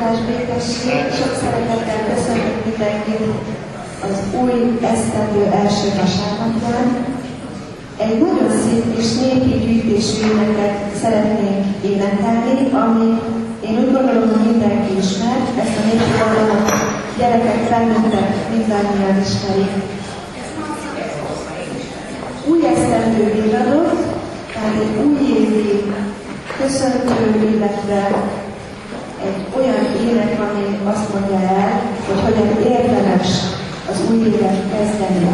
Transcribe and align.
Áldás 0.00 0.20
békesség, 0.26 1.02
sok 1.18 1.32
szeretettel 1.40 2.00
köszöntök 2.08 2.58
mindenkit 2.64 3.24
az 4.08 4.18
új 4.40 4.54
esztendő 4.92 5.42
első 5.62 5.88
vasárnapján. 6.00 6.86
Egy 8.04 8.18
nagyon 8.24 8.50
szép 8.62 8.84
és 9.00 9.08
népi 9.20 9.52
gyűjtésű 9.64 10.18
éneket 10.32 10.76
szeretnénk 11.02 11.64
énekelni, 11.90 12.56
ami 12.84 13.08
én 13.66 13.76
úgy 13.82 13.92
gondolom, 13.96 14.28
hogy 14.32 14.50
mindenki 14.50 14.92
ismer, 15.02 15.38
ezt 15.62 15.78
a 15.80 15.82
népi 15.86 16.10
dallamot 16.18 16.68
gyerekek, 17.18 17.60
felnőttek 17.68 18.28
mindannyian 18.52 19.16
ismerik. 19.26 19.72
Új 22.50 22.60
esztendő 22.72 23.24
híradott, 23.34 24.00
tehát 24.52 24.74
egy 24.84 24.94
új 25.04 25.18
évi 25.38 25.92
köszöntő, 26.58 27.48
illetve 27.54 28.00
egy 29.24 29.40
olyan 29.56 29.84
ének, 30.08 30.40
ami 30.40 30.79
azt 30.92 31.12
mondja 31.12 31.48
el, 31.48 31.82
hogy 32.06 32.20
hogyan 32.20 32.72
érdemes 32.72 33.28
az 33.90 34.00
új 34.10 34.26
évet 34.26 34.58
kezdeni. 34.70 35.28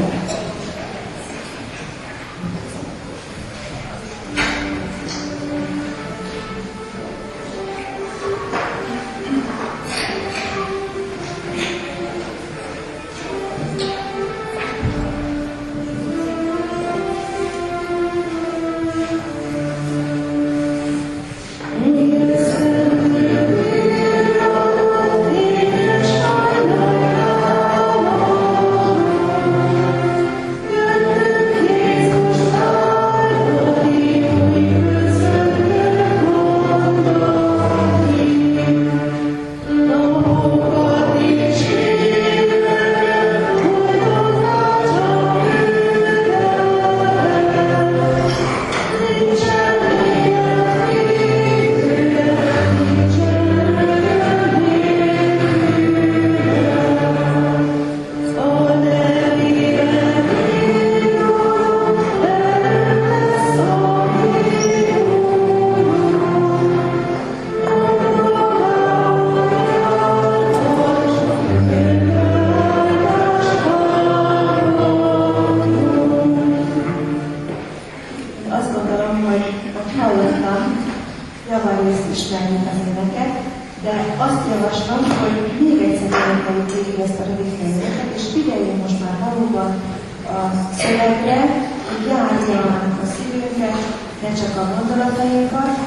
Csak 94.36 94.56
a 94.56 94.74
gondolatainkat, 94.76 95.78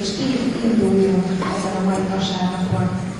és 0.00 0.08
így 0.08 0.54
induljunk 0.64 1.24
ezen 1.26 1.76
a 1.80 1.84
mai 1.84 2.02
vasárnapon. 2.10 3.11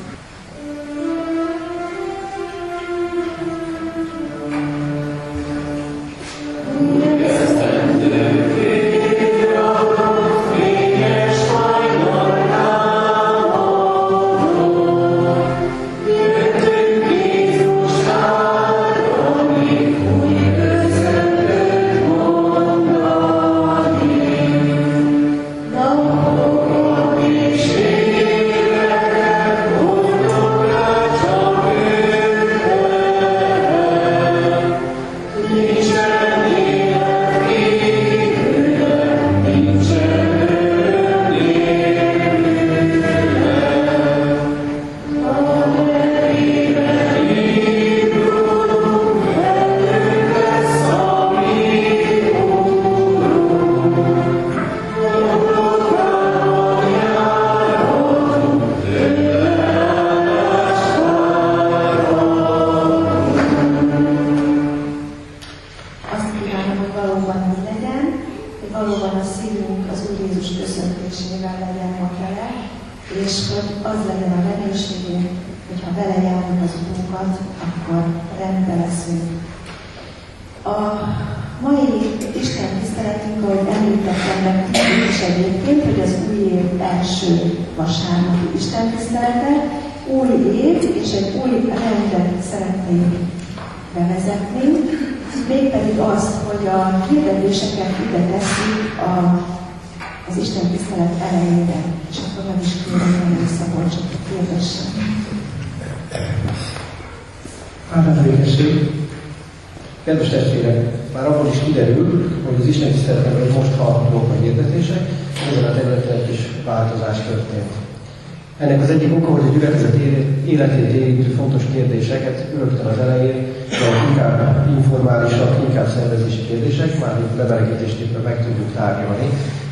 Életét 120.52 120.92
érintő 121.00 121.30
fontos 121.40 121.62
kérdéseket 121.74 122.44
rögtön 122.58 122.86
az 122.86 122.98
elején, 122.98 123.38
de 123.70 123.86
inkább 124.08 124.68
informálisak, 124.76 125.50
inkább 125.68 125.88
szervezési 125.88 126.42
kérdések, 126.48 127.00
már 127.00 127.14
itt 127.20 127.36
leveleketésképpen 127.36 128.22
meg 128.22 128.36
tudjuk 128.44 128.70
tárgyalni, 128.76 129.28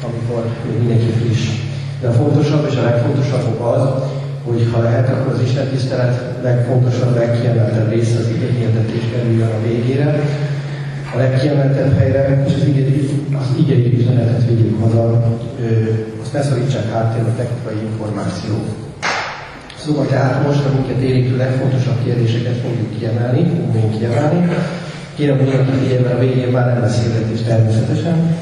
amikor 0.08 0.42
mindenki 0.78 1.10
friss. 1.18 1.44
De 2.00 2.08
a 2.08 2.12
fontosabb 2.12 2.66
és 2.70 2.76
a 2.76 2.82
legfontosabb 2.82 3.60
az, 3.60 3.82
hogy 4.44 4.68
ha 4.72 4.82
lehet, 4.82 5.08
akkor 5.08 5.32
az 5.32 5.40
Isten 5.40 5.66
tisztelet 5.68 6.16
legfontosabb, 6.42 7.16
legkiemeltebb 7.16 7.90
része 7.90 8.18
az 8.18 8.28
ige 8.28 8.50
hirdetés 8.58 9.04
kerüljön 9.12 9.48
a 9.48 9.62
végére, 9.68 10.20
a 11.14 11.18
legkiemeltebb 11.18 11.98
helyre, 11.98 12.44
és 12.46 12.54
az 12.54 12.64
igei, 12.66 13.08
az 13.40 13.48
igei 13.58 13.98
üzenetet 13.98 14.48
vigyük 14.48 14.80
haza, 14.82 15.24
azt 16.22 16.32
ne 16.32 16.42
szorítsák 16.42 16.92
háttérbe 16.92 17.30
technikai 17.30 17.86
információ. 17.90 18.54
Szóval 19.84 20.06
tehát 20.06 20.46
most 20.46 20.64
a 20.64 20.72
minket 20.74 21.02
érintő 21.02 21.36
legfontosabb 21.36 22.04
kérdéseket 22.04 22.56
fogjuk 22.56 22.98
kiemelni, 22.98 23.50
fogunk 23.72 23.98
kiemelni. 23.98 24.48
Kérem, 25.14 25.36
hogy 25.36 25.46
mindenki 25.46 25.78
figyelmen 25.82 26.16
a 26.16 26.18
végén 26.18 26.48
már 26.48 26.66
nem 26.66 26.80
beszélgetés 26.80 27.42
természetesen, 27.42 28.36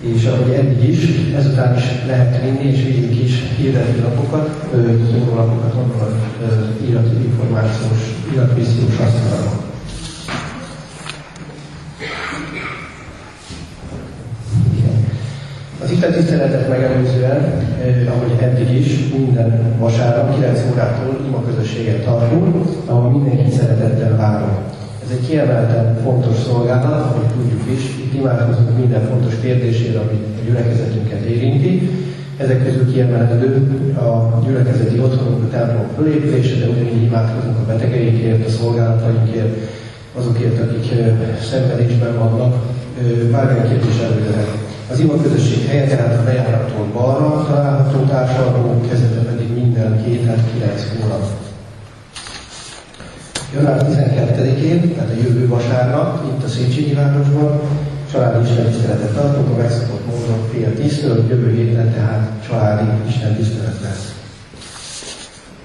és 0.00 0.24
ahogy 0.24 0.52
eddig 0.52 0.88
is, 0.88 1.32
ezután 1.36 1.76
is 1.76 1.84
lehet 2.06 2.42
vinni, 2.42 2.72
és 2.72 2.82
vigyünk 2.82 3.22
is 3.22 3.42
hirdető 3.56 4.02
lapokat, 4.02 4.48
szórólapokat, 5.12 5.74
gondolat 5.74 6.14
irat 6.88 7.06
információs, 7.24 7.98
iratmissziós 8.32 8.98
asztalon. 8.98 9.63
Az 15.84 15.90
itt 15.90 16.06
tiszteletet 16.16 16.68
megelőzően, 16.68 17.40
eh, 17.84 18.12
ahogy 18.12 18.32
eddig 18.40 18.70
is, 18.80 18.88
minden 19.16 19.76
vasárnap 19.78 20.34
9 20.34 20.60
órától 20.72 21.14
ima 21.26 21.42
közösséget 21.48 22.04
tartunk, 22.04 22.54
ahol 22.86 23.10
mindenkit 23.10 23.52
szeretettel 23.52 24.16
várunk. 24.16 24.58
Ez 25.04 25.10
egy 25.10 25.26
kiemelten 25.26 25.98
fontos 26.02 26.36
szolgálat, 26.36 27.04
ahogy 27.10 27.26
tudjuk 27.26 27.62
is, 27.76 27.82
itt 28.04 28.14
imádkozunk 28.14 28.78
minden 28.78 29.02
fontos 29.10 29.34
kérdésére, 29.40 29.98
ami 29.98 30.16
a 30.38 30.44
gyülekezetünket 30.46 31.20
érinti. 31.20 31.90
Ezek 32.36 32.64
közül 32.64 32.92
kiemelendő 32.92 33.48
a 33.96 34.40
gyülekezeti 34.46 34.98
otthonunk, 34.98 35.44
a 35.44 35.56
templom 35.56 35.86
fölépülése, 35.96 36.56
de 36.58 36.68
ugyanígy 36.68 37.02
imádkozunk 37.02 37.56
a 37.58 37.66
betegeinkért, 37.66 38.46
a 38.46 38.50
szolgálatainkért, 38.50 39.56
azokért, 40.18 40.60
akik 40.60 40.92
eh, 40.92 41.16
szenvedésben 41.50 42.18
vannak, 42.18 42.54
bármilyen 43.30 43.68
kérdés 43.68 43.98
előre 44.02 44.63
az 44.90 44.98
ima 44.98 45.22
közösség 45.22 45.66
helye 45.66 45.86
tehát 45.86 46.18
a 46.18 46.24
bejárattól 46.24 46.86
balra 46.92 47.44
található 47.46 47.98
társadalom, 47.98 48.88
kezdete 48.88 49.20
pedig 49.20 49.54
minden 49.54 50.04
két, 50.04 50.26
hát 50.26 50.38
kilenc 50.52 50.82
hónap. 51.00 51.24
Január 53.54 53.86
12-én, 53.90 54.94
tehát 54.94 55.10
a 55.10 55.22
jövő 55.22 55.48
vasárnap, 55.48 56.24
itt 56.26 56.44
a 56.44 56.48
Széchenyi 56.48 56.94
városban, 56.94 57.60
családi 58.12 58.48
istentiszteletet 58.48 59.14
tartunk, 59.14 59.48
a 59.48 59.56
megszokott 59.56 60.06
módon 60.06 60.48
fél 60.52 60.74
tíztől, 60.74 61.26
jövő 61.28 61.54
héten 61.54 61.92
tehát 61.92 62.30
családi 62.48 62.88
istentisztelet 63.08 63.80
lesz. 63.82 64.14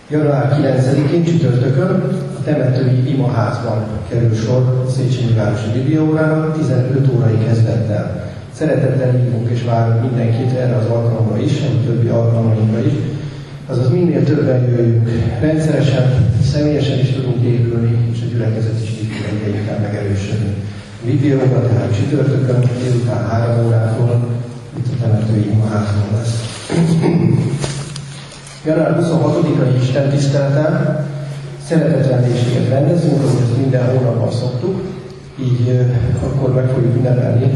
Január 0.09 0.57
9-én 0.61 1.23
csütörtökön 1.23 2.03
a 2.39 2.43
temetői 2.43 3.09
imaházban 3.13 3.87
kerül 4.09 4.35
sor 4.35 4.83
a 4.85 4.89
Széchenyi 4.89 5.33
Városi 5.33 5.71
Bibliaórára 5.73 6.51
15 6.51 7.09
órai 7.15 7.37
kezdettel. 7.45 8.28
Szeretettel 8.59 9.11
hívunk 9.11 9.49
és 9.49 9.63
várunk 9.63 10.01
mindenkit 10.01 10.57
erre 10.57 10.75
az 10.75 10.85
alkalomra 10.85 11.37
is, 11.41 11.51
a 11.61 11.85
többi 11.85 12.07
alkalmainkra 12.07 12.79
is. 12.79 12.93
Azaz 13.67 13.91
minél 13.91 14.23
többen 14.23 14.61
jöjjünk, 14.61 15.09
rendszeresen, 15.41 16.33
személyesen 16.43 16.99
is 16.99 17.11
tudunk 17.11 17.43
épülni, 17.43 18.11
és 18.11 18.21
a 18.21 18.31
gyülekezet 18.31 18.81
is 18.83 18.89
így 18.89 19.11
tud 19.29 19.53
egyre 19.53 19.77
megerősödni. 19.81 20.53
Videóban 21.03 21.67
tehát 21.67 21.95
csütörtökön, 21.95 22.69
délután 22.83 23.27
három 23.27 23.65
órától, 23.65 24.27
itt 24.77 24.93
a 24.93 25.01
temetői 25.01 25.51
imaházban 25.51 26.07
lesz. 26.15 26.35
Január 28.65 28.97
26-ai 29.01 29.81
Isten 29.81 30.09
tiszteleten 30.09 31.05
szeretetrendéséget 31.67 32.69
rendezünk, 32.69 33.23
ahogy 33.23 33.41
ezt 33.41 33.57
minden 33.57 33.85
hónapban 33.85 34.31
szoktuk, 34.31 34.81
így 35.41 35.85
akkor 36.23 36.53
meg 36.53 36.65
fogjuk 36.69 36.95
ünnepelni 36.95 37.51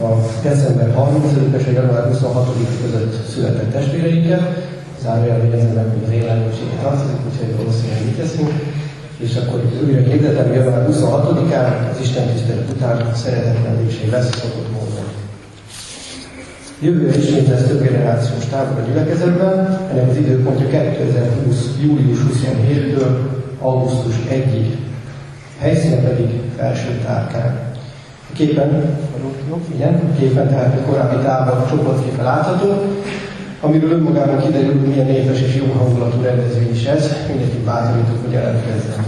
a 0.00 0.10
december 0.42 0.94
30 0.94 1.24
és 1.56 1.66
január 1.74 2.06
26 2.06 2.46
között 2.82 3.28
született 3.28 3.72
testvéreinkkel. 3.72 4.56
Zárójelben 5.02 5.48
jegyzem 5.50 5.74
meg, 5.74 5.84
hogy 5.84 6.04
az 6.06 6.12
élelmiséget 6.12 6.80
tartozik, 6.82 7.16
úgyhogy 7.28 7.56
valószínűleg 7.56 8.04
mit 8.04 8.16
teszünk. 8.16 8.52
És 9.18 9.36
akkor 9.36 9.70
újra 9.84 10.00
hirdetem, 10.00 10.52
január 10.52 10.86
26-án 10.90 11.90
az 11.92 12.00
Isten 12.00 12.26
tisztelet 12.26 12.70
után 12.70 13.14
szeretetlenléség 13.14 14.10
lesz 14.10 14.40
szokott 14.40 14.70
módon. 14.72 15.08
Jövőre 16.80 17.18
ismét 17.18 17.48
lesz 17.48 17.66
több 17.66 17.82
generációs 17.82 18.44
tábor 18.46 18.80
a 18.80 18.86
gyülekezetben, 18.86 19.80
ennek 19.90 20.10
az 20.10 20.16
időpontja 20.16 20.68
2020. 20.68 21.56
július 21.82 22.18
27-től 22.18 23.16
augusztus 23.60 24.14
1-ig. 24.30 24.76
Helyszíne 25.58 25.96
pedig 25.96 26.40
felső 26.56 27.00
tárkán 27.06 27.73
képen, 28.34 28.98
igen, 29.74 30.14
képen 30.18 30.48
tehát 30.48 30.78
a 30.78 30.90
korábbi 30.90 31.24
tábor 31.24 31.66
csoportképe 31.68 32.22
látható, 32.22 32.82
amiről 33.60 33.90
önmagában 33.90 34.40
kiderül, 34.40 34.72
hogy 34.72 34.88
milyen 34.88 35.06
népes 35.06 35.40
és 35.40 35.56
jó 35.56 35.72
hangulatú 35.72 36.22
rendezvény 36.22 36.70
is 36.70 36.84
ez, 36.84 37.16
mindenkit 37.28 37.64
bátorítok, 37.64 38.22
hogy 38.24 38.32
jelentkezzen. 38.32 39.04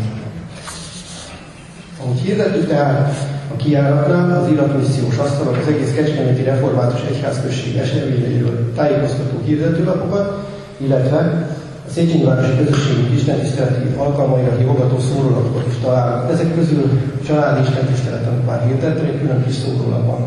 Ahogy 2.03 2.19
hirdettük 2.19 2.69
tehát 2.69 3.15
a 3.53 3.57
kiáratnál, 3.57 4.43
az 4.43 4.51
iratmissziós 4.51 5.17
asztalok 5.17 5.57
az 5.57 5.73
egész 5.73 5.95
Kecskeméti 5.95 6.43
Református 6.43 7.01
Egyházközség 7.09 7.77
eseményeiről 7.77 8.73
tájékoztató 8.75 9.41
hirdetőlapokat, 9.45 10.49
illetve 10.77 11.49
a 11.87 11.91
Széchenyi 11.93 12.25
Közösségi 12.65 13.15
Istentiszteleti 13.15 13.89
alkalmaira 13.97 14.57
hívogató 14.57 14.99
szórólapot 14.99 15.67
is 15.69 15.79
találunk. 15.83 16.31
Ezek 16.33 16.55
közül 16.55 17.01
családi 17.27 17.61
istentisztelet, 17.69 18.27
amit 18.27 18.47
már 18.47 18.67
hirdettem, 18.67 19.05
egy 19.05 19.21
külön 19.21 19.45
kis 19.45 19.55
szórólapban 19.55 20.21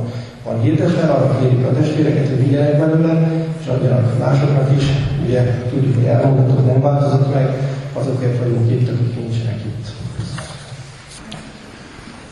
van 0.46 0.62
hirdetve, 0.62 1.08
arra 1.08 1.40
kérjük 1.40 1.66
a 1.66 1.74
testvéreket, 1.74 2.28
hogy 2.28 2.44
vigyenek 2.46 2.80
belőle, 2.80 3.32
és 3.62 3.68
adjanak 3.68 4.20
másoknak 4.20 4.70
is. 4.78 4.84
Ugye 5.26 5.42
tudjuk, 5.70 5.96
hogy 5.96 6.06
elmondhatók 6.06 6.66
nem 6.66 6.82
változott 6.82 7.34
meg, 7.34 7.48
azokért 7.94 8.38
vagyunk 8.40 8.72
itt, 8.72 8.90
akik 8.90 9.16
nincsenek 9.16 9.60
itt. 9.66 9.88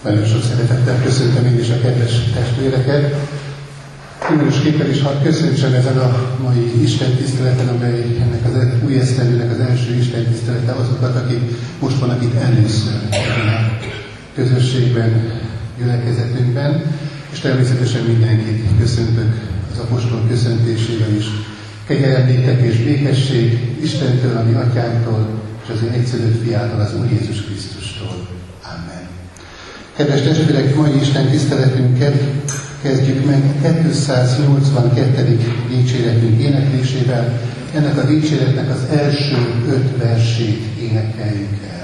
Nagyon 0.03 0.25
sok 0.25 0.41
szeretettel 0.41 1.01
köszöntöm 1.03 1.45
én 1.45 1.59
is 1.59 1.69
a 1.69 1.79
kedves 1.81 2.13
testvéreket. 2.33 3.15
Különösképpen 4.25 4.89
is 4.89 5.01
hadd 5.01 5.23
köszöntsem 5.23 5.73
ezen 5.73 5.97
a 5.97 6.37
mai 6.43 6.81
Isten 6.81 7.15
tiszteleten, 7.15 7.67
amely 7.67 8.01
ennek 8.21 8.45
az 8.45 8.85
új 8.85 8.99
esztendőnek 8.99 9.51
az 9.51 9.59
első 9.59 9.93
Isten 9.93 10.25
tisztelete 10.25 10.71
azokat, 10.71 11.15
akik 11.15 11.41
most 11.79 11.99
vannak 11.99 12.23
itt 12.23 12.35
először 12.35 12.93
ebben 13.09 13.53
a 13.53 13.77
közösségben, 14.35 15.31
gyülekezetünkben, 15.77 16.83
és 17.31 17.39
természetesen 17.39 18.01
mindenkit 18.01 18.63
köszöntök 18.79 19.33
az 19.71 19.79
apostol 19.79 20.21
köszöntésével 20.29 21.15
is. 21.17 21.25
Kegyelem 21.87 22.27
és 22.61 22.77
békesség 22.77 23.75
Istentől, 23.81 24.37
a 24.37 24.43
mi 24.43 24.53
atyánktól, 24.53 25.27
és 25.63 25.69
az 25.73 25.81
ő 25.81 25.89
egyszerűt 25.93 26.43
fiától, 26.43 26.79
az 26.79 26.93
Úr 26.99 27.05
Jézus 27.11 27.43
Krisztustól. 27.45 28.27
Amen. 28.63 29.07
Kedves 29.95 30.21
testvérek, 30.21 30.75
mai 30.75 30.99
Isten 30.99 31.27
tiszteletünket 31.29 32.23
kezdjük 32.81 33.25
meg 33.25 33.41
282. 33.61 35.39
dicséretünk 35.69 36.41
éneklésével. 36.41 37.39
Ennek 37.73 37.97
a 37.97 38.05
dicséretnek 38.05 38.69
az 38.69 38.97
első 38.97 39.35
öt 39.69 39.97
versét 39.97 40.63
énekeljük 40.81 41.57
el. 41.71 41.76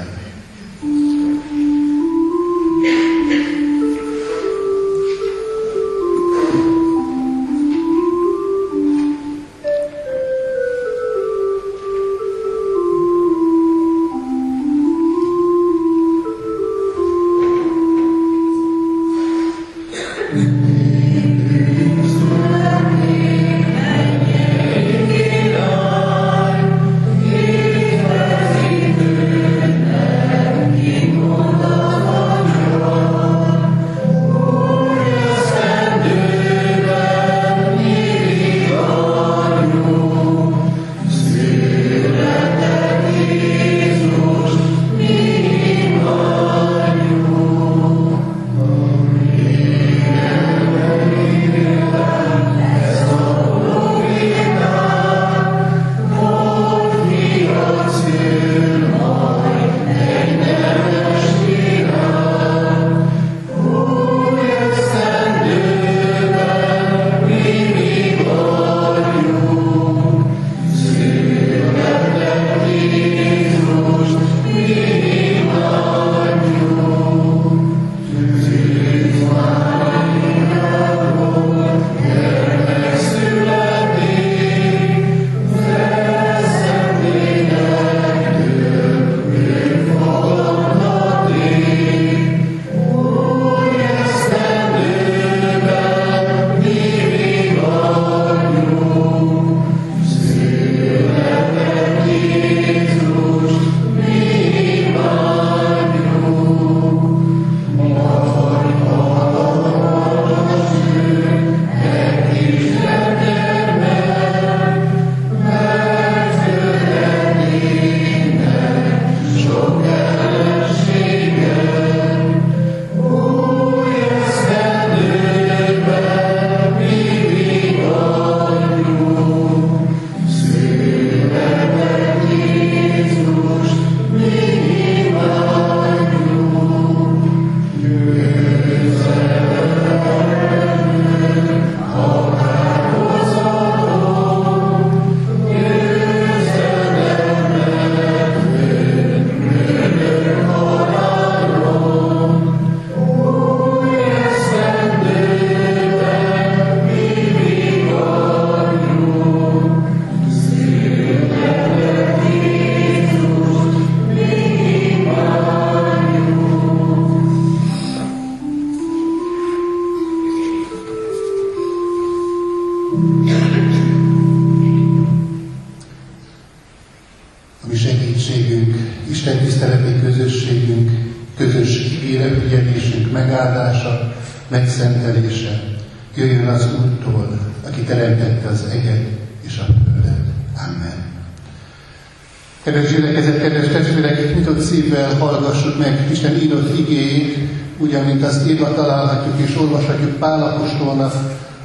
Szívvel 194.74 195.18
hallgassuk 195.18 195.78
meg 195.78 196.08
Isten 196.12 196.42
írott 196.42 196.78
igéjét, 196.78 197.38
ugyan, 197.78 198.06
mint 198.06 198.24
azt 198.24 198.50
írva 198.50 198.74
találhatjuk 198.74 199.48
és 199.50 199.58
olvashatjuk 199.58 200.18
Pálapostolnak 200.18 201.14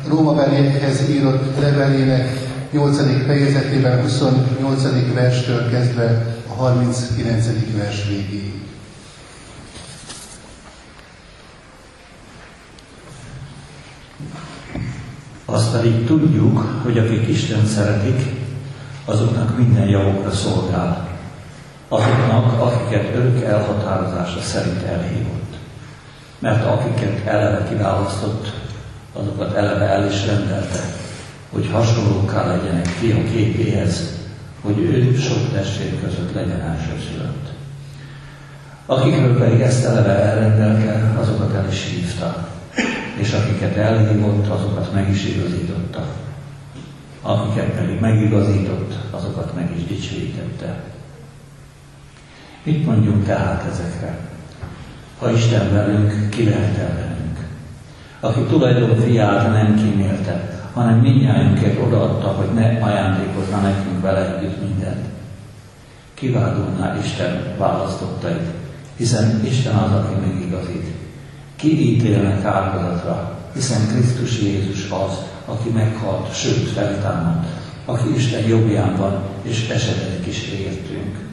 Róma 0.08 0.34
beliekhez 0.34 1.08
írott 1.10 1.60
levelének 1.60 2.28
8. 2.72 3.26
fejezetében 3.26 4.02
28. 4.02 4.82
verstől 5.14 5.70
kezdve 5.70 6.36
a 6.48 6.52
39. 6.52 7.46
vers 7.76 8.08
végéig. 8.08 8.52
Azt 15.44 15.70
pedig 15.70 16.06
tudjuk, 16.06 16.80
hogy 16.84 16.98
akik 16.98 17.28
Isten 17.28 17.66
szeretik, 17.66 18.22
azoknak 19.04 19.58
minden 19.58 19.88
javukra 19.88 20.30
szolgál. 20.30 21.07
Elhatározása 23.88 24.40
szerint 24.40 24.82
elhívott. 24.82 25.56
Mert 26.38 26.64
akiket 26.64 27.26
eleve 27.26 27.68
kiválasztott, 27.68 28.52
azokat 29.12 29.54
eleve 29.56 29.84
el 29.84 30.06
is 30.06 30.26
rendelte, 30.26 30.80
hogy 31.52 31.68
hasonlóká 31.72 32.46
legyenek 32.46 32.86
fia 32.86 33.24
képéhez, 33.24 34.16
hogy 34.60 34.78
ő 34.78 35.16
sok 35.16 35.52
testvér 35.52 36.00
között 36.00 36.34
legyen 36.34 36.60
elsőszülött. 36.60 37.48
Akikről 38.86 39.38
pedig 39.38 39.60
ezt 39.60 39.84
eleve 39.84 40.14
elrendelte, 40.14 41.20
azokat 41.20 41.54
el 41.54 41.68
is 41.70 41.84
hívta, 41.84 42.48
és 43.14 43.32
akiket 43.32 43.76
elhívott, 43.76 44.46
azokat 44.48 44.92
meg 44.92 45.10
is 45.10 45.24
igazította. 45.24 46.06
Akiket 47.22 47.70
pedig 47.70 48.00
megigazított, 48.00 48.94
azokat 49.10 49.54
meg 49.54 49.70
is 49.76 49.84
dicsőítette. 49.84 50.80
Mit 52.68 52.86
mondjunk 52.86 53.24
tehát 53.24 53.64
ezekre? 53.72 54.18
Ha 55.18 55.30
Isten 55.30 55.72
velünk, 55.72 56.28
ki 56.30 56.44
lehet 56.44 56.76
ellenünk? 56.76 57.38
Aki 58.20 58.40
tulajdon 58.40 58.96
fiát 58.96 59.52
nem 59.52 59.76
kímélte, 59.76 60.60
hanem 60.72 60.98
minnyájunkért 60.98 61.82
odaadta, 61.86 62.26
hogy 62.26 62.54
ne 62.54 62.84
ajándékozna 62.84 63.60
nekünk 63.60 64.00
vele 64.00 64.36
együtt 64.36 64.60
mindent. 64.60 65.04
Kiválulná 66.14 66.98
Isten 67.04 67.54
választottait, 67.58 68.46
hiszen 68.96 69.44
Isten 69.44 69.74
az, 69.74 69.92
aki 69.92 70.14
megigazít. 70.26 70.86
Ki 71.56 71.94
ítélnek 71.94 72.44
áldozatra, 72.44 73.38
hiszen 73.54 73.86
Krisztus 73.86 74.40
Jézus 74.40 74.90
az, 74.90 75.12
aki 75.44 75.68
meghalt, 75.68 76.34
sőt 76.34 76.68
feltámadt, 76.68 77.46
aki 77.84 78.14
Isten 78.14 78.46
jobbján 78.46 78.96
van, 78.96 79.22
és 79.42 79.68
esetedik 79.68 80.26
is 80.26 80.48
értünk. 80.48 81.27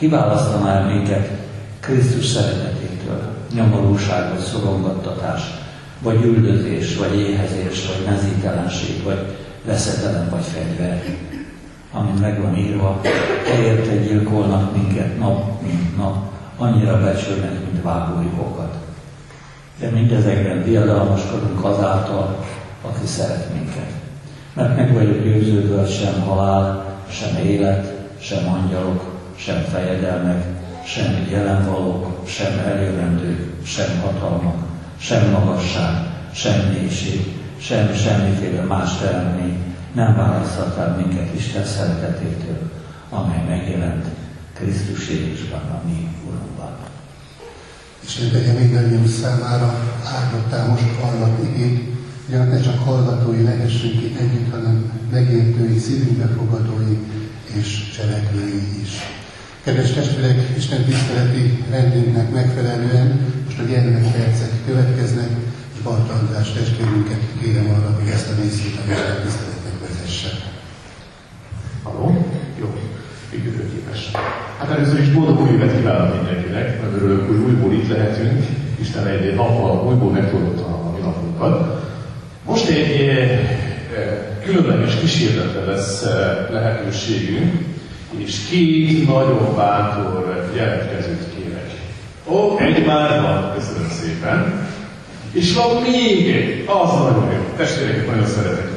Kiválasztaná 0.00 0.80
el 0.80 0.94
minket 0.94 1.30
Krisztus 1.80 2.26
szeretetétől, 2.26 3.20
nyomorúság 3.54 4.30
vagy 4.30 4.38
szorongattatás, 4.38 5.40
vagy 5.98 6.24
üldözés, 6.24 6.96
vagy 6.96 7.18
éhezés, 7.18 7.86
vagy 7.86 8.06
mezítelenség, 8.06 9.02
vagy 9.04 9.36
veszedelem, 9.64 10.28
vagy 10.30 10.42
fegyver, 10.42 11.02
ami 11.92 12.10
meg 12.20 12.42
van 12.42 12.56
írva, 12.56 13.00
érte 13.64 13.96
gyilkolnak 13.96 14.76
minket 14.76 15.18
nap, 15.18 15.62
mint 15.62 15.96
nap, 15.96 16.16
annyira 16.56 17.00
becsülnek, 17.00 17.52
mint 17.64 17.82
vágójukokat. 17.82 18.74
De 19.78 19.90
mindezekben 19.90 20.64
diadalmaskodunk 20.64 21.64
azáltal, 21.64 22.44
aki 22.82 23.06
szeret 23.06 23.52
minket. 23.54 23.90
Mert 24.52 24.76
meg 24.76 24.92
vagyok 24.92 25.22
győződve, 25.22 25.86
sem 25.86 26.20
halál, 26.20 26.84
sem 27.10 27.46
élet, 27.46 27.94
sem 28.20 28.48
angyalok, 28.48 29.09
sem 29.44 29.64
fejedelmek, 29.72 30.44
sem 30.84 31.26
jelenvalók, 31.30 32.28
sem 32.28 32.58
eljövendők, 32.58 33.66
sem 33.66 34.00
hatalmak, 34.00 34.66
sem 34.98 35.30
magasság, 35.30 35.92
sem 36.34 36.60
mélység, 36.72 37.20
sem 37.58 37.94
semmiféle 37.94 38.62
más 38.62 38.98
teremtmény 38.98 39.70
nem 39.94 40.16
választhat 40.16 40.78
el 40.78 40.96
minket 40.96 41.34
Isten 41.34 41.64
szeretetétől, 41.64 42.70
amely 43.08 43.44
megjelent 43.48 44.06
Krisztus 44.52 45.08
Jézusban, 45.08 45.60
a 45.60 45.80
mi 45.86 46.08
Urunkban. 46.26 46.76
Isten 48.04 48.30
tegye 48.30 48.52
mindannyiunk 48.52 49.08
számára 49.08 49.74
átadtál 50.04 50.68
most 50.68 51.00
hallott 51.00 51.44
igét, 51.44 51.88
ugyanak 52.28 52.50
ne 52.50 52.60
csak 52.60 52.78
hallgatói 52.78 53.42
lehessünk 53.42 54.02
itt 54.02 54.18
együtt, 54.18 54.50
hanem 54.50 54.92
megértői, 55.10 55.78
szívünkbe 55.78 56.26
fogadói 56.26 56.98
és 57.54 57.90
cselekvői 57.96 58.80
is. 58.82 59.19
Kedves 59.70 59.92
testvérek, 59.92 60.38
Isten 60.56 60.84
tiszteleti 60.84 61.64
rendünknek 61.70 62.30
megfelelően 62.30 63.08
most 63.44 63.58
a 63.58 63.62
gyermekpercek 63.62 64.50
következnek, 64.66 65.28
és 65.74 65.80
Barta 65.82 66.12
András 66.12 66.52
testvérünket 66.52 67.22
kérem 67.40 67.68
arra, 67.74 67.98
hogy 68.00 68.10
ezt 68.12 68.28
a 68.30 68.40
részét 68.40 68.74
a 68.78 68.82
tiszteletnek 69.24 69.76
vezesse. 69.86 70.28
Halló? 71.82 72.26
Jó. 72.60 72.68
Működőképes. 73.32 74.10
Hát 74.58 74.70
először 74.70 75.00
is 75.00 75.08
boldog 75.08 75.40
új 75.40 75.50
évet 75.50 75.76
kívánok 75.76 76.14
mindenkinek, 76.14 76.80
mert 76.80 76.94
örülök, 76.96 77.26
hogy 77.26 77.36
újból 77.36 77.72
itt 77.72 77.88
lehetünk. 77.88 78.44
Isten 78.80 79.06
egy 79.06 79.34
nappal 79.34 79.86
újból 79.86 80.10
megtolta 80.10 80.66
a 80.66 80.92
mi 80.94 81.00
napunkat. 81.00 81.84
Most 82.46 82.68
egy 82.68 83.10
különleges 84.44 84.94
kísérletre 85.00 85.64
lesz 85.64 86.02
e, 86.02 86.48
lehetőségünk, 86.50 87.69
és 88.24 88.48
két 88.50 89.06
nagyon 89.06 89.54
bátor 89.56 90.50
jelentkezőt 90.54 91.34
kérek. 91.34 91.70
Ó, 92.26 92.58
egy 92.58 92.86
már 92.86 93.22
van, 93.22 93.52
köszönöm 93.54 93.90
szépen. 94.00 94.68
És 95.32 95.54
van 95.54 95.82
még 95.82 96.36
egy, 96.36 96.64
az 96.66 96.92
nagyon 96.92 97.32
jó. 97.32 97.54
Testvéreket 97.56 98.06
nagyon 98.06 98.26
szeretek 98.26 98.70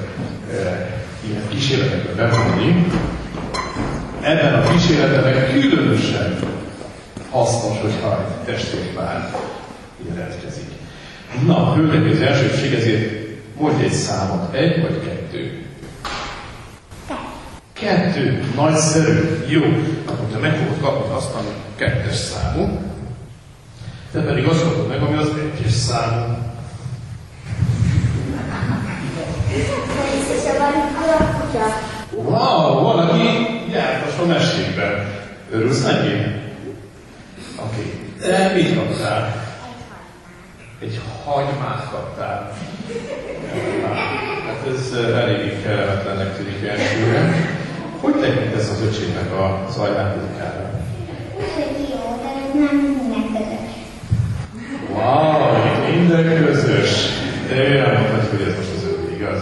e, 0.51 0.89
ilyen 1.27 1.41
kísérletekbe 1.49 2.13
bevonni. 2.13 2.85
Ebben 4.21 4.53
a 4.53 4.71
kísérletben 4.71 5.51
különösen 5.51 6.39
hasznos, 7.29 7.81
hogyha 7.81 8.25
egy 8.27 8.53
testvérpár 8.53 9.35
jelentkezik. 10.09 10.67
Na, 11.45 11.73
hölgyek, 11.75 12.11
az 12.11 12.21
elsőség 12.21 12.73
ezért 12.73 13.23
mondj 13.59 13.83
egy 13.83 13.91
számot, 13.91 14.53
egy 14.53 14.81
vagy 14.81 14.99
kettő. 15.05 15.63
Kettő. 17.73 18.43
Nagyszerű. 18.55 19.45
Jó. 19.47 19.61
Akkor 20.05 20.27
te 20.31 20.37
meg 20.37 20.55
fogod 20.55 20.81
kapni 20.81 21.15
azt, 21.15 21.33
ami 21.33 21.47
kettes 21.75 22.15
számú. 22.15 22.79
Te 24.11 24.21
pedig 24.21 24.45
azt 24.45 24.63
kapod 24.63 24.87
meg, 24.87 25.01
ami 25.01 25.17
az 25.17 25.29
egyes 25.57 25.71
számú. 25.71 26.37
Wow, 32.11 32.81
valaki 32.81 33.27
jártas 33.71 34.19
a 34.19 34.25
mesékben. 34.25 35.11
Örülsz 35.51 35.83
neki? 35.83 36.13
Oké. 37.55 37.81
Okay. 38.19 38.29
De 38.29 38.51
mit 38.53 38.75
kaptál? 38.75 39.43
Egy 40.79 40.99
hagymát 41.25 41.89
kaptál. 41.91 42.51
Hát 44.45 44.67
ez 44.73 44.97
elég 45.13 45.63
kellemetlennek 45.63 46.37
tűnik 46.37 46.67
elsőre. 46.67 47.61
Hogy 48.03 48.15
tekintesz 48.15 48.69
az 48.69 48.81
öcsémnek 48.87 49.29
az 49.67 49.77
ajándékára? 49.77 50.69
jó, 51.89 52.03
de 52.21 52.29
ez 52.43 52.51
nem 52.53 52.75
minden 52.77 53.25
közös. 53.33 53.71
Wow, 54.93 55.41
minden 55.95 56.45
közös. 56.45 56.91
De 57.47 57.55
ő 57.55 57.77
elmondhatja, 57.77 58.29
hogy 58.29 58.47
ez 58.47 58.55
most 58.55 58.71
az 58.75 58.83
ő 58.83 59.13
igaz. 59.15 59.39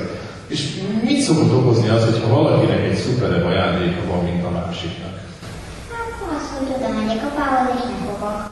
És 0.47 0.61
mit 1.03 1.21
szokott 1.21 1.53
okozni 1.53 1.89
az, 1.89 2.03
hogyha 2.05 2.35
valakinek 2.35 2.79
egy 2.79 2.95
szuperebb 2.95 3.45
ajándéka 3.45 4.01
van, 4.07 4.23
mint 4.23 4.43
a 4.43 4.49
másiknak? 4.49 5.15
Hát 5.91 6.11
az, 6.35 6.45
hogy 6.57 6.67
oda 6.75 6.89
megyek 6.99 7.23
apához, 7.23 7.75
és 7.75 7.81
nem 7.83 7.99
fogok. 8.05 8.49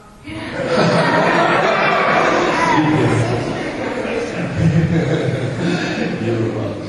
Jó 6.26 6.34
van. 6.54 6.79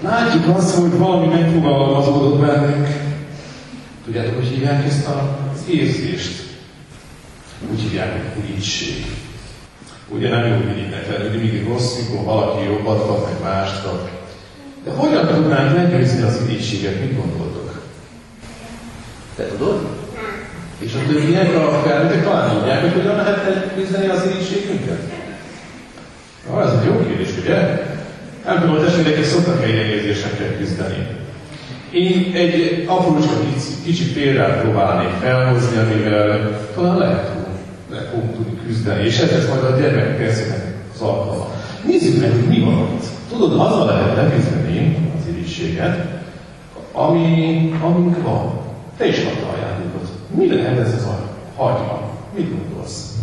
Látjuk 0.00 0.56
azt, 0.56 0.74
hogy 0.74 0.98
valami 0.98 1.26
megfogalmazódott 1.26 2.40
bennünk. 2.40 2.86
Tudjátok, 4.04 4.34
hogy 4.34 4.46
hívják 4.46 4.84
ezt 4.84 5.06
az 5.06 5.68
érzést? 5.70 6.42
Úgy 7.72 7.80
hívják, 7.80 8.34
hogy 8.34 8.48
irigység. 8.48 9.04
Ugye 10.08 10.28
nem 10.28 10.46
jó 10.46 10.56
mindig 10.56 10.94
hogy 11.30 11.40
mindig 11.40 11.68
rossz, 11.68 11.96
mikor 11.98 12.24
valaki 12.24 12.64
jobbat 12.64 13.06
kap, 13.06 13.24
meg 13.24 13.42
mást 13.42 13.82
kap. 13.82 14.08
De 14.84 14.90
hogyan 14.90 15.26
tudnánk 15.26 15.76
legyőzni 15.76 16.22
az 16.22 16.40
irítséget? 16.48 17.00
Mit 17.00 17.16
gondoltok? 17.16 17.82
Te 19.36 19.46
tudod? 19.46 19.86
És 20.78 20.94
a 20.94 21.12
többiek, 21.12 21.54
a 21.54 21.82
felnőttek 21.84 22.24
talán 22.24 22.56
tudják, 22.56 22.80
hogy 22.80 22.92
hogyan 22.92 23.16
lehet 23.16 23.74
küzdeni 23.74 24.06
az 24.06 24.24
irítségünket? 24.24 25.00
Ah, 26.50 26.66
ez 26.66 26.72
egy 26.72 26.86
jó 26.86 27.06
kérdés, 27.06 27.28
ugye? 27.38 27.86
Nem 28.48 28.60
tudom, 28.60 28.74
a 28.74 28.80
testvérek 28.80 29.24
szoktak 29.24 29.64
egy 29.64 29.74
érzésekkel 29.74 30.56
küzdeni. 30.56 31.06
Én 31.90 32.32
egy 32.34 32.84
aprócska 32.86 33.40
kicsi, 33.40 33.82
kicsi 33.84 34.12
példát 34.12 34.60
próbálnék 34.60 35.08
felhozni, 35.20 35.76
amivel 35.76 36.60
talán 36.74 36.98
lehet, 36.98 37.30
lehet 37.90 38.08
fogunk 38.08 38.34
tudni 38.34 38.60
küzdeni, 38.66 39.04
és 39.04 39.18
ez 39.18 39.48
majd 39.48 39.64
a 39.64 39.78
gyermek 39.80 40.16
percének 40.16 40.74
az 40.94 41.00
alkalma. 41.00 41.46
Nézzük 41.86 42.20
meg, 42.20 42.30
hogy 42.30 42.48
mi 42.48 42.60
van 42.60 42.88
itt. 42.94 43.06
Tudod, 43.30 43.60
azzal 43.60 43.86
lehet 43.86 44.16
leküzdeni 44.16 44.96
az 45.18 45.26
irigységet, 45.34 46.06
ami, 46.92 47.72
amink 47.82 48.22
van. 48.22 48.60
Te 48.96 49.06
is 49.06 49.18
adta 49.18 49.46
ajándékot. 49.56 50.08
Mi 50.36 50.54
lehet 50.54 50.78
ez 50.78 50.94
az 50.94 51.04
a 51.04 51.18
hagyma? 51.56 52.00
Mit 52.36 52.50
gondolsz? 52.50 53.14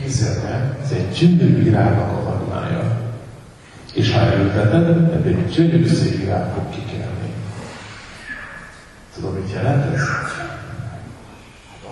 Képzeld 0.00 0.44
el, 0.44 0.76
ez 0.82 0.90
egy 0.90 1.18
gyönyörű 1.18 1.62
virágnak 1.62 2.10
a 2.10 2.30
hagymája. 2.30 3.01
És 3.92 4.12
ha 4.12 4.20
elülteted, 4.20 4.88
ebből 4.88 5.36
egy 5.36 5.48
gyönyörű 5.54 5.86
szép 5.86 6.16
virág 6.16 6.52
fog 6.54 6.62
kikelni. 6.70 7.32
Tudod, 9.14 9.34
mit 9.34 9.52
jelent 9.52 9.94
ez? 9.94 10.00
Hát 10.00 10.52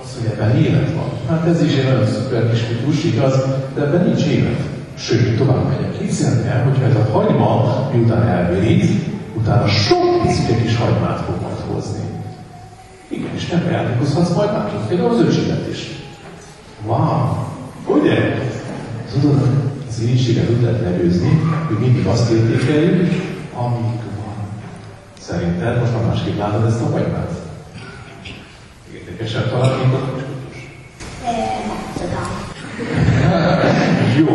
az, 0.02 0.16
hogy 0.18 0.32
ebben 0.32 0.56
élet 0.56 0.94
van. 0.94 1.10
Hát 1.28 1.46
ez 1.46 1.62
is 1.62 1.74
egy 1.74 1.84
nagyon 1.84 2.06
szuper 2.06 2.50
kis 2.50 2.60
mitus, 2.68 3.04
igaz, 3.04 3.44
de 3.74 3.80
ebben 3.80 4.04
nincs 4.04 4.24
élet. 4.24 4.60
Sőt, 4.98 5.36
tovább 5.36 5.68
megyek. 5.68 5.98
Képzeld 5.98 6.46
el, 6.46 6.62
hogyha 6.64 6.84
ez 6.84 6.94
a 6.94 7.10
hagyma 7.12 7.90
miután 7.92 8.28
elvirít, 8.28 8.84
utána 9.34 9.66
sok 9.66 10.22
picike 10.22 10.62
kis 10.62 10.76
hagymát 10.76 11.20
fog 11.20 11.40
majd 11.42 11.56
hozni. 11.72 12.04
Igen, 13.08 13.34
és 13.34 13.46
nem 13.46 13.64
ajándékozhatsz 13.68 14.34
majd 14.34 14.52
mások, 14.52 14.88
például 14.88 15.10
az 15.10 15.20
ősidet 15.20 15.68
is. 15.68 15.90
Wow! 16.86 17.36
Ugye? 17.86 18.38
Tudod, 19.12 19.69
irigységet 20.00 20.50
úgy 20.50 20.62
lehet 20.62 20.80
legyőzni, 20.80 21.40
hogy 21.66 21.78
mindig 21.78 22.06
azt 22.06 22.30
értékeljük, 22.30 23.12
amik 23.54 24.02
van. 24.18 24.34
Szerinted 25.20 25.80
most 25.80 25.92
már 25.92 26.04
másképp 26.04 26.38
látod 26.38 26.66
ezt 26.66 26.80
a 26.80 26.84
hagymát? 26.84 27.30
Érdekesebb 28.94 29.50
talán, 29.50 29.78
mint 29.78 29.94
a. 29.94 29.98
Jó, 34.18 34.26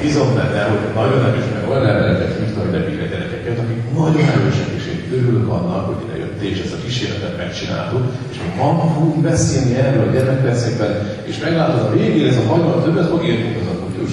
bízom 0.00 0.34
benne, 0.34 0.62
hogy 0.62 0.94
nagyon 0.94 1.24
erős, 1.24 1.44
meg 1.54 1.70
olyan 1.70 1.86
embereket 1.86 2.38
hívta, 2.38 2.60
hogy 2.60 2.72
lebírja 2.72 3.06
gyerekeket, 3.06 3.58
akik 3.58 3.80
nagyon 3.98 4.28
erősek, 4.34 4.68
és 4.76 4.84
én 4.92 5.18
örülök 5.18 5.48
annak, 5.48 5.86
hogy 5.86 6.04
ide 6.04 6.18
jöttél, 6.18 6.50
és 6.50 6.60
ezt 6.64 6.72
a 6.72 6.82
kísérletet 6.84 7.36
megcsináltuk, 7.36 8.04
és 8.30 8.36
még 8.42 8.52
ma 8.56 8.92
fogunk 8.94 9.22
beszélni 9.22 9.74
erről 9.74 10.08
a 10.08 10.12
gyermekpercekben, 10.12 10.92
és 11.24 11.38
meglátod 11.38 11.80
a 11.80 11.92
végén, 11.96 12.28
ez 12.28 12.36
a 12.36 12.48
hagyma 12.48 12.82
többet 12.82 13.08
fog 13.08 13.24
érni, 13.24 13.56
az 13.60 13.66
a 13.66 13.78
kutyus, 13.84 14.12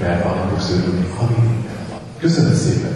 mert 0.00 0.24
annak 0.24 0.48
fog 0.48 0.60
szörülni, 0.60 1.06
ami 1.18 1.34
Köszönöm 2.18 2.54
szépen, 2.54 2.90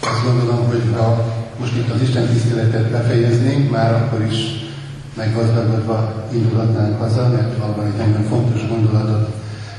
Azt 0.00 0.24
gondolom, 0.24 0.66
hogy 0.68 0.82
ha 0.96 1.34
most 1.60 1.76
itt 1.76 1.90
az 1.90 2.02
Isten 2.02 2.26
tiszteletet 2.26 2.90
befejeznénk, 2.90 3.70
már 3.70 3.94
akkor 3.94 4.24
is 4.30 4.36
meggazdagodva 5.16 6.28
indulhatnánk 6.32 7.00
haza, 7.00 7.28
mert 7.28 7.58
valami 7.58 7.90
egy 7.90 8.06
nagyon 8.06 8.22
fontos 8.22 8.68
gondolatot 8.68 9.34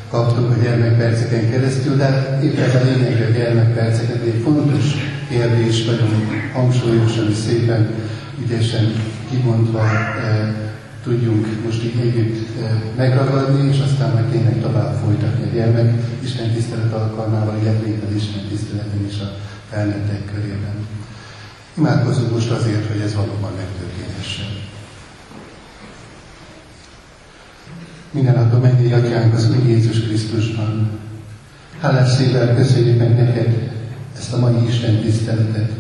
kaptunk 0.10 0.58
a 0.58 0.62
gyermekperceken 0.62 1.50
keresztül, 1.50 1.96
de 1.96 2.40
épp 2.44 2.58
ez 2.58 2.76
a 2.76 2.84
lényeg 2.84 3.30
a 3.30 3.38
gyermekperceket, 3.38 4.22
egy 4.22 4.42
fontos 4.44 4.86
kérdés, 5.30 5.86
nagyon 5.86 6.10
hangsúlyosan 6.54 7.30
és 7.30 7.38
szépen, 7.38 7.90
ügyesen 8.44 8.94
kimondva 9.30 9.84
e, 9.84 10.67
tudjunk 11.08 11.64
most 11.66 11.84
így 11.84 12.00
együtt 12.00 12.62
e, 12.62 12.82
megragadni, 12.98 13.68
és 13.68 13.80
aztán 13.80 14.12
majd 14.14 14.26
tényleg 14.26 14.62
tovább 14.62 14.94
folytatni 15.04 15.44
a 15.50 15.54
gyermek 15.54 15.94
Isten 16.24 16.52
tisztelet 16.52 16.94
alkalmával, 16.94 17.58
illetve 17.62 17.88
itt 17.88 18.04
az 18.04 18.16
Isten 18.16 18.42
tiszteleten 18.50 19.06
is 19.08 19.20
a 19.20 19.38
felnőttek 19.70 20.26
körében. 20.34 20.76
Imádkozunk 21.78 22.32
most 22.32 22.52
azért, 22.52 22.88
hogy 22.92 23.02
ez 23.02 23.16
valóban 23.16 23.52
megtörténhessen. 23.56 24.46
Mindenható 28.12 28.58
mennyi 28.60 28.94
atyánk 28.94 29.34
az 29.34 29.50
Úr 29.50 29.66
Jézus 29.68 30.02
Krisztusban. 30.02 30.90
Hálás 31.82 32.10
szívvel 32.10 32.56
köszönjük 32.56 32.98
meg 32.98 33.16
neked 33.16 33.72
ezt 34.18 34.34
a 34.34 34.40
mai 34.40 34.68
Isten 34.68 35.02
tiszteletet, 35.02 35.72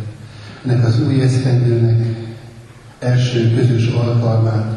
ennek 0.65 0.85
az 0.85 1.01
új 1.01 1.21
esztendőnek 1.21 2.05
első 2.99 3.55
közös 3.55 3.87
alkalmát, 3.87 4.76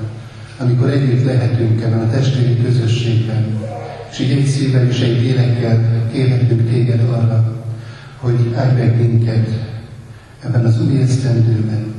amikor 0.61 0.91
együtt 0.91 1.25
lehetünk 1.25 1.83
ebben 1.83 1.99
a 2.01 2.11
testvéri 2.11 2.63
közösségben, 2.63 3.45
és 4.11 4.19
így 4.19 4.31
egy 4.31 4.47
szívvel 4.47 4.87
és 4.87 5.01
egy 5.01 5.21
lélekkel 5.23 6.09
kérhetünk 6.13 6.71
téged 6.71 7.01
arra, 7.01 7.63
hogy 8.17 8.55
állj 8.57 8.73
meg 8.73 8.97
minket 8.97 9.49
ebben 10.45 10.65
az 10.65 10.81
új 10.81 11.01
esztendőben, 11.01 11.95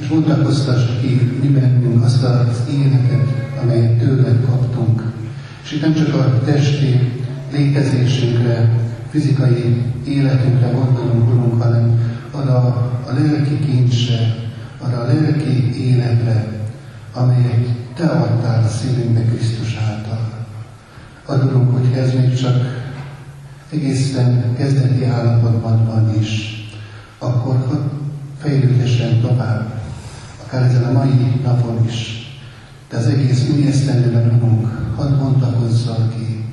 és 0.00 0.06
bontakoztasd 0.06 1.00
ki 1.00 1.38
mi 1.42 1.48
bennünk 1.48 2.04
azt 2.04 2.22
az 2.22 2.62
életet, 2.72 3.28
amelyet 3.62 3.98
tőled 3.98 4.44
kaptunk. 4.46 5.02
És 5.62 5.72
itt 5.72 5.80
nem 5.80 5.94
csak 5.94 6.14
a 6.14 6.40
testi 6.44 7.12
létezésünkre, 7.52 8.70
fizikai 9.10 9.84
életünkre 10.06 10.68
gondolunk, 10.68 11.28
Urunk, 11.28 11.62
hanem 11.62 12.00
arra 12.30 12.56
a 13.06 13.12
lelki 13.18 13.58
kincsre, 13.58 14.34
arra 14.78 15.00
a 15.00 15.06
lelki 15.06 15.84
életre, 15.86 16.46
amelyet 17.12 17.79
Te 18.00 18.06
adtál 18.06 18.64
a 18.64 18.68
szívünkbe 18.68 19.22
Krisztus 19.22 19.76
által. 19.88 20.46
Adunk, 21.26 21.72
hogy 21.72 21.92
ez 21.92 22.12
még 22.12 22.34
csak 22.34 22.56
egészen 23.70 24.54
kezdeti 24.56 25.04
állapotban 25.04 25.84
van 25.86 26.14
is, 26.20 26.54
akkor 27.18 27.82
fejlődhessen 28.38 29.20
tovább, 29.20 29.80
akár 30.44 30.62
ezen 30.62 30.84
a 30.84 30.92
mai 30.92 31.40
napon 31.44 31.84
is, 31.86 32.28
de 32.90 32.96
az 32.96 33.06
egész 33.06 33.48
új 33.48 33.66
esztendőben 33.66 34.34
Urunk, 34.36 34.94
hadd 34.96 35.18
bontakozzon 35.18 36.12
ki, 36.16 36.44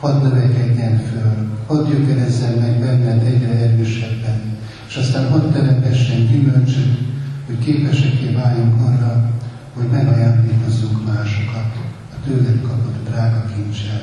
hadd 0.00 0.22
növekedjen 0.22 0.98
föl, 0.98 1.46
hadd 1.66 1.86
gyökerezzen 1.86 2.52
meg 2.52 2.78
benned 2.78 3.26
egyre 3.26 3.52
erősebben, 3.52 4.56
és 4.88 4.96
aztán 4.96 5.28
hadd 5.28 5.52
terepessen 5.52 6.26
gyümölcsöt, 6.26 6.98
hogy 7.46 7.58
képeseké 7.58 8.32
váljunk 8.34 8.80
arra, 8.80 9.37
hogy 9.78 9.90
megajándékozzunk 9.90 11.06
másokat 11.06 11.70
a 12.12 12.16
tőled 12.26 12.60
kapott 12.62 13.08
drága 13.08 13.44
kincsel. 13.54 14.00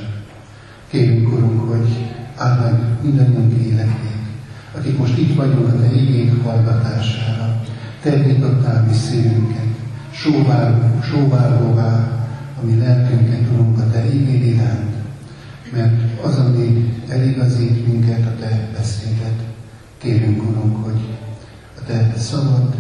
Kérünk, 0.88 1.34
Urunk, 1.34 1.70
hogy 1.70 2.14
áld 2.36 2.62
meg 2.62 2.82
mindannyiunk 3.02 3.54
életét, 3.54 4.24
akik 4.78 4.98
most 4.98 5.18
itt 5.18 5.36
vagyunk 5.36 5.68
a 5.68 5.80
Te 5.80 5.96
igény 5.96 6.42
hallgatására. 6.44 7.62
Te 8.02 8.16
nyitottál 8.16 8.84
mi 8.84 8.94
szívünket, 8.94 9.76
sóvárgóvá 11.02 12.20
a 12.62 12.66
mi 12.66 12.78
lelkünket, 12.78 13.50
Urunk, 13.54 13.80
a 13.80 13.90
Te 13.92 14.14
igéd 14.14 14.46
iránt, 14.46 14.94
mert 15.74 16.24
az, 16.24 16.38
ami 16.38 16.94
eligazít 17.10 17.88
minket, 17.88 18.26
a 18.26 18.40
Te 18.40 18.70
beszédet. 18.74 19.44
Kérünk, 19.98 20.50
Urunk, 20.50 20.84
hogy 20.84 21.18
a 21.78 21.84
Te 21.86 22.14
szabad, 22.18 22.76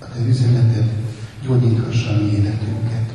a 0.00 0.04
Te 0.04 0.28
üzeneted 0.28 1.03
gyógyíthassa 1.46 2.16
mi 2.16 2.30
életünket. 2.30 3.12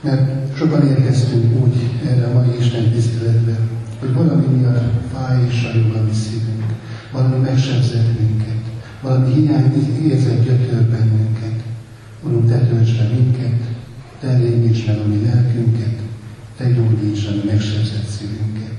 Mert 0.00 0.56
sokan 0.56 0.86
érkeztünk 0.86 1.62
úgy 1.62 1.90
erre 2.06 2.26
a 2.26 2.32
mai 2.32 2.58
Isten 2.58 2.90
tiszteletbe, 2.90 3.58
hogy 3.98 4.12
valami 4.12 4.46
miatt 4.46 4.92
fáj 5.12 5.44
és 5.48 5.60
sajog 5.60 5.94
a 5.94 6.02
mi 6.02 6.12
szívünk, 6.12 6.64
valami 7.12 7.36
megsebzett 7.36 8.18
minket, 8.20 8.62
valami 9.00 9.32
hiány 9.32 9.72
érzett 10.02 10.44
gyötör 10.44 10.82
bennünket. 10.82 11.62
Urunk, 12.22 12.48
Te 12.48 12.58
töltsd 12.58 12.96
le 12.96 13.08
minket, 13.08 13.60
Te 14.20 14.26
elégíts 14.26 14.86
meg 14.86 14.98
a 14.98 15.06
mi 15.06 15.22
lelkünket, 15.24 15.98
Te 16.56 16.70
gyógyíts 16.70 17.26
a 17.26 17.30
mi 17.30 17.42
megsebzett 17.50 18.08
szívünket. 18.18 18.78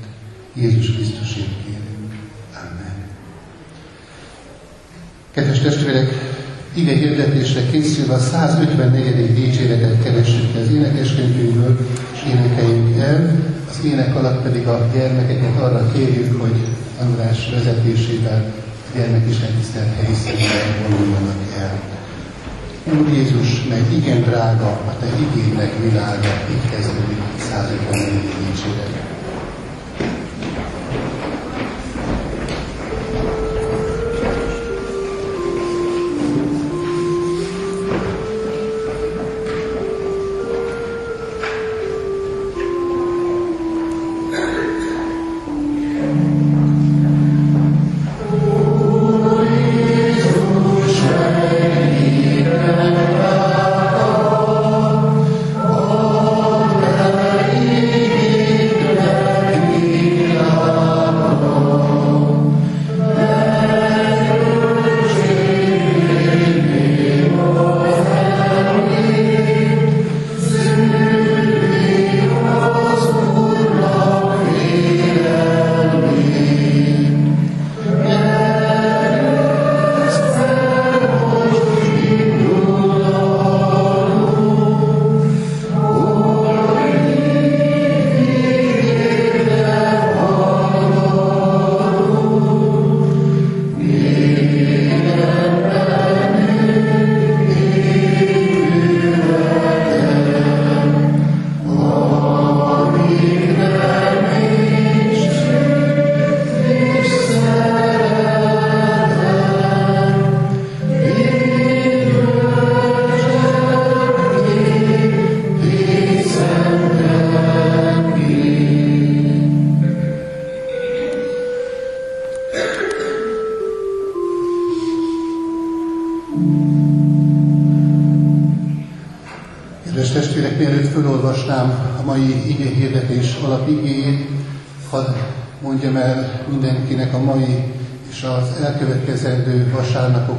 Jézus 0.53 0.91
Krisztusért 0.91 1.63
kérünk. 1.63 2.13
Amen. 2.53 2.95
Kedves 5.31 5.59
testvérek, 5.59 6.34
ige 6.75 6.93
hirdetésre 6.93 7.61
készülve 7.71 8.13
a 8.13 8.19
154. 8.19 9.33
dicséretet 9.33 10.03
keressük 10.03 10.55
az 10.55 10.73
énekeskönyvünkből, 10.73 11.77
és 12.13 12.19
énekeljünk 12.31 12.97
el. 12.97 13.39
Az 13.69 13.85
ének 13.85 14.15
alatt 14.15 14.41
pedig 14.41 14.67
a 14.67 14.89
gyermekeket 14.93 15.59
arra 15.59 15.91
kérjük, 15.93 16.41
hogy 16.41 16.57
András 17.01 17.49
vezetésével 17.49 18.53
a 18.93 18.97
gyermekisten 18.97 19.49
tisztelt 19.59 19.95
helyi 19.95 20.15
személyek 20.23 20.87
vonuljanak 20.89 21.41
el. 21.59 21.79
Úr 22.97 23.07
Jézus, 23.13 23.63
meg 23.69 23.83
igen 23.97 24.21
drága, 24.21 24.69
a 24.69 24.93
Te 24.99 25.07
igénynek 25.25 25.73
világa, 25.81 26.31
így 26.51 26.69
kezdődik 26.71 27.21
154. 27.51 28.11
dicséret. 28.47 29.14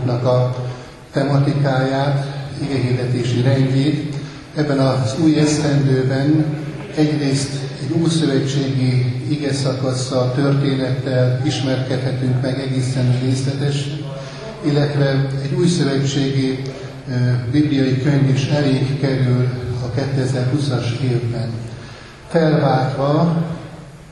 Vasárnapoknak 0.07 0.25
a 0.25 0.55
tematikáját, 1.13 2.27
igehirdetési 2.63 3.43
rendjét. 3.43 4.15
Ebben 4.55 4.79
az 4.79 5.17
új 5.23 5.39
esztendőben 5.39 6.45
egyrészt 6.97 7.51
egy 7.83 8.01
újszövetségi 8.03 9.23
ige 9.29 9.53
szakaszsal, 9.53 10.33
történettel 10.35 11.41
ismerkedhetünk 11.45 12.43
meg 12.43 12.61
egészen 12.61 13.19
részletes, 13.23 13.87
illetve 14.65 15.27
egy 15.43 15.53
újszövetségi 15.59 16.63
bibliai 17.51 18.03
könyv 18.03 18.29
is 18.35 18.47
elég 18.47 19.01
kerül 19.01 19.49
a 19.83 20.01
2020-as 20.01 21.01
évben. 21.01 21.51
Felváltva 22.29 23.37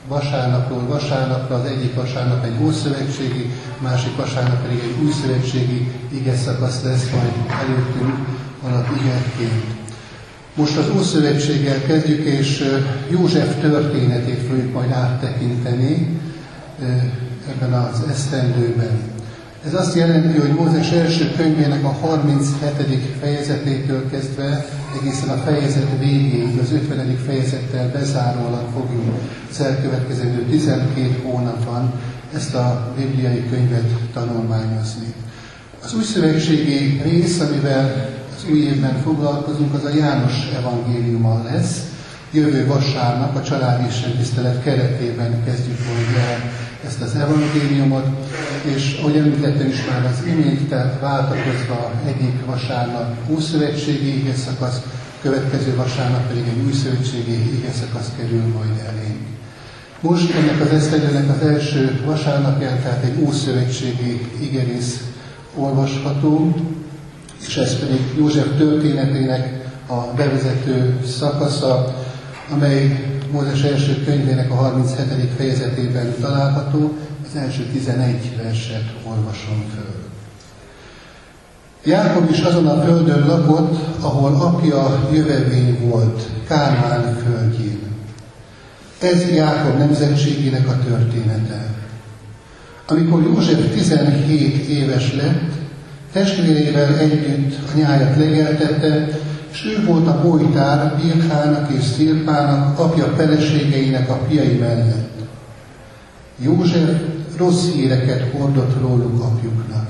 vasárnapról 0.07 0.85
vasárnapra, 0.87 1.55
az 1.55 1.65
egyik 1.65 1.95
vasárnap 1.95 2.43
egy 2.43 2.63
ószövetségi, 2.63 3.49
másik 3.79 4.15
vasárnap 4.15 4.61
pedig 4.61 4.79
egy 4.79 5.03
új 5.05 5.11
szövetségi 5.11 5.91
ige 6.09 6.35
szakasz 6.35 6.83
lesz 6.83 7.09
majd 7.11 7.31
előttünk 7.61 8.27
igerként. 9.01 9.63
Most 10.55 10.77
az 10.77 10.89
Ószövetséggel 10.97 11.81
kezdjük, 11.81 12.25
és 12.25 12.63
József 13.09 13.59
történetét 13.61 14.47
fogjuk 14.47 14.73
majd 14.73 14.91
áttekinteni 14.91 16.19
ebben 17.49 17.73
az 17.73 18.03
esztendőben. 18.09 18.99
Ez 19.65 19.73
azt 19.73 19.95
jelenti, 19.95 20.37
hogy 20.37 20.49
Mózes 20.49 20.91
első 20.91 21.31
könyvének 21.37 21.83
a 21.83 21.91
37. 21.91 23.17
fejezetétől 23.19 24.09
kezdve 24.09 24.65
egészen 25.01 25.29
a 25.29 25.41
fejezet 25.45 25.99
végéig, 25.99 26.59
az 26.59 26.71
50. 26.71 27.17
fejezettel 27.25 27.91
bezárólag 27.91 28.63
fogjuk 28.73 29.15
az 29.51 29.61
elkövetkező 29.61 30.45
12 30.49 31.21
hónapban 31.23 31.93
ezt 32.33 32.55
a 32.55 32.93
bibliai 32.97 33.49
könyvet 33.49 33.89
tanulmányozni. 34.13 35.13
Az 35.83 35.93
új 35.93 36.03
szövetségi 36.03 37.01
rész, 37.03 37.39
amivel 37.39 38.09
az 38.37 38.51
új 38.51 38.59
évben 38.59 39.01
foglalkozunk, 39.01 39.73
az 39.73 39.83
a 39.83 39.95
János 39.95 40.51
evangéliuma 40.57 41.43
lesz. 41.43 41.79
Jövő 42.31 42.65
vasárnap 42.65 43.35
a 43.35 43.43
családi 43.43 43.87
tisztelet 44.17 44.63
keretében 44.63 45.43
kezdjük 45.45 45.77
majd 45.77 46.23
ezt 46.85 47.01
az 47.01 47.15
evangéliumot, 47.15 48.05
és 48.75 48.97
ahogy 48.99 49.17
említettem 49.17 49.67
is 49.67 49.85
már 49.89 50.05
az 50.05 50.27
imént, 50.27 50.69
tehát 50.69 50.99
váltakozva 50.99 51.91
egyik 52.05 52.45
vasárnap 52.45 53.15
újszövetségi 53.27 54.33
szakasz, 54.45 54.81
következő 55.21 55.75
vasárnap 55.75 56.27
pedig 56.27 56.43
egy 56.47 56.65
új 56.65 56.71
szövetségi 56.71 57.65
szakasz 57.79 58.11
kerül 58.17 58.43
majd 58.57 58.81
elénk. 58.87 59.19
Most 59.99 60.33
ennek 60.35 60.61
az 60.61 60.67
esztegyőnek 60.67 61.29
az 61.29 61.47
első 61.47 62.01
vasárnapján, 62.05 62.81
tehát 62.81 63.03
egy 63.03 63.21
ószövetségi 63.23 64.31
igerész 64.41 65.03
olvasható, 65.55 66.55
és 67.47 67.57
ez 67.57 67.79
pedig 67.79 67.99
József 68.17 68.57
történetének 68.57 69.65
a 69.87 70.13
bevezető 70.15 70.99
szakasza, 71.05 71.95
amely 72.51 73.14
Mózes 73.35 73.61
első 73.61 74.03
könyvének 74.03 74.51
a 74.51 74.55
37. 74.55 75.31
fejezetében 75.37 76.13
található, 76.21 76.93
az 77.27 77.39
első 77.41 77.63
11 77.63 78.37
verset 78.43 78.93
olvasom 79.03 79.65
föl. 79.75 80.03
Jákob 81.83 82.29
is 82.29 82.39
azon 82.39 82.67
a 82.67 82.83
földön 82.83 83.27
lakott, 83.27 83.77
ahol 84.01 84.35
apja 84.35 85.09
jövevény 85.13 85.79
volt, 85.89 86.29
Kálmán 86.47 87.17
földjén. 87.23 87.79
Ez 88.99 89.29
Jákob 89.29 89.77
nemzetségének 89.77 90.67
a 90.67 90.79
története. 90.87 91.65
Amikor 92.87 93.23
József 93.23 93.73
17 93.73 94.67
éves 94.67 95.13
lett, 95.13 95.51
testvérével 96.11 96.97
együtt 96.97 97.55
a 97.73 97.77
nyájat 97.77 98.17
legeltette, 98.17 99.07
és 99.55 99.65
ő 99.65 99.85
volt 99.85 100.07
a 100.07 100.21
bolytár 100.21 100.95
Bilhának 101.01 101.71
és 101.71 101.83
Szirpának, 101.83 102.79
apja 102.79 103.05
feleségeinek 103.05 104.09
a 104.09 104.19
fiai 104.27 104.57
mellett. 104.57 105.09
József 106.39 107.01
rossz 107.37 107.67
híreket 107.67 108.31
hordott 108.31 108.81
róluk 108.81 109.23
apjuknak. 109.23 109.87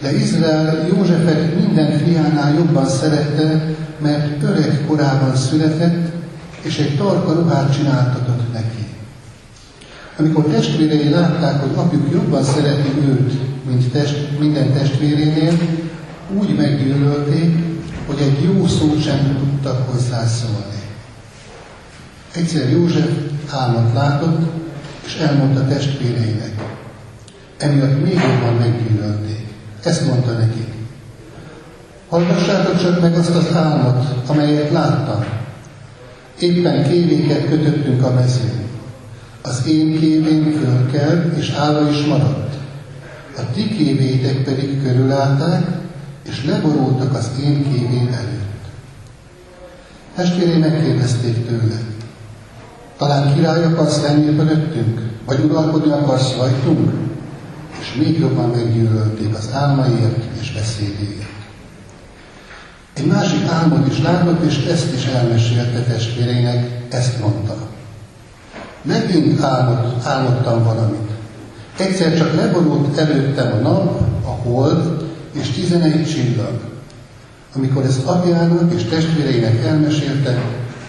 De 0.00 0.14
Izrael 0.14 0.86
Józsefet 0.88 1.60
minden 1.60 1.98
fiánál 1.98 2.54
jobban 2.54 2.86
szerette, 2.86 3.74
mert 3.98 4.42
öreg 4.42 4.84
korában 4.86 5.36
született, 5.36 6.12
és 6.62 6.78
egy 6.78 6.96
tarka 6.96 7.32
ruhát 7.32 7.76
csináltatott 7.76 8.52
neki. 8.52 8.86
Amikor 10.18 10.44
testvérei 10.44 11.08
látták, 11.08 11.60
hogy 11.60 11.72
apjuk 11.74 12.12
jobban 12.12 12.42
szereti 12.42 12.90
őt, 13.08 13.32
mint 13.68 13.90
test, 13.92 14.38
minden 14.40 14.72
testvérénél, 14.72 15.52
úgy 16.38 16.56
meggyűlölték, 16.56 17.75
hogy 18.06 18.20
egy 18.20 18.42
jó 18.42 18.66
szót 18.66 19.02
sem 19.02 19.36
tudtak 19.38 19.90
hozzászólni. 19.90 20.82
Egyszer 22.32 22.70
József 22.70 23.08
álmot 23.50 23.94
látott, 23.94 24.40
és 25.06 25.14
elmondta 25.14 25.66
testvéreinek. 25.66 26.52
Emiatt 27.58 28.02
még 28.02 28.14
jobban 28.14 28.54
meggyűlölték. 28.58 29.46
Ezt 29.82 30.06
mondta 30.06 30.32
nekik. 30.32 30.74
Hallgassátok 32.08 32.80
csak 32.80 33.00
meg 33.00 33.14
azt 33.14 33.34
az 33.34 33.54
álmot, 33.54 34.06
amelyet 34.26 34.70
láttam. 34.70 35.24
Éppen 36.38 36.88
kévéket 36.88 37.48
kötöttünk 37.48 38.02
a 38.02 38.12
mezőn. 38.12 38.64
Az 39.42 39.66
én 39.66 39.98
kévén 39.98 40.52
fölkel, 40.52 41.32
és 41.36 41.50
állva 41.50 41.90
is 41.90 42.04
maradt. 42.04 42.54
A 43.36 43.40
ti 43.54 43.68
kévétek 43.68 44.44
pedig 44.44 44.82
körülállták, 44.82 45.66
és 46.28 46.44
leborultak 46.44 47.14
az 47.14 47.30
én 47.42 47.72
kévén 47.72 48.08
előtt. 48.12 48.64
Testvéré 50.14 50.56
megkérdezték 50.56 51.46
tőle, 51.46 51.80
talán 52.96 53.34
király 53.34 53.64
akarsz 53.64 54.02
lenni 54.02 54.36
fölöttünk, 54.36 55.00
vagy 55.26 55.44
uralkodni 55.44 55.92
akarsz 55.92 56.36
rajtunk? 56.36 56.92
És 57.80 57.94
még 57.94 58.18
jobban 58.18 58.50
meggyűlölték 58.50 59.34
az 59.34 59.48
álmaiért 59.52 60.24
és 60.40 60.52
beszédéért. 60.52 61.34
Egy 62.92 63.06
másik 63.06 63.46
álmot 63.48 63.86
is 63.86 64.02
látott, 64.02 64.44
és 64.44 64.64
ezt 64.64 64.94
is 64.94 65.06
elmesélte 65.06 65.80
testvéreinek, 65.80 66.70
ezt 66.88 67.20
mondta. 67.20 67.56
Megint 68.82 69.42
álmod, 69.42 69.94
álmodtam 70.04 70.64
valamit. 70.64 71.10
Egyszer 71.78 72.16
csak 72.16 72.34
leborult 72.34 72.98
előttem 72.98 73.52
a 73.52 73.68
nap, 73.68 74.00
a 74.24 74.28
hold, 74.28 74.95
és 75.40 75.50
tizenegy 75.50 76.06
csillag. 76.06 76.60
Amikor 77.54 77.84
ezt 77.84 78.04
apjának 78.04 78.72
és 78.74 78.84
testvéreinek 78.84 79.64
elmesélte, 79.64 80.42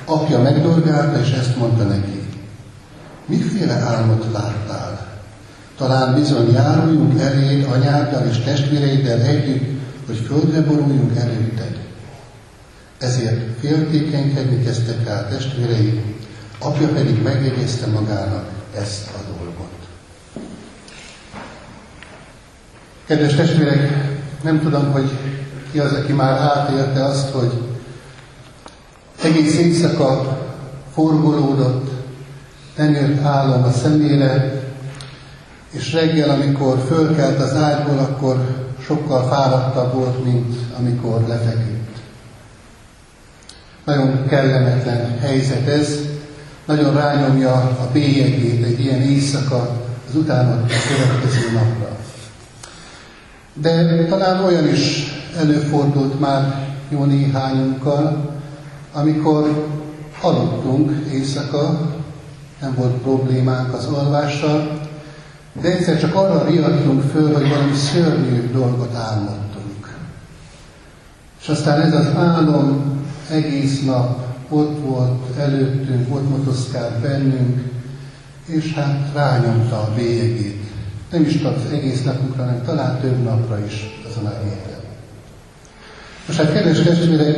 apja 0.06 0.40
megdolgálta, 0.40 1.20
és 1.20 1.32
ezt 1.32 1.58
mondta 1.58 1.84
neki. 1.84 2.22
Miféle 3.26 3.74
álmot 3.74 4.26
láttál? 4.34 5.08
Talán 5.78 6.14
bizony 6.14 6.52
járuljunk 6.52 7.22
eléd 7.22 7.68
anyáddal 7.72 8.28
és 8.28 8.38
testvéreiddel 8.38 9.22
együtt, 9.22 9.80
hogy 10.06 10.18
földre 10.18 10.62
boruljunk 10.62 11.18
előtted. 11.18 11.78
Ezért 12.98 13.60
féltékenykedni 13.60 14.64
kezdtek 14.64 15.08
el 15.08 15.28
testvérei, 15.30 16.02
apja 16.60 16.88
pedig 16.88 17.22
megjegyezte 17.22 17.88
magának 17.88 18.50
ezt 18.78 19.08
a 19.08 19.32
dolgot. 19.38 19.78
Kedves 23.06 23.36
testvérek, 23.36 24.17
nem 24.44 24.62
tudom, 24.62 24.92
hogy 24.92 25.10
ki 25.72 25.80
az, 25.80 25.94
aki 25.94 26.14
már 26.14 26.38
átélte 26.38 27.04
azt, 27.04 27.30
hogy 27.30 27.52
egész 29.24 29.58
éjszaka 29.58 30.38
forgolódott, 30.94 31.90
nem 32.78 32.92
jött 32.92 33.24
álom 33.24 33.64
a 33.64 33.72
szemére, 33.72 34.62
és 35.70 35.94
reggel, 35.94 36.30
amikor 36.30 36.84
fölkelt 36.88 37.42
az 37.42 37.56
ágyból, 37.56 38.00
akkor 38.00 38.66
sokkal 38.86 39.28
fáradtabb 39.28 39.94
volt, 39.94 40.24
mint 40.24 40.56
amikor 40.78 41.22
lefeküdt. 41.28 41.98
Nagyon 43.86 44.26
kellemetlen 44.28 45.20
helyzet 45.20 45.68
ez, 45.68 46.00
nagyon 46.66 46.94
rányomja 46.94 47.54
a 47.54 47.90
bélyegét 47.94 48.66
egy 48.66 48.80
ilyen 48.80 49.02
éjszaka 49.02 49.70
az 50.10 50.16
utána 50.16 50.66
következő 50.66 51.52
napra. 51.54 51.97
De 53.62 54.06
talán 54.06 54.44
olyan 54.44 54.68
is 54.68 55.04
előfordult 55.38 56.20
már 56.20 56.68
jó 56.90 57.04
néhányunkkal, 57.04 58.36
amikor 58.94 59.68
aludtunk 60.22 60.92
éjszaka, 61.12 61.80
nem 62.62 62.76
volt 62.76 62.94
problémánk 62.94 63.74
az 63.74 63.86
alvással, 63.86 64.80
de 65.62 65.72
egyszer 65.72 66.00
csak 66.00 66.16
arra 66.16 66.46
riadtunk 66.46 67.02
föl, 67.02 67.34
hogy 67.34 67.50
valami 67.50 67.76
szörnyű 67.76 68.52
dolgot 68.52 68.96
álmodtunk. 68.96 69.98
És 71.42 71.48
aztán 71.48 71.82
ez 71.82 71.94
az 71.94 72.08
álom 72.16 73.02
egész 73.32 73.84
nap 73.86 74.26
ott 74.50 74.80
volt 74.86 75.38
előttünk, 75.38 76.16
ott 76.16 76.30
motoszkált 76.30 77.00
bennünk, 77.00 77.72
és 78.46 78.74
hát 78.74 79.12
rányomta 79.14 79.76
a 79.76 79.92
bélyegét. 79.96 80.67
Nem 81.12 81.24
is 81.24 81.42
csak 81.42 81.56
az 81.56 81.72
egész 81.72 82.04
napunkra, 82.04 82.44
hanem 82.44 82.64
talán 82.66 83.00
több 83.00 83.24
napra 83.24 83.66
is 83.66 84.02
azon 84.10 84.26
a 84.26 84.34
héten. 84.44 84.80
Most 86.28 86.40
hát, 86.40 86.54
kedves 86.54 86.82
testvérek, 86.82 87.38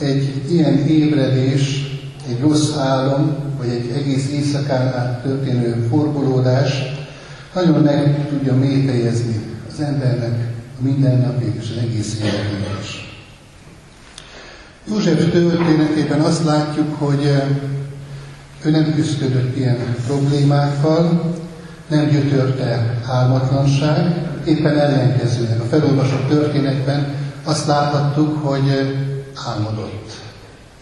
egy 0.00 0.42
ilyen 0.50 0.74
ébredés, 0.86 1.84
egy 2.28 2.40
rossz 2.40 2.76
álom, 2.76 3.36
vagy 3.58 3.68
egy 3.68 3.90
egész 3.96 4.30
éjszakán 4.30 4.86
át 4.86 5.22
történő 5.22 5.86
forgolódás 5.88 6.82
nagyon 7.54 7.82
meg 7.82 8.28
tudja 8.28 8.54
mélyhelyezni 8.54 9.40
az 9.72 9.80
embernek 9.80 10.52
a 10.78 10.82
mindennapét 10.82 11.54
és 11.60 11.70
az 11.76 11.82
egész 11.82 12.18
életét 12.18 12.78
is. 12.82 13.08
József 14.88 15.30
történetében 15.30 16.20
azt 16.20 16.44
látjuk, 16.44 16.94
hogy 16.94 17.32
ő 18.64 18.70
nem 18.70 18.94
küzdött 18.94 19.56
ilyen 19.56 19.78
problémákkal, 20.06 21.34
nem 21.90 22.08
gyötörte 22.08 22.98
álmatlanság, 23.06 24.28
éppen 24.44 24.78
ellenkezőleg. 24.78 25.60
A 25.60 25.64
felolvasott 25.64 26.28
történetben 26.28 27.14
azt 27.44 27.66
láthattuk, 27.66 28.46
hogy 28.46 28.70
álmodott. 29.46 30.10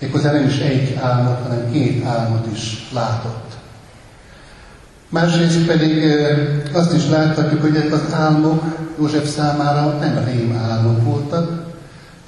Méghozzá 0.01 0.33
nem 0.33 0.47
is 0.47 0.59
egy 0.59 0.99
álmot, 1.03 1.43
hanem 1.43 1.71
két 1.73 2.05
álmot 2.05 2.47
is 2.53 2.89
látott. 2.93 3.57
Másrészt 5.09 5.67
pedig 5.67 6.05
azt 6.73 6.93
is 6.95 7.09
láthatjuk, 7.09 7.61
hogy 7.61 7.77
ezek 7.77 7.93
az 7.93 8.13
álmok 8.13 8.65
József 8.99 9.29
számára 9.29 9.99
nem 10.01 10.25
rém 10.25 10.61
álmok 10.71 11.05
voltak, 11.05 11.63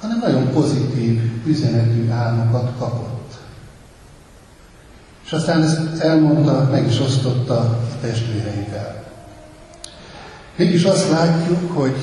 hanem 0.01 0.19
nagyon 0.23 0.51
pozitív 0.51 1.21
üzenetű 1.45 2.09
álmokat 2.09 2.71
kapott. 2.79 3.10
És 5.31 5.37
aztán 5.37 5.63
ezt 5.63 5.99
elmondta, 5.99 6.69
meg 6.71 6.87
is 6.87 6.99
osztotta 6.99 7.59
a 7.59 7.79
testvéreivel. 8.01 9.03
Mégis 10.55 10.83
azt 10.83 11.09
látjuk, 11.09 11.71
hogy 11.71 11.95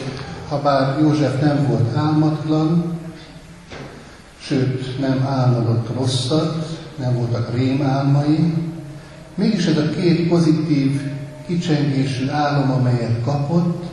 ha 0.48 0.60
bár 0.60 1.00
József 1.00 1.40
nem 1.40 1.66
volt 1.66 1.96
álmatlan, 1.96 2.98
sőt 4.40 5.00
nem 5.00 5.26
álmodott 5.26 5.94
rosszat, 5.94 6.78
nem 6.98 7.14
voltak 7.14 7.54
rémálmai, 7.54 8.54
mégis 9.34 9.66
ez 9.66 9.76
a 9.76 9.90
két 9.90 10.28
pozitív 10.28 11.00
kicsengésű 11.46 12.28
álom, 12.28 12.70
amelyet 12.70 13.22
kapott, 13.24 13.84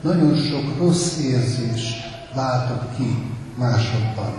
nagyon 0.00 0.36
sok 0.36 0.78
rossz 0.78 1.18
érzést 1.18 1.96
váltott 2.34 2.96
ki 2.96 3.16
másokban. 3.58 4.32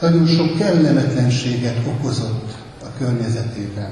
Nagyon 0.00 0.26
sok 0.26 0.56
kellemetlenséget 0.58 1.78
okozott 1.86 2.61
környezetében. 3.02 3.90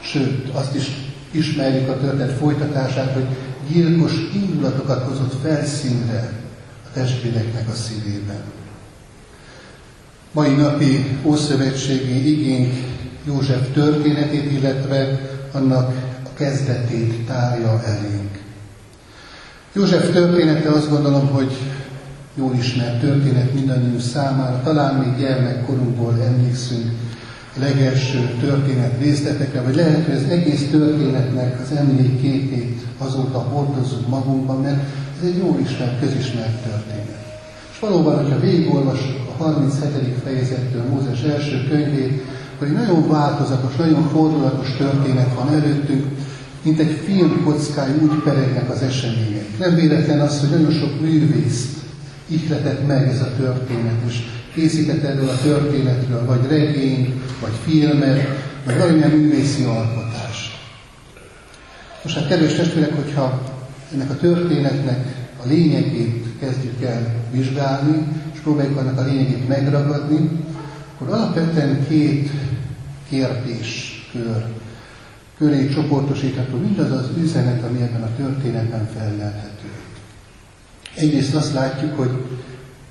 Sőt, 0.00 0.48
azt 0.48 0.74
is 0.74 0.90
ismerjük 1.30 1.88
a 1.88 1.98
történet 2.00 2.32
folytatását, 2.32 3.12
hogy 3.12 3.26
gyilkos 3.72 4.12
indulatokat 4.34 5.02
hozott 5.02 5.34
felszínre 5.42 6.32
a 6.84 6.88
testvéreknek 6.92 7.68
a 7.68 7.74
szívében. 7.74 8.42
Mai 10.32 10.54
napi 10.54 11.18
ószövetségi 11.22 12.32
igénk 12.32 12.72
József 13.24 13.72
történetét, 13.72 14.52
illetve 14.52 15.20
annak 15.52 15.88
a 16.24 16.34
kezdetét 16.34 17.26
tárja 17.26 17.82
elénk. 17.84 18.38
József 19.72 20.12
története 20.12 20.70
azt 20.70 20.90
gondolom, 20.90 21.26
hogy 21.26 21.56
jól 22.34 22.54
ismert 22.54 23.00
történet 23.00 23.54
mindannyiunk 23.54 24.00
számára. 24.00 24.60
Talán 24.62 24.94
még 24.94 25.18
gyermekkorunkból 25.18 26.22
emlékszünk 26.22 26.92
legelső 27.58 28.36
történet 28.40 28.98
részletekre, 28.98 29.60
vagy 29.60 29.74
lehet, 29.74 30.04
hogy 30.04 30.14
az 30.14 30.30
egész 30.30 30.68
történetnek 30.70 31.60
az 31.60 31.76
emlékképét 31.76 32.80
azóta 32.98 33.38
hordozunk 33.38 34.08
magunkban, 34.08 34.60
mert 34.60 34.82
ez 35.20 35.26
egy 35.26 35.36
jól 35.36 35.58
ismert, 35.64 36.00
közismert 36.00 36.62
történet. 36.62 37.20
És 37.72 37.78
valóban, 37.78 38.16
hogyha 38.16 38.40
végigolvasjuk 38.40 39.28
a 39.28 39.42
37. 39.42 39.90
fejezettől 40.24 40.82
Mózes 40.90 41.22
első 41.22 41.68
könyvét, 41.68 42.22
hogy 42.58 42.72
nagyon 42.72 43.08
változatos, 43.08 43.76
nagyon 43.76 44.08
fordulatos 44.08 44.76
történet 44.76 45.34
van 45.34 45.48
előttünk, 45.48 46.06
mint 46.62 46.78
egy 46.78 47.00
filmkockáj 47.04 47.90
úgy 48.02 48.22
peregnek 48.24 48.70
az 48.70 48.82
események. 48.82 49.58
Nem 49.58 49.74
véletlen 49.74 50.20
az, 50.20 50.40
hogy 50.40 50.50
nagyon 50.50 50.70
sok 50.70 51.00
művészt 51.00 51.80
ihletett 52.26 52.86
meg 52.86 53.08
ez 53.08 53.20
a 53.20 53.32
történet, 53.36 53.96
és 54.08 54.18
készített 54.54 55.02
erről 55.02 55.28
a 55.28 55.40
történetről, 55.42 56.24
vagy 56.24 56.46
regényt, 56.48 57.14
vagy 57.40 57.52
filmet, 57.64 58.28
vagy 58.64 58.78
valamilyen 58.78 59.10
művészi 59.10 59.64
alkotást. 59.64 60.58
Most 62.02 62.16
hát 62.16 62.28
kedves 62.28 62.54
testvérek, 62.54 62.94
hogyha 62.94 63.42
ennek 63.94 64.10
a 64.10 64.16
történetnek 64.16 65.06
a 65.44 65.48
lényegét 65.48 66.26
kezdjük 66.40 66.82
el 66.82 67.14
vizsgálni, 67.30 68.06
és 68.32 68.38
próbáljuk 68.38 68.78
annak 68.78 68.98
a 68.98 69.04
lényegét 69.04 69.48
megragadni, 69.48 70.30
akkor 70.94 71.14
alapvetően 71.14 71.86
két 71.88 72.30
kérdéskör 73.08 74.44
köré 75.38 75.68
csoportosítható 75.68 76.56
mindaz 76.56 76.90
az 76.90 77.08
üzenet, 77.22 77.64
ami 77.64 77.80
ebben 77.80 78.02
a 78.02 78.16
történetben 78.16 78.88
fellelhető. 78.96 79.68
Egyrészt 80.94 81.34
azt 81.34 81.52
látjuk, 81.52 81.96
hogy 81.96 82.10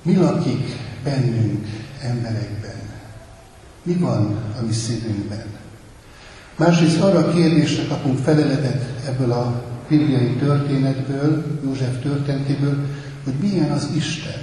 mi 0.02 0.16
lakik 0.16 0.76
bennünk, 1.04 1.66
emberekben. 2.02 2.80
Mi 3.82 3.94
van 3.94 4.36
a 4.60 4.64
mi 4.66 4.72
szívünkben? 4.72 5.44
Másrészt 6.56 7.00
arra 7.00 7.18
a 7.18 7.32
kérdésre 7.32 7.86
kapunk 7.86 8.18
feleletet 8.18 8.84
ebből 9.06 9.32
a 9.32 9.62
bibliai 9.88 10.36
történetből, 10.36 11.60
József 11.64 12.02
történetéből, 12.02 12.86
hogy 13.24 13.34
milyen 13.40 13.70
az 13.70 13.88
Isten. 13.96 14.40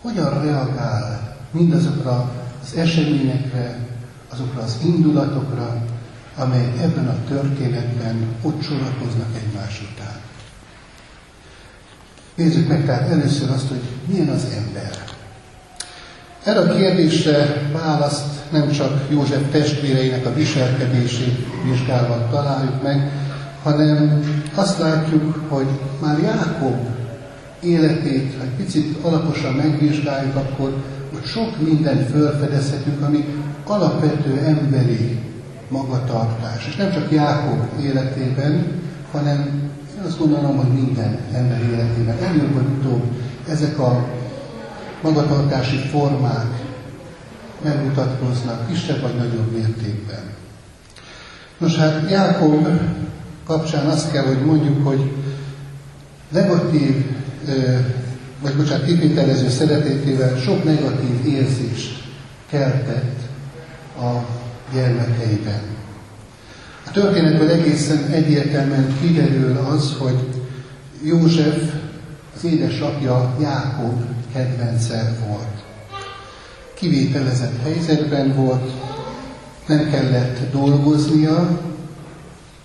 Hogyan 0.00 0.42
reagál 0.42 1.36
mindazokra 1.50 2.30
az 2.62 2.76
eseményekre, 2.76 3.78
azokra 4.28 4.62
az 4.62 4.78
indulatokra, 4.84 5.84
amelyek 6.36 6.78
ebben 6.82 7.08
a 7.08 7.24
történetben 7.28 8.36
ott 8.42 8.62
sorakoznak 8.62 9.28
egymás 9.36 9.80
után. 9.92 10.20
Nézzük 12.34 12.68
meg 12.68 12.84
tehát 12.84 13.10
először 13.10 13.50
azt, 13.50 13.68
hogy 13.68 13.82
milyen 14.06 14.28
az 14.28 14.44
ember. 14.56 15.11
Erre 16.44 16.60
a 16.60 16.74
kérdésre 16.74 17.68
választ 17.72 18.50
nem 18.50 18.70
csak 18.70 19.00
József 19.10 19.50
testvéreinek 19.50 20.26
a 20.26 20.34
viselkedését 20.34 21.46
vizsgálva 21.64 22.28
találjuk 22.30 22.82
meg, 22.82 23.10
hanem 23.62 24.22
azt 24.54 24.78
látjuk, 24.78 25.44
hogy 25.48 25.66
már 26.00 26.18
Jákob 26.18 26.76
életét, 27.60 28.34
ha 28.38 28.44
egy 28.44 28.56
picit 28.56 28.96
alaposan 29.04 29.52
megvizsgáljuk, 29.52 30.36
akkor 30.36 30.82
ott 31.14 31.24
sok 31.24 31.60
mindent 31.68 32.10
felfedezhetünk, 32.10 33.02
ami 33.02 33.24
alapvető 33.66 34.42
emberi 34.46 35.18
magatartás. 35.68 36.66
És 36.68 36.76
nem 36.76 36.92
csak 36.92 37.12
Jákob 37.12 37.60
életében, 37.82 38.66
hanem 39.12 39.70
azt 40.06 40.18
gondolom, 40.18 40.56
hogy 40.56 40.82
minden 40.82 41.18
ember 41.32 41.60
életében 41.72 42.16
előbb 42.22 42.54
vagy 42.54 42.66
utóbb 42.78 43.02
ezek 43.48 43.78
a 43.78 44.20
magatartási 45.02 45.76
formák 45.76 46.62
megmutatkoznak 47.62 48.68
kisebb 48.68 49.00
vagy 49.00 49.14
nagyobb 49.14 49.52
mértékben. 49.52 50.30
Nos 51.58 51.76
hát 51.76 52.10
Jákob 52.10 52.68
kapcsán 53.46 53.86
azt 53.86 54.12
kell, 54.12 54.24
hogy 54.24 54.44
mondjuk, 54.44 54.86
hogy 54.86 55.12
negatív, 56.28 57.06
vagy 58.40 58.54
bocsánat, 58.56 58.86
kivitelező 58.86 59.48
szeretetével 59.48 60.36
sok 60.36 60.64
negatív 60.64 61.26
érzést 61.26 62.02
keltett 62.50 63.20
a 63.98 64.24
gyermekeiben 64.74 65.72
történetből 66.92 67.50
egészen 67.50 68.06
egyértelműen 68.10 68.96
kiderül 69.00 69.56
az, 69.56 69.94
hogy 69.98 70.18
József, 71.02 71.72
az 72.36 72.44
édesapja 72.44 73.34
Jákob 73.40 74.02
kedvence 74.32 75.16
volt. 75.26 75.64
Kivételezett 76.74 77.62
helyzetben 77.62 78.34
volt, 78.34 78.70
nem 79.66 79.90
kellett 79.90 80.52
dolgoznia, 80.52 81.60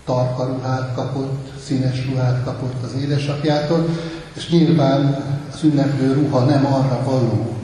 tarka 0.06 0.46
ruhát 0.46 0.94
kapott, 0.96 1.52
színes 1.66 2.06
ruhát 2.06 2.44
kapott 2.44 2.84
az 2.84 3.02
édesapjától, 3.02 3.90
és 4.34 4.50
nyilván 4.50 5.26
az 5.54 5.64
ünneplő 5.64 6.14
ruha 6.14 6.46
nem 6.46 6.66
arra 6.66 7.04
való, 7.04 7.56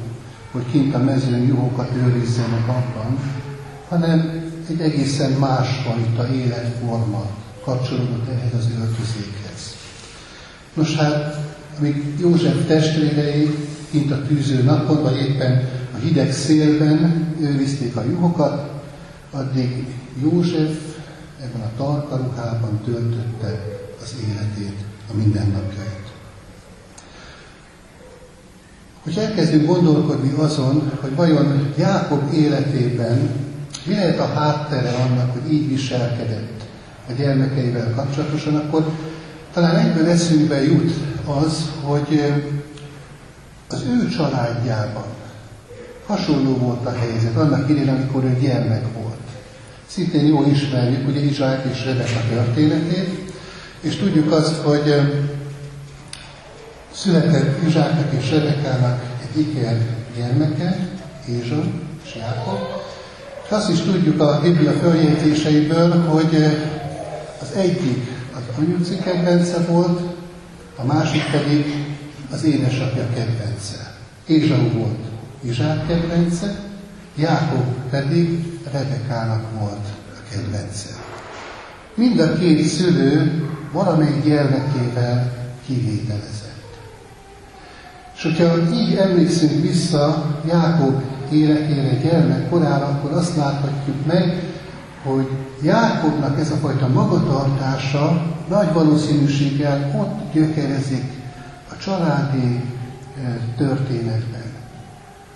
hogy 0.52 0.66
kint 0.72 0.96
a 0.96 0.98
mezőn 0.98 1.48
juhokat 1.48 1.90
őrizzenek 1.96 2.68
abban, 2.68 3.20
hanem 3.90 4.44
egy 4.70 4.82
egészen 4.82 5.32
másfajta 5.32 6.34
életforma 6.34 7.26
kapcsolódott 7.64 8.28
ehhez 8.30 8.54
az 8.58 8.68
öltözékhez. 8.80 9.76
Nos 10.74 10.96
hát, 10.96 11.53
amíg 11.80 12.04
József 12.20 12.66
testvérei 12.68 13.50
kint 13.92 14.12
a 14.12 14.26
tűző 14.28 14.64
napon, 14.64 15.02
vagy 15.02 15.18
éppen 15.18 15.70
a 15.94 15.98
hideg 15.98 16.34
szélben 16.34 17.28
őrizték 17.42 17.96
a 17.96 18.04
juhokat, 18.04 18.72
addig 19.32 19.88
József 20.22 20.78
ebben 21.42 21.62
a 21.62 21.72
tarka 21.78 22.16
ruhában 22.16 22.82
töltötte 22.86 23.60
az 24.02 24.16
életét, 24.28 24.78
a 25.12 25.16
mindennapjait. 25.16 26.12
Hogy 29.04 29.18
elkezdünk 29.18 29.66
gondolkodni 29.66 30.34
azon, 30.38 30.92
hogy 31.02 31.16
vajon 31.16 31.74
Jákob 31.78 32.34
életében 32.34 33.30
mi 33.86 33.94
lehet 33.94 34.20
a 34.20 34.26
háttere 34.26 34.90
annak, 34.90 35.32
hogy 35.32 35.54
így 35.54 35.68
viselkedett 35.68 36.64
a 37.10 37.12
gyermekeivel 37.12 37.94
kapcsolatosan, 37.96 38.56
akkor 38.56 38.92
talán 39.54 39.76
egyből 39.76 40.10
eszünkbe 40.10 40.64
jut 40.64 40.92
az, 41.26 41.72
hogy 41.82 42.34
az 43.70 43.84
ő 43.88 44.10
családjában 44.10 45.06
hasonló 46.06 46.58
volt 46.58 46.86
a 46.86 46.94
helyzet, 47.00 47.36
annak 47.36 47.70
idén, 47.70 47.90
amikor 47.90 48.24
ő 48.24 48.38
gyermek 48.42 48.84
volt. 49.02 49.18
Szintén 49.88 50.26
jól 50.26 50.46
ismerjük 50.46 51.08
ugye 51.08 51.20
Izsák 51.20 51.66
és 51.72 51.86
Rebeka 51.86 52.20
történetét, 52.30 53.34
és 53.82 53.96
tudjuk 53.96 54.32
azt, 54.32 54.56
hogy 54.56 54.94
született 56.94 57.68
Izsáknak 57.68 58.14
és 58.20 58.32
Rebekának 58.32 59.04
egy 59.22 59.40
iker 59.40 59.78
gyermeke, 60.18 60.90
Ézsa 61.28 61.64
és 62.06 62.16
Jákob, 62.16 62.60
és 63.46 63.50
azt 63.50 63.70
is 63.70 63.80
tudjuk 63.80 64.22
a 64.22 64.40
Biblia 64.42 64.72
följegyzéseiből, 64.72 66.02
hogy 66.02 66.36
az 67.42 67.52
egyik 67.56 68.13
anyuci 68.58 68.96
kedvence 69.04 69.58
volt, 69.58 70.02
a 70.76 70.86
másik 70.86 71.22
pedig 71.32 71.66
az 72.32 72.44
édesapja 72.44 73.10
kedvence. 73.16 73.96
Ézsau 74.28 74.70
volt 74.70 75.00
Izsák 75.42 75.88
kedvence, 75.88 76.60
Jákob 77.16 77.66
pedig 77.90 78.46
Rebekának 78.72 79.44
volt 79.60 79.86
a 80.14 80.30
kedvence. 80.30 80.90
Mind 81.96 82.20
a 82.20 82.38
két 82.38 82.66
szülő 82.66 83.44
valamelyik 83.72 84.24
gyermekével 84.24 85.32
kivételezett. 85.66 86.52
És 88.16 88.24
hogyha 88.24 88.72
így 88.72 88.96
emlékszünk 88.96 89.62
vissza 89.62 90.26
Jákob 90.48 91.02
életére, 91.32 91.96
gyermekkorára, 92.04 92.86
akkor 92.86 93.12
azt 93.12 93.36
láthatjuk 93.36 94.06
meg, 94.06 94.53
hogy 95.04 95.28
Jákobnak 95.62 96.40
ez 96.40 96.52
a 96.52 96.56
fajta 96.56 96.88
magatartása 96.88 98.36
nagy 98.50 98.74
valószínűséggel 98.74 100.00
ott 100.00 100.34
gyökerezik 100.34 101.04
a 101.72 101.78
családi 101.78 102.62
eh, 103.18 103.36
történetben. 103.58 104.52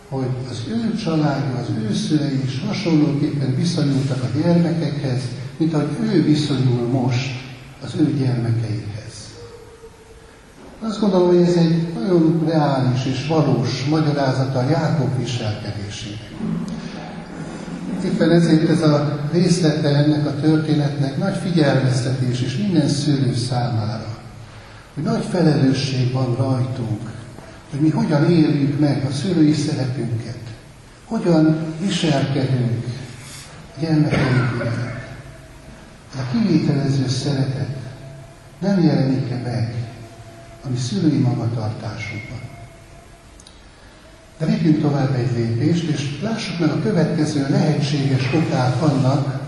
Hogy 0.10 0.28
az 0.50 0.64
ő 0.70 0.96
családja, 0.96 1.58
az 1.60 1.70
ő 1.90 1.94
szülei 1.94 2.44
is 2.46 2.62
hasonlóképpen 2.68 3.56
viszonyultak 3.56 4.24
a 4.24 4.38
gyermekekhez, 4.40 5.22
mint 5.58 5.74
ahogy 5.74 5.98
ő 6.02 6.24
viszonyul 6.24 6.88
most 6.88 7.32
az 7.84 7.96
ő 8.00 8.14
gyermekeihez. 8.14 8.98
Azt 10.82 11.00
gondolom, 11.00 11.28
hogy 11.28 11.42
ez 11.42 11.56
egy 11.56 11.94
nagyon 11.94 12.44
reális 12.48 13.06
és 13.06 13.28
valós 13.28 13.86
magyarázata 13.90 14.60
a 14.60 14.70
Jákob 14.70 15.18
viselkedésének. 15.20 16.32
Éppen 18.08 18.32
ezért 18.32 18.70
ez 18.70 18.82
a 18.82 19.20
részlete 19.32 19.88
ennek 19.88 20.26
a 20.26 20.40
történetnek 20.40 21.18
nagy 21.18 21.36
figyelmeztetés 21.36 22.42
is 22.42 22.58
minden 22.58 22.88
szülő 22.88 23.36
számára, 23.36 24.18
hogy 24.94 25.04
nagy 25.04 25.24
felelősség 25.30 26.12
van 26.12 26.36
rajtunk, 26.36 27.02
hogy 27.70 27.80
mi 27.80 27.90
hogyan 27.90 28.32
éljük 28.32 28.80
meg 28.80 29.06
a 29.10 29.14
szülői 29.14 29.54
szerepünket, 29.54 30.40
hogyan 31.06 31.58
viselkedünk 31.82 32.86
gyermekeinkkel. 33.80 34.96
A 36.16 36.32
kivételező 36.32 37.08
szeretet 37.08 37.78
nem 38.60 38.84
jelenik 38.84 39.32
-e 39.32 39.42
meg 39.44 39.74
a 40.66 40.70
mi 40.70 40.78
szülői 40.78 41.18
magatartásunkban. 41.18 42.47
De 44.40 44.46
lépjünk 44.46 44.82
tovább 44.82 45.16
egy 45.16 45.32
lépést, 45.36 45.84
és 45.84 46.20
lássuk 46.22 46.60
meg 46.60 46.70
a 46.70 46.82
következő 46.82 47.48
lehetséges 47.50 48.30
okát 48.34 48.82
annak, 48.82 49.40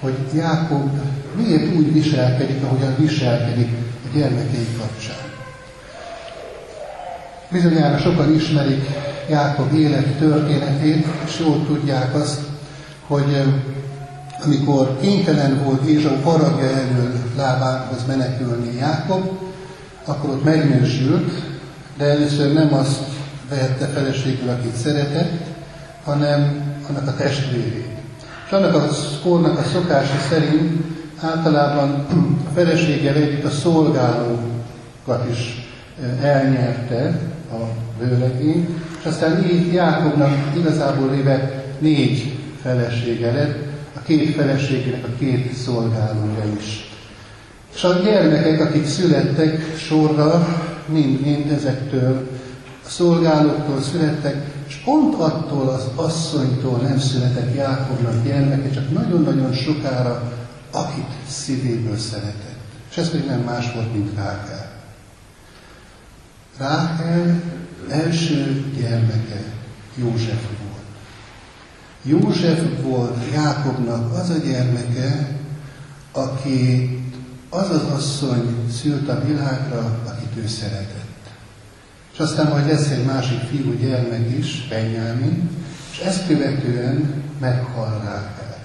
hogy 0.00 0.14
Jákob 0.34 0.90
miért 1.36 1.74
úgy 1.74 1.92
viselkedik, 1.92 2.62
ahogyan 2.62 2.94
viselkedik 2.98 3.68
a 4.04 4.16
gyermekei 4.16 4.68
kapcsán. 4.78 5.16
Bizonyára 7.50 7.98
sokan 7.98 8.34
ismerik 8.34 8.84
Jákob 9.30 9.74
élet 9.74 10.06
történetét, 10.06 11.06
és 11.24 11.40
jól 11.40 11.66
tudják 11.66 12.14
azt, 12.14 12.40
hogy 13.06 13.42
amikor 14.44 14.98
kénytelen 15.00 15.62
volt 15.64 15.88
Ézsau 15.88 16.20
haragja 16.22 16.68
elől 16.68 17.12
lábához 17.36 18.06
menekülni 18.06 18.76
Jákob, 18.78 19.38
akkor 20.04 20.30
ott 20.30 20.44
megnősült, 20.44 21.32
de 21.96 22.04
először 22.04 22.52
nem 22.52 22.74
azt 22.74 23.00
vehette 23.48 23.86
feleségül, 23.86 24.48
akit 24.48 24.74
szeretett, 24.74 25.46
hanem 26.04 26.64
annak 26.88 27.06
a 27.06 27.14
testvérét. 27.14 27.96
És 28.46 28.52
annak 28.52 28.74
a 28.74 28.88
kornak 29.22 29.58
a 29.58 29.62
szokása 29.62 30.18
szerint 30.30 30.84
általában 31.20 31.90
a 32.46 32.50
feleséggel 32.54 33.14
együtt 33.14 33.44
a 33.44 33.50
szolgálókat 33.50 35.30
is 35.30 35.68
eh, 36.02 36.24
elnyerte 36.24 37.20
a 37.52 37.56
vőlegény, 37.98 38.80
és 39.00 39.06
aztán 39.06 39.44
így 39.50 39.72
Jákobnak 39.72 40.36
igazából 40.56 41.14
éve 41.14 41.64
négy 41.78 42.38
felesége 42.62 43.32
lett, 43.32 43.64
a 43.96 44.00
két 44.06 44.34
feleségének 44.34 45.04
a 45.04 45.18
két 45.18 45.54
szolgálója 45.54 46.44
is. 46.58 46.90
És 47.74 47.84
a 47.84 47.92
gyermekek, 48.04 48.60
akik 48.60 48.86
születtek 48.86 49.76
sorra, 49.76 50.46
mind-mind 50.86 51.50
ezektől 51.50 52.28
szolgálóktól 52.88 53.82
születtek, 53.82 54.54
és 54.66 54.74
pont 54.76 55.14
attól 55.14 55.68
az 55.68 55.84
asszonytól 55.94 56.78
nem 56.78 56.98
született 56.98 57.54
Jákobnak 57.54 58.24
gyermeke, 58.24 58.70
csak 58.70 58.92
nagyon-nagyon 58.92 59.52
sokára, 59.52 60.32
akit 60.70 61.10
szívéből 61.28 61.98
szeretett. 61.98 62.58
És 62.90 62.96
ez 62.96 63.10
pedig 63.10 63.26
nem 63.26 63.40
más 63.40 63.72
volt, 63.72 63.92
mint 63.92 64.14
Rákel. 64.14 64.70
Rákel 66.58 67.42
első 67.88 68.64
gyermeke 68.80 69.42
József 69.94 70.42
volt. 70.62 70.84
József 72.02 72.60
volt 72.82 73.32
Jákobnak 73.32 74.12
az 74.12 74.30
a 74.30 74.38
gyermeke, 74.38 75.28
aki 76.12 76.90
az 77.48 77.70
az 77.70 77.82
asszony 77.82 78.70
szült 78.70 79.08
a 79.08 79.24
világra, 79.24 80.00
akit 80.06 80.44
ő 80.44 80.46
szeretett. 80.46 81.05
És 82.16 82.22
aztán 82.22 82.48
majd 82.48 82.66
lesz 82.66 82.90
egy 82.90 83.04
másik 83.04 83.38
fiú 83.38 83.72
gyermek 83.80 84.38
is, 84.38 84.66
Benyámin, 84.68 85.50
és 85.92 85.98
ezt 85.98 86.26
követően 86.26 87.22
meghal 87.40 88.00
Rákel. 88.04 88.56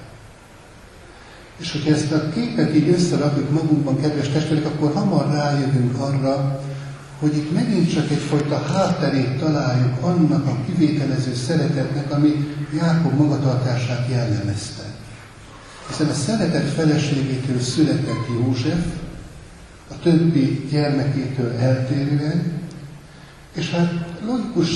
És 1.58 1.72
hogyha 1.72 1.92
ezt 1.92 2.12
a 2.12 2.30
képet 2.30 2.76
így 2.76 2.90
összerakjuk 2.90 3.52
magunkban, 3.52 4.02
kedves 4.02 4.30
testvérek, 4.30 4.66
akkor 4.66 4.94
hamar 4.94 5.32
rájövünk 5.32 6.00
arra, 6.00 6.62
hogy 7.20 7.38
itt 7.38 7.54
megint 7.54 7.94
csak 7.94 8.10
egyfajta 8.10 8.58
hátterét 8.58 9.40
találjuk 9.40 10.02
annak 10.02 10.48
a 10.48 10.58
kivételező 10.66 11.34
szeretetnek, 11.34 12.12
ami 12.12 12.56
Jákob 12.78 13.18
magatartását 13.18 14.10
jellemezte. 14.10 14.84
Hiszen 15.88 16.08
a 16.08 16.14
szeretet 16.14 16.70
feleségétől 16.70 17.60
született 17.60 18.28
József, 18.40 18.86
a 19.90 20.00
többi 20.04 20.68
gyermekétől 20.70 21.52
eltérően, 21.60 22.61
és 23.54 23.70
hát 23.70 23.92
logikus 24.26 24.70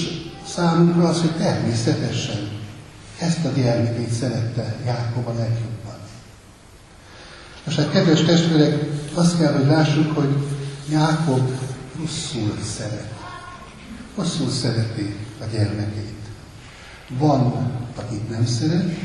számunkra 0.48 1.08
az, 1.08 1.22
hogy 1.22 1.36
természetesen 1.36 2.50
ezt 3.20 3.46
a 3.46 3.50
gyermekét 3.50 4.12
szerette 4.12 4.76
Jákob 4.86 5.28
a 5.28 5.34
legjobban. 5.34 5.96
Most 7.66 7.78
hát 7.78 7.92
kedves 7.92 8.22
testvérek, 8.22 8.84
azt 9.14 9.38
kell, 9.38 9.54
hogy 9.54 9.66
lássuk, 9.66 10.16
hogy 10.16 10.36
Jákob 10.90 11.52
rosszul 12.00 12.58
szeret. 12.76 13.14
Rosszul 14.16 14.50
szereti 14.50 15.16
a 15.40 15.44
gyermekét. 15.52 16.14
Van, 17.10 17.72
akit 17.96 18.30
nem 18.30 18.46
szeret, 18.46 18.98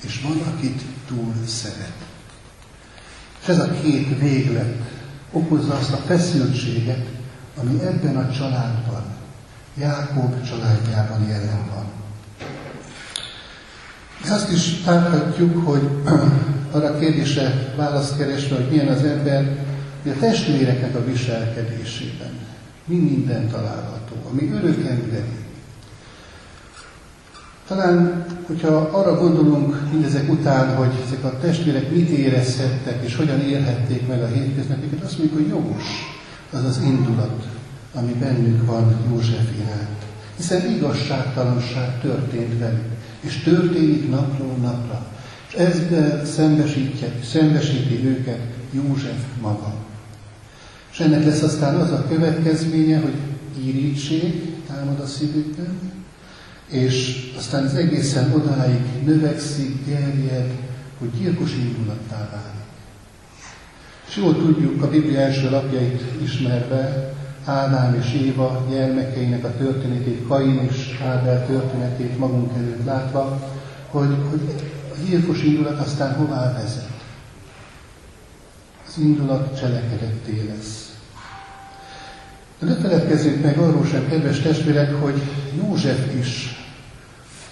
és 0.00 0.20
van, 0.22 0.54
akit 0.54 0.82
túl 1.06 1.34
szeret. 1.46 1.92
És 3.42 3.48
ez 3.48 3.58
a 3.58 3.70
két 3.82 4.18
véglet 4.18 4.90
okozza 5.32 5.74
azt 5.74 5.92
a 5.92 5.96
feszültséget, 5.96 7.06
ami 7.60 7.80
ebben 7.80 8.16
a 8.16 8.32
családban, 8.32 9.02
Jákob 9.74 10.42
családjában 10.42 11.28
jelen 11.28 11.68
van. 11.74 11.84
Azt 14.30 14.52
is 14.52 14.84
láthatjuk, 14.84 15.66
hogy 15.66 15.88
arra 16.72 16.86
a 16.86 16.98
kérdésre 16.98 17.72
választ 17.76 18.16
keresve, 18.16 18.56
hogy 18.56 18.68
milyen 18.70 18.88
az 18.88 19.04
ember, 19.04 19.56
hogy 20.02 20.12
a 20.12 20.18
testvéreknek 20.18 20.94
a 20.94 21.04
viselkedésében 21.04 22.30
mi 22.84 22.96
minden 22.96 23.48
található, 23.48 24.14
ami 24.30 24.50
örök 24.52 24.86
emberi. 24.86 25.40
Talán, 27.66 28.24
hogyha 28.46 28.76
arra 28.76 29.14
gondolunk 29.18 29.90
mindezek 29.92 30.30
után, 30.30 30.76
hogy 30.76 30.92
ezek 31.06 31.24
a 31.24 31.38
testvérek 31.38 31.90
mit 31.90 32.08
érezhettek, 32.08 33.04
és 33.04 33.16
hogyan 33.16 33.40
élhették 33.40 34.06
meg 34.06 34.22
a 34.22 34.26
hétköznapikat, 34.26 35.02
azt 35.02 35.18
mondjuk, 35.18 35.38
hogy 35.38 35.48
jogos 35.48 35.84
az 36.52 36.64
az 36.64 36.80
indulat, 36.84 37.48
ami 37.94 38.12
bennük 38.12 38.66
van 38.66 38.96
József 39.08 39.50
iránt. 39.60 40.02
Hiszen 40.36 40.70
igazságtalanság 40.70 42.00
történt 42.00 42.58
velük, 42.58 42.92
és 43.20 43.42
történik 43.42 44.10
napról 44.10 44.56
napra. 44.56 45.06
És 45.48 45.54
ezzel 45.54 46.26
szembesíti 47.22 48.04
őket 48.04 48.40
József 48.70 49.24
maga. 49.40 49.74
És 50.92 51.00
ennek 51.00 51.24
lesz 51.24 51.42
aztán 51.42 51.74
az 51.74 51.90
a 51.90 52.06
következménye, 52.08 53.00
hogy 53.00 53.14
irítség 53.64 54.54
támad 54.66 55.00
a 55.00 55.06
szívükben, 55.06 55.78
és 56.66 57.26
aztán 57.36 57.64
az 57.64 57.74
egészen 57.74 58.32
odáig 58.32 58.80
növekszik, 59.04 59.86
gerjed, 59.86 60.50
hogy 60.98 61.10
gyilkos 61.18 61.52
indulattá 61.52 62.28
válik. 62.32 62.51
És 64.12 64.18
jól 64.18 64.36
tudjuk 64.36 64.82
a 64.82 64.88
Biblia 64.88 65.20
első 65.20 65.50
lapjait 65.50 66.02
ismerve, 66.22 67.12
Ádám 67.44 67.94
és 67.94 68.12
Éva 68.14 68.66
gyermekeinek 68.70 69.44
a 69.44 69.56
történetét, 69.56 70.26
Kain 70.26 70.68
és 70.70 71.00
Ábel 71.04 71.46
történetét 71.46 72.18
magunk 72.18 72.52
előtt 72.56 72.84
látva, 72.84 73.50
hogy, 73.90 74.16
hogy 74.30 74.40
a 74.92 75.06
gyilkos 75.06 75.42
indulat 75.42 75.78
aztán 75.78 76.14
hová 76.14 76.52
vezet. 76.52 76.90
Az 78.86 78.98
indulat 78.98 79.58
cselekedetté 79.58 80.46
lesz. 80.48 80.96
De 82.58 82.66
ne 82.66 82.74
feledkezzünk 82.74 83.42
meg 83.42 83.58
arról 83.58 83.84
sem, 83.84 84.08
kedves 84.08 84.40
testvérek, 84.40 84.94
hogy 84.94 85.22
József 85.56 86.14
is 86.18 86.64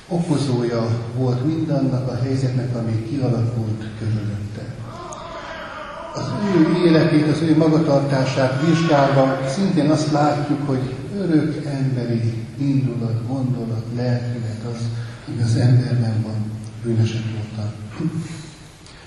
okozója 0.08 0.88
volt 1.16 1.44
mindannak 1.46 2.08
a 2.08 2.22
helyzetnek, 2.22 2.76
ami 2.76 3.06
kialakult 3.11 3.84
körülötte. 3.98 4.69
Az 6.14 6.24
ő 6.54 6.86
életét, 6.86 7.28
az 7.28 7.40
ő 7.40 7.56
magatartását 7.56 8.66
vizsgálva 8.66 9.38
szintén 9.48 9.90
azt 9.90 10.11
látjuk, 10.11 10.66
hogy 10.66 10.94
örök 11.18 11.64
emberi 11.64 12.34
indulat, 12.58 13.26
gondolat, 13.26 13.84
lelkület 13.96 14.64
az, 14.72 14.80
ami 15.28 15.42
az 15.42 15.56
emberben 15.56 16.22
van 16.22 16.52
bűnösek 16.82 17.22
óta. 17.38 17.72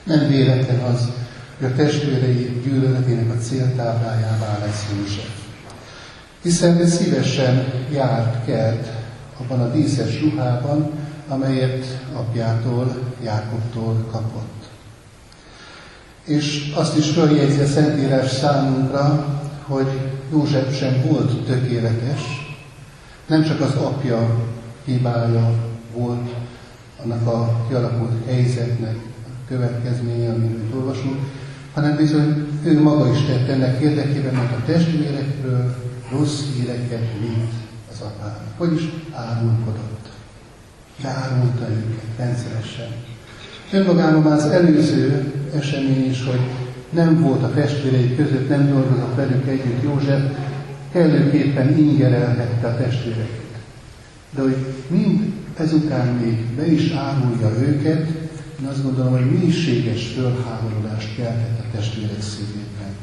Nem 0.04 0.28
véletlen 0.28 0.80
az, 0.80 1.10
hogy 1.58 1.68
a 1.68 1.76
testvérei 1.76 2.62
gyűlöletének 2.64 3.30
a 3.30 3.38
céltáblájává 3.38 4.58
lesz 4.66 4.86
József. 4.98 5.42
Hiszen 6.42 6.88
szívesen 6.88 7.74
járt 7.92 8.46
kelt 8.46 8.88
abban 9.40 9.60
a 9.60 9.72
díszes 9.72 10.22
ruhában, 10.22 10.92
amelyet 11.28 12.02
apjától, 12.14 13.14
Jákobtól 13.24 14.08
kapott. 14.12 14.63
És 16.24 16.72
azt 16.76 16.98
is 16.98 17.10
följegyzi 17.10 17.60
a 17.60 17.68
Szentírás 17.68 18.32
számunkra, 18.32 19.26
hogy 19.66 19.88
József 20.32 20.78
sem 20.78 21.02
volt 21.08 21.46
tökéletes, 21.46 22.22
nem 23.28 23.44
csak 23.44 23.62
az 23.62 23.76
apja 23.76 24.48
hibája 24.86 25.54
volt 25.96 26.30
annak 27.04 27.28
a 27.28 27.66
kialakult 27.68 28.26
helyzetnek 28.26 28.96
a 29.26 29.48
következménye, 29.48 30.30
amit 30.30 30.74
olvasunk, 30.76 31.20
hanem 31.74 31.96
bizony 31.96 32.48
ő 32.64 32.82
maga 32.82 33.12
is 33.12 33.26
tett 33.26 33.48
ennek 33.48 33.82
érdekében, 33.82 34.34
mert 34.34 34.52
a 34.52 34.64
testvérekről 34.66 35.76
rossz 36.12 36.42
híreket 36.56 37.10
vitt 37.20 37.52
az 37.92 38.02
apának, 38.02 38.58
vagyis 38.58 38.90
árulkodott. 39.12 40.10
Beárulta 41.02 41.70
őket 41.70 42.18
rendszeresen. 42.18 42.88
Önmagában 43.74 44.32
az 44.32 44.46
előző 44.46 45.34
esemény 45.56 46.10
is, 46.10 46.24
hogy 46.24 46.40
nem 46.90 47.22
volt 47.22 47.44
a 47.44 47.54
testvérei 47.54 48.16
között, 48.16 48.50
nem 48.50 48.68
dolgozott 48.68 49.16
velük 49.16 49.48
együtt 49.48 49.84
József, 49.84 50.22
kellőképpen 50.92 51.78
ingerelhette 51.78 52.68
a 52.68 52.78
testvéreket. 52.78 53.58
De 54.36 54.42
hogy 54.42 54.56
mind 54.88 55.34
ezután 55.58 56.08
még 56.08 56.46
be 56.56 56.66
is 56.72 56.92
árulja 56.92 57.60
őket, 57.60 58.08
én 58.62 58.68
azt 58.70 58.84
gondolom, 58.84 59.12
hogy 59.12 59.32
mélységes 59.32 60.08
fölháborodást 60.08 61.16
keltett 61.16 61.60
a 61.60 61.76
testvérek 61.78 62.22
szívében. 62.22 62.94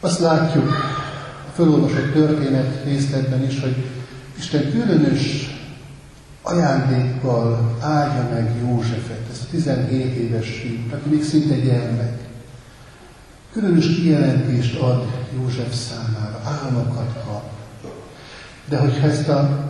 Azt 0.00 0.20
látjuk 0.20 0.68
a 1.48 1.52
fölolvasott 1.54 2.12
történet 2.12 2.84
részletben 2.84 3.44
is, 3.44 3.60
hogy 3.60 3.76
Isten 4.38 4.70
különös 4.70 5.47
ajándékkal 6.48 7.76
áldja 7.80 8.28
meg 8.32 8.54
Józsefet, 8.60 9.26
ezt 9.30 9.42
a 9.42 9.50
17 9.50 10.14
éves 10.14 10.60
fiút, 10.60 10.92
aki 10.92 11.08
még 11.08 11.24
szinte 11.24 11.54
gyermek. 11.54 12.18
Különös 13.52 13.86
kijelentést 13.86 14.80
ad 14.80 15.04
József 15.34 15.74
számára, 15.74 16.42
álmokat 16.44 17.24
kap. 17.24 17.50
De 18.68 18.78
hogyha 18.78 19.06
ezt 19.06 19.28
a 19.28 19.68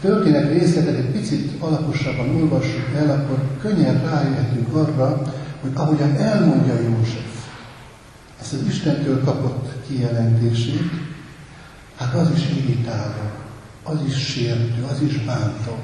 történet 0.00 0.52
részletet 0.52 0.96
egy 0.96 1.10
picit 1.10 1.62
alaposabban 1.62 2.34
olvassuk 2.34 2.94
el, 2.96 3.10
akkor 3.10 3.38
könnyen 3.60 4.02
rájöhetünk 4.04 4.74
arra, 4.74 5.22
hogy 5.60 5.70
ahogyan 5.74 6.16
elmondja 6.16 6.80
József 6.80 7.28
ezt 8.40 8.52
az 8.52 8.68
Istentől 8.68 9.24
kapott 9.24 9.86
kijelentését, 9.86 10.90
hát 11.96 12.14
az 12.14 12.30
is 12.34 12.48
irritáló, 12.48 13.30
az 13.82 13.98
is 14.06 14.16
sértő, 14.16 14.84
az 14.90 15.00
is 15.00 15.16
bántó. 15.16 15.78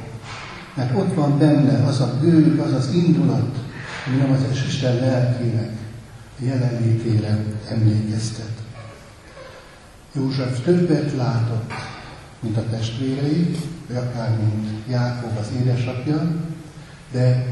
Mert 0.75 0.97
ott 0.97 1.14
van 1.14 1.39
benne 1.39 1.87
az 1.87 2.01
a 2.01 2.18
gő, 2.20 2.61
az 2.61 2.72
az 2.72 2.91
indulat, 2.93 3.59
ami 4.07 4.16
nem 4.16 4.31
az 4.31 4.64
Isten 4.66 4.97
lelkének 4.97 5.70
jelenlétére 6.39 7.45
emlékeztet. 7.68 8.53
József 10.12 10.61
többet 10.64 11.16
látott, 11.16 11.72
mint 12.41 12.57
a 12.57 12.68
testvérei, 12.70 13.57
vagy 13.87 13.97
akár 13.97 14.37
mint 14.37 14.89
Jákob 14.89 15.37
az 15.39 15.47
édesapja, 15.61 16.33
de 17.12 17.47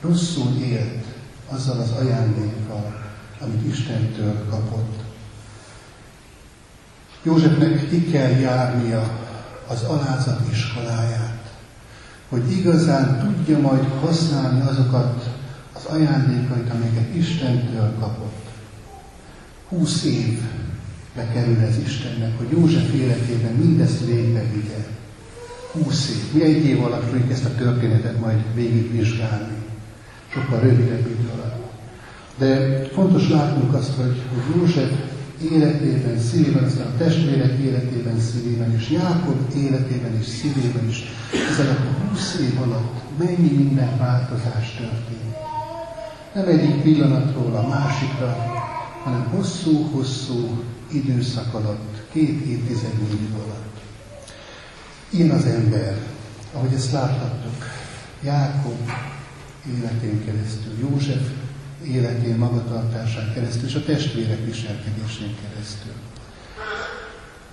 rosszul 0.00 0.62
élt 0.62 1.04
azzal 1.48 1.80
az 1.80 1.90
ajándékkal, 1.90 3.02
amit 3.40 3.66
Istentől 3.66 4.48
kapott. 4.50 5.02
Józsefnek 7.22 7.88
ki 7.88 8.10
kell 8.10 8.30
járnia 8.30 9.20
az 9.66 9.82
alázat 9.82 10.40
iskoláját, 10.50 11.33
hogy 12.34 12.52
igazán 12.58 13.18
tudja 13.18 13.58
majd 13.58 13.84
használni 14.00 14.60
azokat 14.60 15.28
az 15.72 15.84
ajándékait, 15.84 16.70
amiket 16.70 17.14
Istentől 17.14 17.92
kapott. 18.00 18.44
Húsz 19.68 20.04
év 20.04 20.40
bekerül 21.16 21.58
ez 21.58 21.78
Istennek, 21.86 22.38
hogy 22.38 22.46
József 22.50 22.92
életében 22.92 23.52
mindezt 23.52 24.04
végbe 24.04 24.42
vigye. 24.52 24.86
Húsz 25.72 26.08
év. 26.08 26.32
Mi 26.32 26.42
egy 26.42 26.64
év 26.64 26.82
alatt 26.82 27.08
fogjuk 27.08 27.30
ezt 27.30 27.44
a 27.44 27.54
történetet 27.54 28.20
majd 28.20 28.38
végigvizsgálni. 28.54 29.54
Sokkal 30.32 30.60
rövidebb 30.60 31.06
idő 31.06 31.30
alatt. 31.34 31.72
De 32.38 32.82
fontos 32.92 33.28
látnunk 33.28 33.74
azt, 33.74 33.94
hogy, 33.96 34.20
hogy 34.32 34.56
József 34.56 34.90
életében, 35.52 36.18
szívében, 36.18 36.64
aztán 36.64 36.86
a 36.86 36.96
testvérek 36.98 37.58
életében, 37.58 38.20
szívében, 38.20 38.74
és 38.74 38.90
Jákob 38.90 39.54
életében 39.56 40.16
és 40.20 40.26
szívében 40.26 40.88
is, 40.88 41.02
ezen 41.50 41.66
a 41.66 41.93
20 42.14 42.38
év 42.40 42.60
alatt 42.60 43.18
mennyi 43.18 43.50
minden 43.50 43.98
változás 43.98 44.74
történt. 44.76 45.36
Nem 46.34 46.48
egyik 46.48 46.82
pillanatról 46.82 47.54
a 47.54 47.68
másikra, 47.68 48.36
hanem 49.02 49.28
hosszú-hosszú 49.30 50.62
időszak 50.92 51.54
alatt, 51.54 52.10
két 52.12 52.40
évtizednyi 52.40 53.06
idő 53.12 53.34
alatt. 53.34 53.80
Ilyen 55.10 55.30
az 55.30 55.44
ember, 55.46 55.98
ahogy 56.52 56.72
ezt 56.72 56.92
láthattuk, 56.92 57.64
Jákob 58.22 58.90
életén 59.76 60.24
keresztül, 60.24 60.72
József 60.80 61.22
életén, 61.86 62.36
magatartásán 62.36 63.32
keresztül, 63.34 63.68
és 63.68 63.74
a 63.74 63.84
testvérek 63.84 64.44
viselkedésén 64.44 65.36
keresztül. 65.42 65.92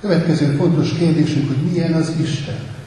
Következő 0.01 0.55
fontos 0.55 0.93
kérdésünk, 0.93 1.47
hogy 1.47 1.72
milyen 1.72 1.93
az 1.93 2.14
Isten. 2.22 2.80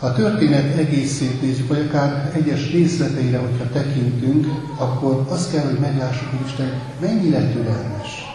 A 0.00 0.12
történet 0.12 0.76
egészét 0.76 1.42
nézzük, 1.42 1.68
vagy 1.68 1.86
akár 1.88 2.30
egyes 2.34 2.70
részleteire, 2.70 3.38
hogyha 3.38 3.70
tekintünk, 3.72 4.46
akkor 4.76 5.26
azt 5.28 5.50
kell, 5.52 5.64
hogy 5.64 5.78
meglássuk, 5.78 6.28
hogy 6.30 6.46
Isten 6.46 6.80
mennyire 7.00 7.50
türelmes. 7.52 8.28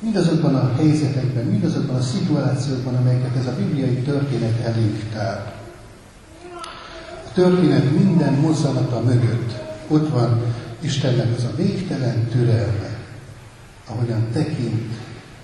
Mindazokban 0.00 0.54
a 0.54 0.74
helyzetekben, 0.76 1.44
mindazokban 1.44 1.96
a 1.96 2.00
szituációkban, 2.00 2.94
amelyeket 2.94 3.36
ez 3.36 3.46
a 3.46 3.56
bibliai 3.56 3.94
történet 3.94 4.64
elénk 4.64 5.02
tár. 5.12 5.54
A 7.26 7.32
történet 7.34 7.92
minden 7.92 8.32
mozzanata 8.32 9.00
mögött 9.00 9.52
ott 9.88 10.10
van 10.10 10.42
Istennek 10.80 11.36
az 11.36 11.44
a 11.44 11.56
végtelen 11.56 12.28
türelme, 12.30 12.98
ahogyan 13.88 14.26
tekint 14.32 14.92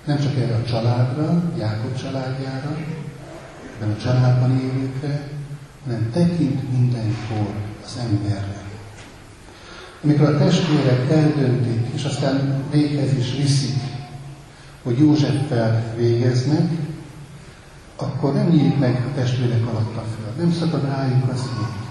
nem 0.05 0.19
csak 0.19 0.35
erre 0.35 0.55
a 0.55 0.69
családra, 0.69 1.43
Jákob 1.57 1.95
családjára, 2.01 2.77
hanem 3.83 3.97
a 3.97 4.01
családban 4.01 4.59
élőkre, 4.59 5.27
hanem 5.83 6.09
tekint 6.11 6.71
mindenkor 6.71 7.53
az 7.85 7.99
emberre. 8.09 8.61
Amikor 10.03 10.25
a 10.25 10.37
testvérek 10.37 11.09
eldöntik, 11.11 11.87
és 11.93 12.03
aztán 12.03 12.63
véghez 12.71 13.13
is 13.17 13.35
viszik, 13.35 13.81
hogy 14.83 14.99
Józseffel 14.99 15.93
végeznek, 15.97 16.71
akkor 17.95 18.33
nem 18.33 18.47
nyílik 18.47 18.79
meg 18.79 19.05
a 19.11 19.15
testvérek 19.15 19.67
alatt 19.67 19.95
a 19.95 20.03
föld, 20.15 20.37
nem 20.37 20.51
szakad 20.51 20.85
rájuk 20.85 21.31
az 21.31 21.41
ég, 21.59 21.81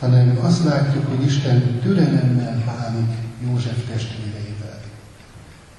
hanem 0.00 0.38
azt 0.42 0.64
látjuk, 0.64 1.08
hogy 1.08 1.26
Isten 1.26 1.80
türelemmel 1.82 2.62
bánik 2.66 3.16
József 3.44 3.88
testvéreivel. 3.90 4.80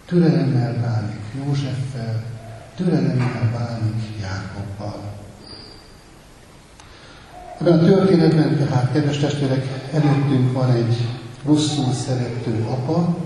Türelemmel 0.05 0.73
bánik 0.81 1.45
Józseffel, 1.45 2.23
türelemmel 2.75 3.49
bánik 3.53 4.03
Jákobbal. 4.21 5.16
Ebben 7.59 7.79
a 7.79 7.85
történetben 7.85 8.57
tehát, 8.57 8.91
kedves 8.91 9.17
testvérek, 9.17 9.89
előttünk 9.93 10.53
van 10.53 10.71
egy 10.71 10.97
rosszul 11.45 11.93
szerető 11.93 12.65
apa, 12.69 13.17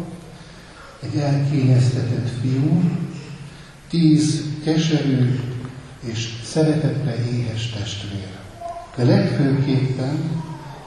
egy 1.03 1.19
elkényeztetett 1.19 2.29
fiú, 2.41 2.81
tíz 3.89 4.43
keserű 4.63 5.39
és 5.99 6.29
szeretetre 6.43 7.15
éhes 7.31 7.69
testvér. 7.69 8.27
De 8.95 9.03
legfőképpen 9.03 10.17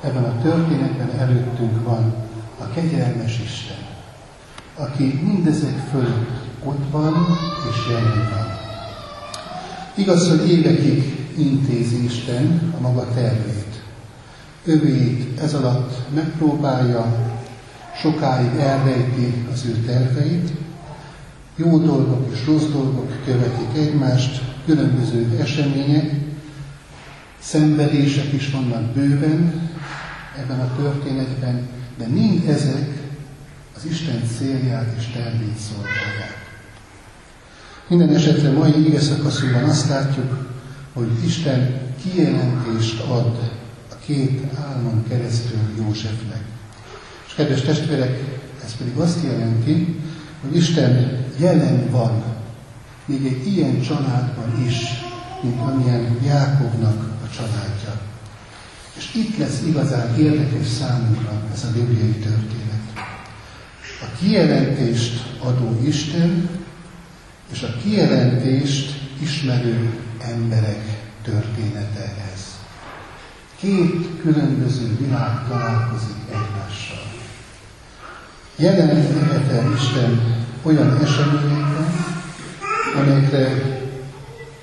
ebben 0.01 0.24
a 0.24 0.42
történetben 0.42 1.11
előttünk 1.18 1.84
van 1.84 2.14
a 2.59 2.68
kegyelmes 2.74 3.40
Isten, 3.45 3.76
aki 4.74 5.20
mindezek 5.22 5.76
fölött 5.90 6.30
ott 6.64 6.90
van 6.90 7.26
és 7.70 7.90
jelen 7.90 8.30
van. 8.30 8.59
Igaz, 9.95 10.28
hogy 10.28 10.51
évekig 10.51 11.14
intézi 11.39 12.05
Isten 12.05 12.74
a 12.78 12.80
maga 12.80 13.09
tervét. 13.14 13.82
Övéit 14.64 15.41
ez 15.41 15.55
alatt 15.55 16.14
megpróbálja, 16.14 17.32
sokáig 17.97 18.57
elrejti 18.59 19.47
az 19.53 19.64
ő 19.64 19.72
terveit, 19.72 20.51
jó 21.57 21.78
dolgok 21.78 22.32
és 22.32 22.47
rossz 22.47 22.66
dolgok 22.72 23.24
követik 23.24 23.76
egymást, 23.76 24.43
különböző 24.64 25.39
események, 25.41 26.11
szenvedések 27.39 28.32
is 28.32 28.51
vannak 28.51 28.82
bőven 28.82 29.70
ebben 30.39 30.61
a 30.61 30.76
történetben, 30.76 31.68
de 31.99 32.07
mind 32.07 32.49
ezek 32.49 32.89
az 33.76 33.85
Isten 33.85 34.22
célját 34.39 34.95
és 34.99 35.07
tervét 35.12 35.59
szolgálják. 35.59 36.45
Minden 37.89 38.14
esetre 38.14 38.51
mai 38.51 38.87
ige 38.87 38.99
azt 39.66 39.89
látjuk, 39.89 40.54
hogy 40.95 41.24
Isten 41.24 41.80
kijelentést 42.03 43.01
ad 43.01 43.38
a 43.90 43.95
két 44.05 44.42
álmon 44.68 45.05
keresztül 45.09 45.59
Józsefnek. 45.76 46.45
És 47.26 47.34
kedves 47.34 47.61
testvérek, 47.61 48.18
ez 48.64 48.76
pedig 48.76 48.97
azt 48.97 49.22
jelenti, 49.22 50.01
hogy 50.40 50.57
Isten 50.57 51.24
jelen 51.38 51.90
van, 51.90 52.22
még 53.05 53.26
egy 53.26 53.47
ilyen 53.47 53.80
családban 53.80 54.64
is, 54.66 54.76
mint 55.42 55.61
amilyen 55.61 56.18
Jákovnak 56.24 57.11
a 57.24 57.34
családja. 57.36 58.01
És 58.97 59.14
itt 59.14 59.38
lesz 59.38 59.62
igazán 59.66 60.18
érdekes 60.18 60.66
számunkra 60.66 61.42
ez 61.53 61.64
a 61.64 61.72
bibliai 61.72 62.12
történet. 62.12 62.82
A 64.01 64.16
kijelentést 64.18 65.36
adó 65.38 65.80
Isten 65.86 66.49
és 67.53 67.62
a 67.62 67.76
kijelentést 67.82 69.01
ismerő 69.22 70.04
emberek 70.31 71.03
története 71.22 72.14
ez. 72.33 72.59
Két 73.57 74.20
különböző 74.22 74.97
világ 74.97 75.49
találkozik 75.49 76.16
egymással. 76.29 77.12
Jelen 78.57 78.87
lehet 78.87 79.75
Isten 79.75 80.20
olyan 80.62 80.99
eseményekben, 81.03 81.95
amelyekre 82.97 83.49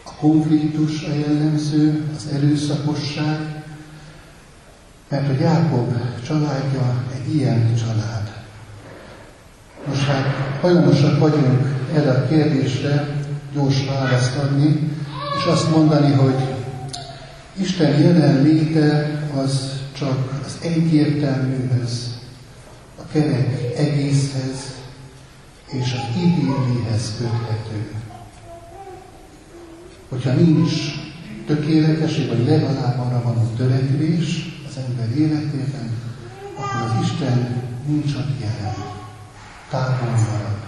a 0.06 0.14
konfliktus 0.20 1.04
a 1.04 1.14
jellemző, 1.14 2.04
az 2.16 2.28
erőszakosság, 2.34 3.64
mert 5.10 5.30
a 5.30 5.42
Jákob 5.42 5.96
családja 6.26 7.04
egy 7.14 7.36
ilyen 7.36 7.76
család. 7.76 8.44
Most 9.88 10.04
hát 10.06 10.58
hajlamosak 10.62 11.20
vagyunk 11.20 11.68
erre 11.94 12.12
a 12.12 12.28
kérdésre 12.28 13.08
gyors 13.54 13.86
választ 13.86 14.38
adni, 14.38 14.90
és 15.42 15.48
azt 15.48 15.70
mondani, 15.70 16.14
hogy 16.14 16.56
Isten 17.54 18.00
jelenléte 18.00 19.20
az 19.36 19.80
csak 19.98 20.42
az 20.46 20.58
egyértelműhöz, 20.62 22.20
a 22.98 23.02
kerek 23.12 23.78
egészhez 23.78 24.74
és 25.68 25.94
az 25.94 26.22
idillihez 26.22 27.14
köthető. 27.18 27.92
Hogyha 30.10 30.32
nincs 30.32 30.74
tökéletesség, 31.46 32.28
vagy 32.28 32.46
legalább 32.46 33.00
arra 33.00 33.22
van 33.22 33.38
a 33.38 33.56
törekvés 33.58 34.60
az 34.68 34.78
ember 34.88 35.18
életében, 35.18 35.98
akkor 36.56 36.82
az 36.82 37.04
Isten 37.04 37.64
nincs 37.86 38.14
ott 38.16 38.40
jelen. 38.40 38.76
Távol 39.70 40.10
marad. 40.10 40.60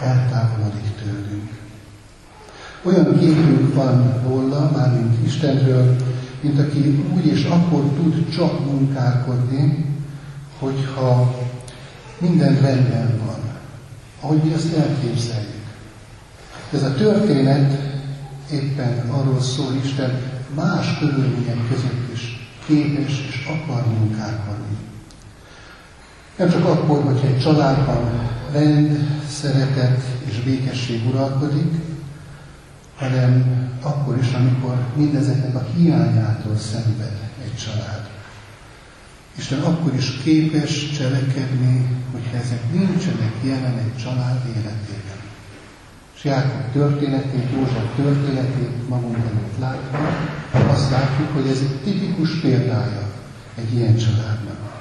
Eltávolodik 0.00 0.94
tőlünk. 1.02 1.61
Olyan 2.84 3.18
képünk 3.18 3.74
van 3.74 4.22
róla, 4.26 4.70
mármint 4.76 5.26
Istenről, 5.26 5.96
mint 6.40 6.58
aki 6.58 7.06
úgy 7.14 7.26
és 7.26 7.44
akkor 7.44 7.82
tud 7.82 8.28
csak 8.28 8.64
munkálkodni, 8.64 9.84
hogyha 10.58 11.34
minden 12.18 12.60
rendben 12.60 13.20
van, 13.26 13.38
ahogy 14.20 14.42
mi 14.42 14.52
azt 14.52 14.76
elképzeljük. 14.76 15.62
Ez 16.72 16.82
a 16.82 16.94
történet 16.94 17.78
éppen 18.50 19.10
arról 19.10 19.40
szól, 19.40 19.74
Isten 19.84 20.20
más 20.54 20.98
körülmények 20.98 21.68
között 21.68 22.12
is 22.12 22.50
képes 22.66 23.24
és 23.28 23.46
akar 23.46 23.86
munkálkodni. 23.86 24.76
Nem 26.36 26.50
csak 26.50 26.64
akkor, 26.64 27.02
hogyha 27.02 27.26
egy 27.26 27.38
családban 27.38 28.10
rend, 28.52 28.98
szeretet 29.28 30.02
és 30.24 30.40
békesség 30.40 31.08
uralkodik, 31.08 31.91
hanem 32.96 33.44
akkor 33.82 34.18
is, 34.18 34.32
amikor 34.32 34.78
mindezeknek 34.96 35.54
a 35.54 35.66
hiányától 35.76 36.56
szenved 36.56 37.30
egy 37.44 37.56
család. 37.56 38.10
Isten 39.36 39.60
akkor 39.60 39.94
is 39.94 40.10
képes 40.22 40.90
cselekedni, 40.90 42.00
hogyha 42.12 42.36
ezek 42.36 42.72
nincsenek 42.72 43.32
jelen 43.42 43.78
egy 43.78 43.96
család 44.02 44.40
életében. 44.48 45.20
És 46.16 46.24
Jákob 46.24 46.72
történetét, 46.72 47.50
József 47.54 47.96
történetét 47.96 48.88
magunk 48.88 49.16
előtt 49.16 49.58
látva, 49.58 49.98
azt 50.72 50.90
látjuk, 50.90 51.32
hogy 51.32 51.46
ez 51.46 51.58
egy 51.58 51.80
tipikus 51.84 52.40
példája 52.40 53.02
egy 53.54 53.74
ilyen 53.74 53.96
családnak. 53.96 54.72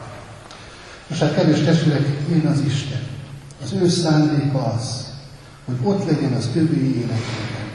És 1.08 1.20
hát 1.20 1.34
kedves 1.34 1.60
testvérek, 1.60 2.08
én 2.32 2.46
az 2.46 2.60
Isten. 2.66 3.02
Az 3.64 3.74
ő 3.74 3.90
szándéka 3.90 4.74
az, 4.74 5.06
hogy 5.66 5.76
ott 5.84 6.06
legyen 6.06 6.34
az 6.34 6.50
övé 6.56 6.86
életében. 6.86 7.71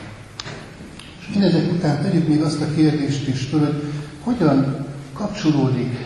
És 1.26 1.34
mindezek 1.34 1.72
után 1.72 2.02
tegyük 2.02 2.28
még 2.28 2.42
azt 2.42 2.60
a 2.60 2.74
kérdést 2.74 3.28
is 3.28 3.50
hogy 3.50 3.92
hogyan 4.22 4.86
kapcsolódik 5.12 5.96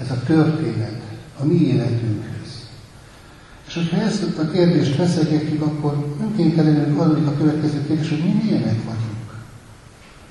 ez 0.00 0.10
a 0.10 0.22
történet 0.26 1.00
a 1.40 1.44
mi 1.44 1.54
életünkhöz. 1.54 2.68
És 3.66 3.74
hogyha 3.74 4.00
ezt 4.00 4.38
a 4.38 4.50
kérdést 4.50 4.94
feszegetjük, 4.94 5.62
akkor 5.62 6.16
önkéntelenül 6.20 7.00
adódik 7.00 7.26
a 7.26 7.36
következő 7.36 7.86
kérdés, 7.86 8.08
hogy 8.08 8.24
mi 8.24 8.40
milyenek 8.42 8.84
vagyunk. 8.84 9.34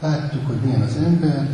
Láttuk, 0.02 0.48
hogy 0.48 0.58
milyen 0.64 0.82
az 0.82 0.96
ember, 0.96 1.48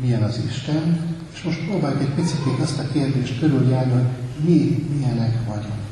milyen 0.00 0.22
az 0.22 0.40
Isten, 0.48 1.00
és 1.34 1.42
most 1.42 1.64
próbáljuk 1.64 2.00
egy 2.00 2.14
picit 2.14 2.38
azt 2.62 2.78
a 2.78 2.88
kérdést 2.92 3.38
körüljárni, 3.38 3.92
hogy 3.92 4.08
mi 4.44 4.86
milyenek 4.96 5.34
vagyunk. 5.46 5.82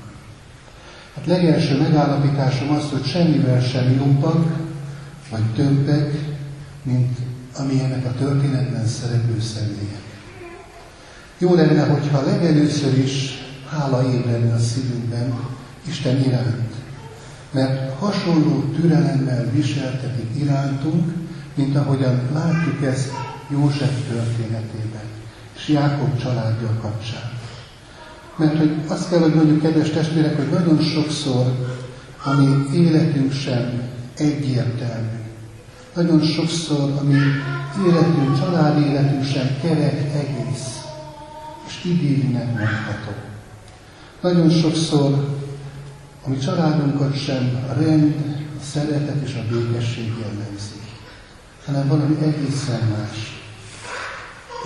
Hát 1.15 1.27
legelső 1.27 1.79
megállapításom 1.79 2.71
az, 2.71 2.91
hogy 2.91 3.05
semmivel 3.05 3.61
sem 3.61 3.91
jobbak, 3.91 4.70
vagy 5.31 5.55
többek, 5.55 6.15
mint 6.83 7.19
amilyenek 7.57 8.05
a 8.05 8.15
történetben 8.19 8.87
szereplő 8.87 9.41
személyek. 9.41 10.01
Jó 11.39 11.55
lenne, 11.55 11.87
hogyha 11.87 12.25
legelőször 12.25 12.99
is 12.99 13.39
hála 13.71 14.13
ébredne 14.13 14.55
a 14.55 14.59
szívünkben 14.59 15.35
Isten 15.87 16.21
iránt, 16.25 16.75
mert 17.51 17.99
hasonló 17.99 18.61
türelemmel 18.61 19.51
viseltetik 19.51 20.43
irántunk, 20.43 21.13
mint 21.55 21.77
ahogyan 21.77 22.21
látjuk 22.33 22.85
ezt 22.85 23.11
József 23.49 24.09
történetében, 24.09 25.05
és 25.57 25.69
Jákob 25.69 26.21
családja 26.21 26.79
kapcsán. 26.81 27.31
Mert 28.37 28.57
hogy 28.57 28.75
azt 28.87 29.09
kell, 29.09 29.19
hogy 29.21 29.35
mondjuk, 29.35 29.63
kedves 29.63 29.91
testvérek, 29.91 30.37
hogy 30.37 30.49
nagyon 30.51 30.81
sokszor 30.81 31.77
a 32.25 32.31
életünk 32.75 33.33
sem 33.33 33.83
egyértelmű. 34.17 35.20
Nagyon 36.01 36.23
sokszor 36.23 36.91
a 37.01 37.03
mi 37.03 37.19
életünk, 37.87 38.39
családi 38.39 38.85
életünk 38.85 39.25
sem 39.25 39.57
kerek 39.63 40.15
egész, 40.15 40.85
és 41.67 41.85
idillinek 41.85 42.47
mondható. 42.47 43.13
Nagyon 44.21 44.51
sokszor 44.51 45.39
a 46.25 46.29
mi 46.29 46.37
családunkat 46.37 47.19
sem 47.19 47.67
a 47.71 47.73
rend, 47.81 48.15
a 48.61 48.63
szeretet 48.63 49.23
és 49.25 49.35
a 49.35 49.55
békesség 49.55 50.13
jellemzi, 50.21 50.81
hanem 51.67 51.89
valami 51.89 52.17
egészen 52.23 52.81
más. 52.99 53.43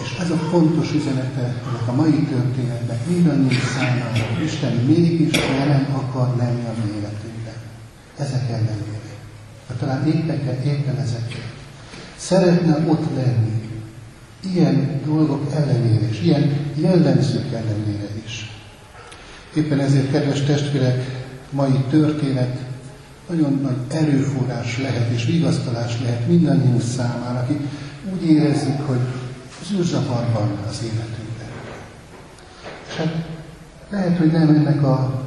És 0.03 0.19
ez 0.19 0.31
a 0.31 0.37
fontos 0.37 0.93
üzenete 0.93 1.41
ennek 1.41 1.89
a 1.89 1.93
mai 1.93 2.27
történetnek 2.31 3.07
mindannyiunk 3.07 3.63
számára, 3.77 4.43
Isten 4.45 4.73
mégis 4.73 5.37
jelen 5.59 5.85
akar 5.85 6.37
lenni 6.37 6.65
a 6.65 6.73
mi 6.85 6.91
életünkben. 6.91 7.55
Ezek 8.19 8.49
ellenére. 8.49 9.14
Vagy 9.69 9.77
talán 9.77 10.07
éppen, 10.07 10.63
éppen 10.65 10.97
ezekért. 10.97 11.53
Szeretne 12.17 12.85
ott 12.87 13.15
lenni. 13.17 13.63
Ilyen 14.55 15.01
dolgok 15.05 15.53
ellenére 15.55 16.09
is, 16.09 16.21
ilyen 16.23 16.57
jellemzők 16.75 17.53
ellenére 17.53 18.09
is. 18.25 18.51
Éppen 19.55 19.81
ezért, 19.81 20.11
kedves 20.11 20.43
testvérek, 20.43 21.25
mai 21.51 21.85
történet 21.91 22.59
nagyon 23.29 23.61
nagy 23.63 23.99
erőforrás 24.01 24.79
lehet 24.79 25.11
és 25.11 25.25
vigasztalás 25.25 26.01
lehet 26.01 26.29
mindannyiunk 26.29 26.83
számára, 26.83 27.39
akik 27.39 27.61
úgy 28.13 28.25
érezzük, 28.25 28.81
hogy 28.87 29.01
zűrzavarban 29.69 30.59
az 30.69 30.83
életünkben. 30.83 31.49
És 32.89 32.95
hát 32.95 33.15
lehet, 33.91 34.19
hogy 34.19 34.33
nem 34.33 34.49
ennek 34.49 34.83
a 34.83 35.23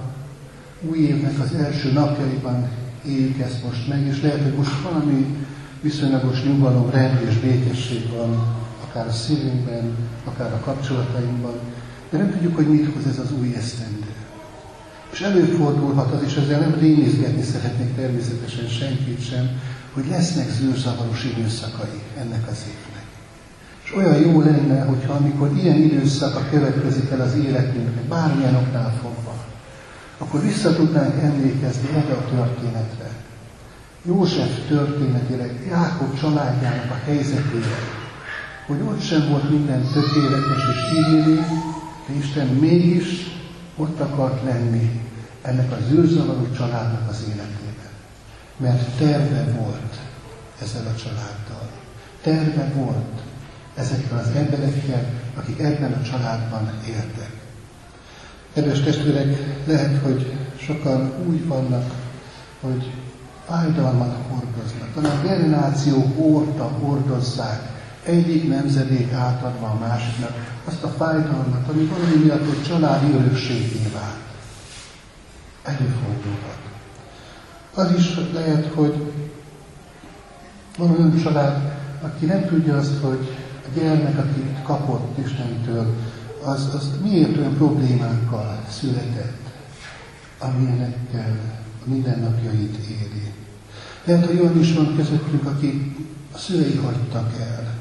új 0.81 0.97
évnek 0.97 1.39
az 1.39 1.53
első 1.53 1.91
napjaiban 1.91 2.67
éljük 3.07 3.39
ezt 3.39 3.63
most 3.63 3.87
meg, 3.87 4.05
és 4.05 4.21
lehet, 4.21 4.43
hogy 4.43 4.53
most 4.53 4.81
valami 4.81 5.25
viszonylagos 5.81 6.43
nyugalom, 6.43 6.89
rend 6.89 7.21
és 7.29 7.37
békesség 7.37 8.09
van, 8.17 8.55
akár 8.87 9.07
a 9.07 9.11
szívünkben, 9.11 9.95
akár 10.23 10.53
a 10.53 10.59
kapcsolatainkban, 10.59 11.53
de 12.09 12.17
nem 12.17 12.31
tudjuk, 12.31 12.55
hogy 12.55 12.67
mit 12.67 12.93
hoz 12.93 13.05
ez 13.07 13.19
az 13.19 13.31
új 13.39 13.53
esztendő. 13.55 14.13
És 15.11 15.21
előfordulhat 15.21 16.11
az, 16.11 16.23
és 16.25 16.35
ezzel 16.35 16.59
nem 16.59 16.75
rémizgetni 16.79 17.43
szeretnék 17.43 17.95
természetesen 17.95 18.67
senkit 18.67 19.25
sem, 19.29 19.49
hogy 19.93 20.05
lesznek 20.09 20.49
zűrzavaros 20.49 21.23
időszakai 21.23 22.01
ennek 22.17 22.47
az 22.51 22.65
évnek. 22.67 23.05
És 23.83 23.95
olyan 23.95 24.19
jó 24.19 24.41
lenne, 24.41 24.81
hogyha 24.81 25.13
amikor 25.13 25.51
ilyen 25.55 25.75
időszaka 25.75 26.45
következik 26.49 27.09
el 27.09 27.21
az 27.21 27.35
életünknek, 27.35 28.03
bármilyen 28.03 28.55
oknál 28.55 28.93
fogva, 29.01 29.26
akkor 30.17 30.41
vissza 30.41 30.75
tudnánk 30.75 31.21
emlékezni 31.21 31.89
erre 31.89 32.13
a 32.13 32.25
történetre. 32.29 33.09
József 34.01 34.67
történetére, 34.67 35.49
Jákob 35.69 36.19
családjának 36.19 36.91
a 36.91 37.01
helyzetére, 37.05 37.77
hogy 38.67 38.81
ott 38.81 39.01
sem 39.01 39.29
volt 39.29 39.49
minden 39.49 39.81
tökéletes 39.93 40.63
és 40.73 40.97
ígérő, 40.97 41.35
de 42.07 42.13
Isten 42.13 42.47
mégis 42.47 43.05
ott 43.75 43.99
akart 43.99 44.43
lenni 44.43 45.01
ennek 45.41 45.71
az 45.71 45.87
zűrzavaró 45.87 46.51
családnak 46.57 47.09
az 47.09 47.23
életében. 47.27 47.91
Mert 48.57 48.97
terve 48.97 49.51
volt 49.51 49.99
ezzel 50.61 50.85
a 50.85 50.95
családdal. 50.95 51.69
Terve 52.21 52.71
volt 52.75 53.21
ezekkel 53.75 54.17
az 54.17 54.29
emberekkel, 54.35 55.05
akik 55.35 55.59
ebben 55.59 55.93
a 55.93 56.03
családban 56.03 56.69
éltek. 56.87 57.36
Kedves 58.57 58.81
testvérek, 58.81 59.27
lehet, 59.65 60.01
hogy 60.03 60.33
sokan 60.59 61.11
úgy 61.27 61.47
vannak, 61.47 61.93
hogy 62.61 62.91
fájdalmat 63.47 64.15
hordoznak. 64.29 64.93
Talán 64.93 65.21
generáció 65.23 66.13
óta 66.15 66.63
hordozzák 66.63 67.61
egyik 68.03 68.47
nemzedék 68.47 69.13
átadva 69.13 69.67
a 69.67 69.77
másiknak 69.79 70.59
azt 70.65 70.83
a 70.83 70.87
fájdalmat, 70.87 71.69
ami 71.69 71.83
valami 71.83 72.23
miatt 72.23 72.49
egy 72.49 72.63
családi 72.67 73.13
örökségé 73.13 73.89
vált. 73.93 74.27
Előfordulhat. 75.63 76.59
Az 77.73 77.91
is 77.97 78.19
lehet, 78.33 78.73
hogy 78.73 79.11
van 80.77 80.91
olyan 80.91 81.21
család, 81.23 81.77
aki 82.01 82.25
nem 82.25 82.45
tudja 82.45 82.77
azt, 82.77 82.99
hogy 83.01 83.37
a 83.65 83.79
gyermek, 83.79 84.17
akit 84.17 84.63
kapott 84.63 85.17
Istentől, 85.17 85.95
az, 86.47 86.69
az 86.73 86.89
miért 87.03 87.37
olyan 87.37 87.55
problémákkal 87.55 88.63
született, 88.69 89.39
amilyenekkel 90.37 91.39
a 91.85 91.89
mindennapjait 91.89 92.77
éri. 92.77 93.33
Lehet, 94.03 94.25
hogy 94.25 94.39
olyan 94.39 94.59
is 94.59 94.73
van 94.73 94.95
közöttünk, 94.95 95.45
aki 95.45 95.95
a 96.33 96.37
szülei 96.37 96.75
hagytak 96.75 97.33
el, 97.39 97.73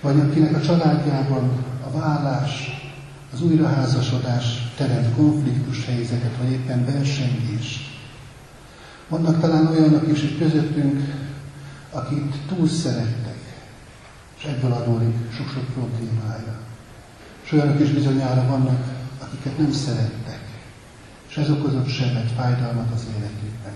vagy 0.00 0.20
akinek 0.20 0.54
a 0.54 0.60
családjában 0.60 1.64
a 1.86 1.98
vállás, 1.98 2.70
az 3.32 3.42
újraházasodás 3.42 4.72
teremt 4.76 5.14
konfliktus 5.14 5.84
helyzetet, 5.84 6.36
vagy 6.36 6.50
éppen 6.50 6.84
versengés. 6.84 7.98
Vannak 9.08 9.40
talán 9.40 9.66
olyanok 9.66 10.08
is 10.12 10.22
itt 10.22 10.38
közöttünk, 10.38 11.14
akit 11.90 12.34
túl 12.48 12.68
szerettek, 12.68 13.38
és 14.38 14.44
ebből 14.44 14.72
adódik 14.72 15.14
sok-sok 15.36 15.64
problémája. 15.64 16.65
És 17.46 17.52
olyanok 17.52 17.80
is 17.80 17.90
bizonyára 17.90 18.46
vannak, 18.48 18.84
akiket 19.18 19.58
nem 19.58 19.72
szerettek, 19.72 20.40
és 21.28 21.36
ez 21.36 21.50
okozott 21.50 21.88
sebet, 21.88 22.30
fájdalmat 22.36 22.90
az 22.94 23.06
életükben. 23.16 23.72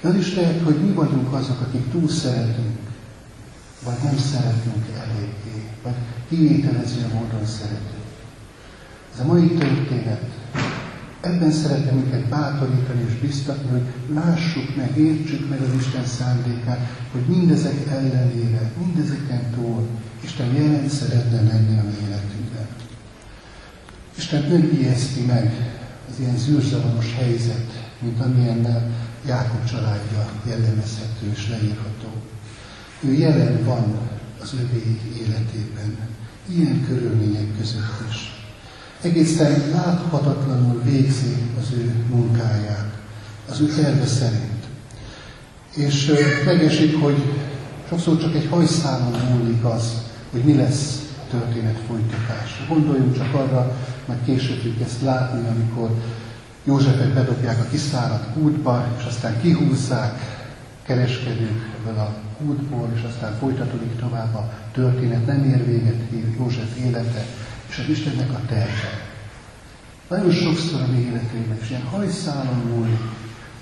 De 0.00 0.08
az 0.08 0.14
is 0.14 0.34
lehet, 0.34 0.62
hogy 0.62 0.76
mi 0.76 0.92
vagyunk 0.92 1.32
azok, 1.32 1.60
akik 1.60 1.90
túl 1.90 2.08
szeretünk, 2.08 2.78
vagy 3.84 3.96
nem 4.04 4.18
szeretünk 4.18 4.84
eléggé, 5.00 5.68
vagy 5.82 5.94
kivételező 6.28 7.00
módon 7.14 7.46
szeretünk. 7.46 8.04
Ez 9.14 9.20
a 9.20 9.26
mai 9.26 9.48
történet, 9.48 10.22
ebben 11.20 11.50
szeretem 11.50 11.98
őket 11.98 12.28
bátorítani 12.28 13.04
és 13.08 13.14
biztatni, 13.14 13.70
hogy 13.70 14.14
lássuk 14.14 14.76
meg, 14.76 14.98
értsük 14.98 15.48
meg 15.48 15.60
az 15.60 15.74
Isten 15.78 16.04
szándékát, 16.04 16.88
hogy 17.12 17.22
mindezek 17.26 17.86
ellenére, 17.90 18.72
mindezeken 18.84 19.50
túl 19.54 19.86
Isten 20.22 20.54
jelen 20.54 20.88
szeretne 20.88 21.42
lenni 21.42 21.78
a 21.78 21.82
mi 21.82 21.94
életünkben. 22.08 22.79
Isten 24.20 24.42
nem 24.42 24.78
ijeszti 24.80 25.20
meg 25.20 25.72
az 26.10 26.20
ilyen 26.20 26.36
zűrzavaros 26.36 27.14
helyzet, 27.18 27.88
mint 27.98 28.20
amilyennel 28.20 28.90
Jákob 29.26 29.64
családja 29.64 30.30
jellemezhető 30.46 31.30
és 31.32 31.48
leírható. 31.48 32.12
Ő 33.00 33.12
jelen 33.12 33.64
van 33.64 33.98
az 34.42 34.54
övé 34.54 35.00
életében, 35.20 35.96
ilyen 36.48 36.84
körülmények 36.88 37.56
között 37.58 38.00
is. 38.10 38.44
Egészen 39.02 39.70
láthatatlanul 39.72 40.82
végzi 40.82 41.36
az 41.60 41.66
ő 41.72 42.04
munkáját, 42.08 42.98
az 43.50 43.60
ő 43.60 43.66
terve 43.66 44.06
szerint. 44.06 44.64
És 45.74 46.12
megesik, 46.44 47.00
hogy 47.00 47.22
sokszor 47.88 48.18
csak 48.18 48.34
egy 48.34 48.46
hajszálon 48.50 49.20
múlik 49.30 49.64
az, 49.64 49.92
hogy 50.30 50.44
mi 50.44 50.54
lesz 50.54 51.08
a 51.18 51.30
történet 51.30 51.78
folytatása. 51.86 52.64
Gondoljunk 52.68 53.16
csak 53.16 53.34
arra, 53.34 53.76
majd 54.10 54.24
később 54.24 54.56
fogjuk 54.56 54.80
ezt 54.80 55.02
látni, 55.02 55.48
amikor 55.48 55.90
Józsefet 56.64 57.12
bedobják 57.12 57.58
a 57.60 57.68
kiszáradt 57.70 58.36
útba, 58.36 58.86
és 58.98 59.04
aztán 59.04 59.40
kihúzzák 59.40 60.18
kereskedők 60.82 61.70
ebből 61.78 61.98
a 61.98 62.14
útból, 62.46 62.88
és 62.94 63.02
aztán 63.02 63.36
folytatódik 63.38 63.96
tovább 63.96 64.34
a 64.34 64.52
történet, 64.72 65.26
nem 65.26 65.44
ér 65.44 65.66
véget 65.66 66.00
József 66.38 66.78
élete, 66.78 67.24
és 67.68 67.78
az 67.78 67.88
Istennek 67.88 68.30
a 68.30 68.40
terve. 68.48 68.90
Nagyon 70.08 70.30
sokszor 70.30 70.80
a 70.80 70.86
mi 70.92 70.98
életében 70.98 71.58
is 71.62 71.70
ilyen 71.70 71.82
hajszálon 71.82 72.62
múlik 72.74 73.00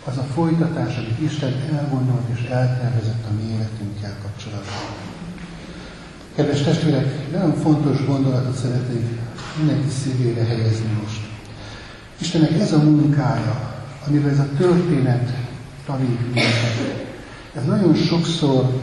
az 0.05 0.17
a 0.17 0.27
folytatás, 0.35 0.97
amit 0.97 1.21
Isten 1.31 1.53
elgondolt 1.77 2.29
és 2.35 2.49
eltervezett 2.49 3.25
a 3.31 3.35
mi 3.41 3.53
életünkkel 3.53 4.17
kapcsolatban. 4.23 4.85
Kedves 6.35 6.63
testvérek, 6.63 7.31
nagyon 7.33 7.55
fontos 7.55 8.05
gondolatot 8.07 8.57
szeretnék 8.57 9.19
mindenki 9.59 9.89
szívére 9.89 10.45
helyezni 10.45 10.99
most. 11.03 11.21
Istennek 12.21 12.61
ez 12.61 12.73
a 12.73 12.83
munkája, 12.83 13.83
amivel 14.07 14.31
ez 14.31 14.39
a 14.39 14.49
történet 14.57 15.33
tanít 15.87 16.21
minket, 16.21 17.07
ez 17.55 17.65
nagyon 17.65 17.95
sokszor 17.95 18.81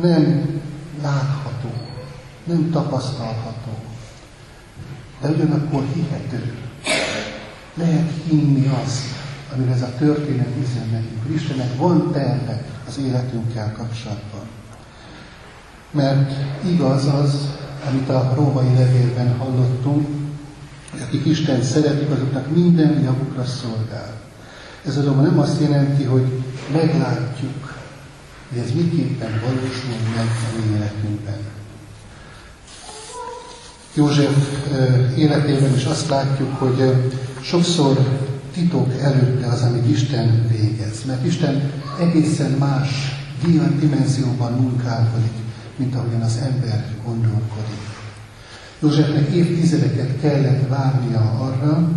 nem 0.00 0.60
látható, 1.02 1.70
nem 2.44 2.70
tapasztalható, 2.70 3.78
de 5.20 5.28
ugyanakkor 5.28 5.84
hihető. 5.94 6.54
Lehet 7.74 8.10
hinni 8.28 8.70
azt, 8.84 9.04
amivel 9.54 9.74
ez 9.74 9.82
a 9.82 9.94
történet 9.98 10.54
üzen 10.60 10.88
nekünk, 10.90 11.34
Istennek 11.34 11.76
van 11.76 12.12
terve 12.12 12.64
az 12.88 12.98
életünkkel 12.98 13.72
kapcsolatban. 13.72 14.46
Mert 15.90 16.32
igaz 16.64 17.06
az, 17.06 17.56
amit 17.90 18.08
a 18.08 18.32
római 18.34 18.74
levélben 18.74 19.36
hallottunk, 19.36 20.06
akik 21.02 21.26
Isten 21.26 21.62
szeretik, 21.62 22.10
azoknak 22.10 22.54
minden 22.54 23.02
javukra 23.02 23.44
szolgál. 23.44 24.14
Ez 24.86 24.96
azonban 24.96 25.24
nem 25.24 25.38
azt 25.38 25.60
jelenti, 25.60 26.04
hogy 26.04 26.42
meglátjuk 26.72 27.74
hogy 28.48 28.58
ez 28.58 28.72
miképpen 28.72 29.40
valósul 29.40 29.96
meg 30.16 30.26
a 30.26 30.56
mi 30.56 30.76
életünkben. 30.76 31.38
József 33.94 34.36
életében 35.16 35.74
is 35.74 35.84
azt 35.84 36.08
látjuk, 36.08 36.54
hogy 36.58 36.94
sokszor 37.40 38.20
titok 38.52 38.98
előtte 39.00 39.46
az, 39.46 39.62
amit 39.62 39.90
Isten 39.90 40.46
végez. 40.48 41.04
Mert 41.06 41.24
Isten 41.24 41.72
egészen 42.00 42.50
más 42.50 42.88
dimenzióban 43.80 44.52
munkálkodik, 44.52 45.32
mint 45.76 45.94
ahogyan 45.94 46.20
az 46.20 46.36
ember 46.36 46.84
gondolkodik. 47.04 47.80
Józsefnek 48.80 49.28
évtizedeket 49.28 50.20
kellett 50.20 50.68
várnia 50.68 51.20
arra, 51.20 51.88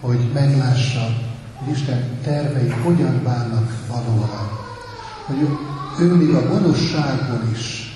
hogy 0.00 0.30
meglássa, 0.34 1.16
hogy 1.54 1.72
Isten 1.72 2.18
tervei 2.24 2.68
hogyan 2.68 3.22
válnak 3.22 3.72
valóra. 3.88 4.68
Hogy 5.26 5.48
ő 6.00 6.14
még 6.14 6.34
a 6.34 6.48
gonoszságból 6.48 7.48
is, 7.52 7.88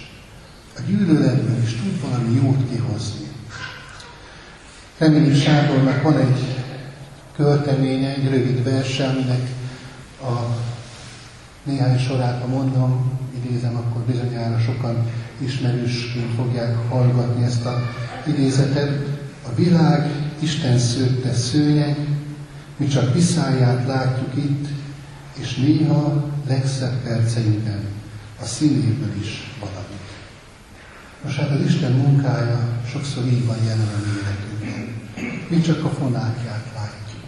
a 0.77 0.81
gyűlöletből 0.87 1.63
is 1.63 1.73
tud 1.73 2.11
valami 2.11 2.35
jót 2.35 2.69
kihozni. 2.71 3.27
Reményi 4.99 5.35
Sándornak 5.35 6.03
van 6.03 6.19
egy 6.19 6.63
költeménye, 7.37 8.09
egy 8.09 8.29
rövid 8.29 8.65
verse, 8.65 9.09
aminek 9.09 9.51
a 10.23 10.57
néhány 11.63 11.99
sorát, 11.99 12.41
ha 12.41 12.47
mondom, 12.47 13.14
idézem, 13.43 13.77
akkor 13.77 14.03
bizonyára 14.03 14.59
sokan 14.59 15.07
ismerősként 15.39 16.35
fogják 16.37 16.77
hallgatni 16.89 17.45
ezt 17.45 17.65
a 17.67 17.83
idézetet. 18.27 19.07
A 19.47 19.55
világ 19.55 20.11
Isten 20.39 20.79
szőtte 20.79 21.33
szőnyeg, 21.33 21.97
mi 22.77 22.87
csak 22.87 23.15
viszáját 23.15 23.87
látjuk 23.87 24.45
itt, 24.45 24.67
és 25.41 25.57
néha 25.57 26.25
legszebb 26.47 27.03
perceinkben 27.03 27.81
a 28.41 28.45
színéből 28.45 29.15
is 29.21 29.51
valamit. 29.61 29.95
Most 31.25 31.39
hát 31.39 31.51
az 31.51 31.67
Isten 31.67 31.93
munkája 31.93 32.59
sokszor 32.91 33.25
így 33.27 33.47
van 33.47 33.57
jelen 33.65 33.89
a 33.89 34.01
életünkben. 34.09 35.03
Mi 35.49 35.61
csak 35.61 35.85
a 35.85 35.89
fonákját 35.89 36.67
látjuk. 36.75 37.23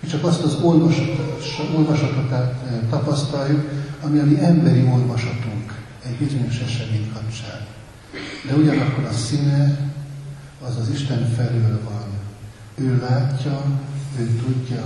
Mi 0.00 0.08
csak 0.08 0.24
azt 0.24 0.42
az 0.42 0.54
olvasatot, 0.62 1.44
olvasatot 1.76 2.32
eh, 2.32 2.48
tapasztaljuk, 2.90 3.68
ami 4.02 4.18
a 4.18 4.24
mi 4.24 4.38
emberi 4.44 4.82
olvasatunk 4.82 5.74
egy 6.04 6.16
bizonyos 6.16 6.58
esemény 6.58 7.12
kapcsán. 7.12 7.66
De 8.48 8.54
ugyanakkor 8.54 9.04
a 9.04 9.12
színe 9.12 9.78
az 10.66 10.76
az 10.76 10.88
Isten 10.88 11.26
felől 11.36 11.80
van. 11.84 12.08
Ő 12.74 12.98
látja, 13.10 13.62
ő 14.18 14.26
tudja, 14.44 14.84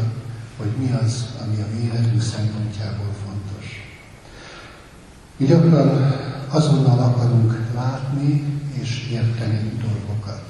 hogy 0.57 0.71
mi 0.79 0.91
az, 1.03 1.27
ami 1.45 1.57
a 1.57 1.67
mi 1.75 1.85
életünk 1.85 2.23
szempontjából 2.23 3.15
fontos. 3.25 3.85
Mi 5.37 5.47
gyakran 5.47 6.15
azonnal 6.49 6.99
akarunk 6.99 7.59
látni 7.75 8.45
és 8.81 9.09
érteni 9.11 9.73
dolgokat. 9.81 10.43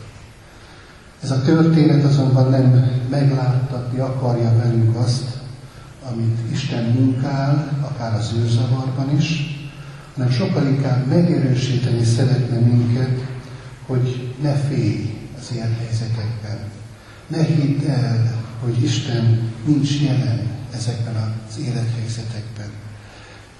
Ez 1.22 1.30
a 1.30 1.42
történet 1.42 2.04
azonban 2.04 2.50
nem 2.50 2.90
megláttatni 3.10 3.98
akarja 3.98 4.56
velünk 4.56 4.96
azt, 4.96 5.38
amit 6.10 6.52
Isten 6.52 6.84
munkál, 6.84 7.78
akár 7.94 8.14
az 8.14 8.32
őrzavarban 8.36 9.16
is, 9.16 9.54
hanem 10.14 10.30
sokkal 10.30 10.66
inkább 10.66 11.06
megerősíteni 11.06 12.04
szeretne 12.04 12.56
minket, 12.58 13.20
hogy 13.86 14.34
ne 14.42 14.52
félj 14.52 15.18
az 15.38 15.50
ilyen 15.52 15.76
helyzetekben. 15.78 16.58
Ne 17.26 17.42
hidd 17.44 17.86
el, 17.88 18.42
hogy 18.60 18.82
Isten 18.82 19.52
nincs 19.66 20.00
jelen 20.00 20.48
ezekben 20.74 21.14
az 21.48 21.58
élethelyzetekben. 21.58 22.66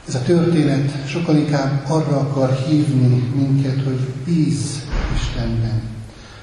Ez 0.08 0.14
a 0.14 0.22
történet 0.22 1.06
sokkal 1.06 1.36
inkább 1.36 1.90
arra 1.90 2.18
akar 2.20 2.52
hívni 2.52 3.32
minket, 3.34 3.84
hogy 3.84 4.00
bíz 4.24 4.82
Istenben. 5.14 5.82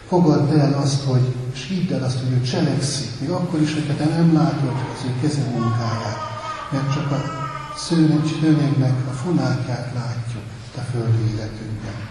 Fogadd 0.08 0.60
el 0.60 0.74
azt, 0.74 1.04
hogy, 1.04 1.36
és 1.54 1.68
hidd 1.68 1.94
el 1.94 2.04
azt, 2.04 2.20
hogy 2.20 2.32
ő 2.32 2.42
cselekszik, 2.42 3.10
még 3.20 3.30
akkor 3.30 3.62
is, 3.62 3.74
hogyha 3.74 3.96
te 3.96 4.06
nem 4.06 4.34
látod 4.34 4.74
az 4.94 5.06
ő 5.06 5.14
keze 5.22 5.42
munkáját, 5.42 6.20
mert 6.72 6.94
csak 6.94 7.12
a 7.12 7.41
szőnyegnek 7.76 9.08
a 9.10 9.12
funákját 9.12 9.92
látjuk 9.96 10.44
a 10.78 10.82
földi 10.92 11.34
életünkben. 11.34 12.10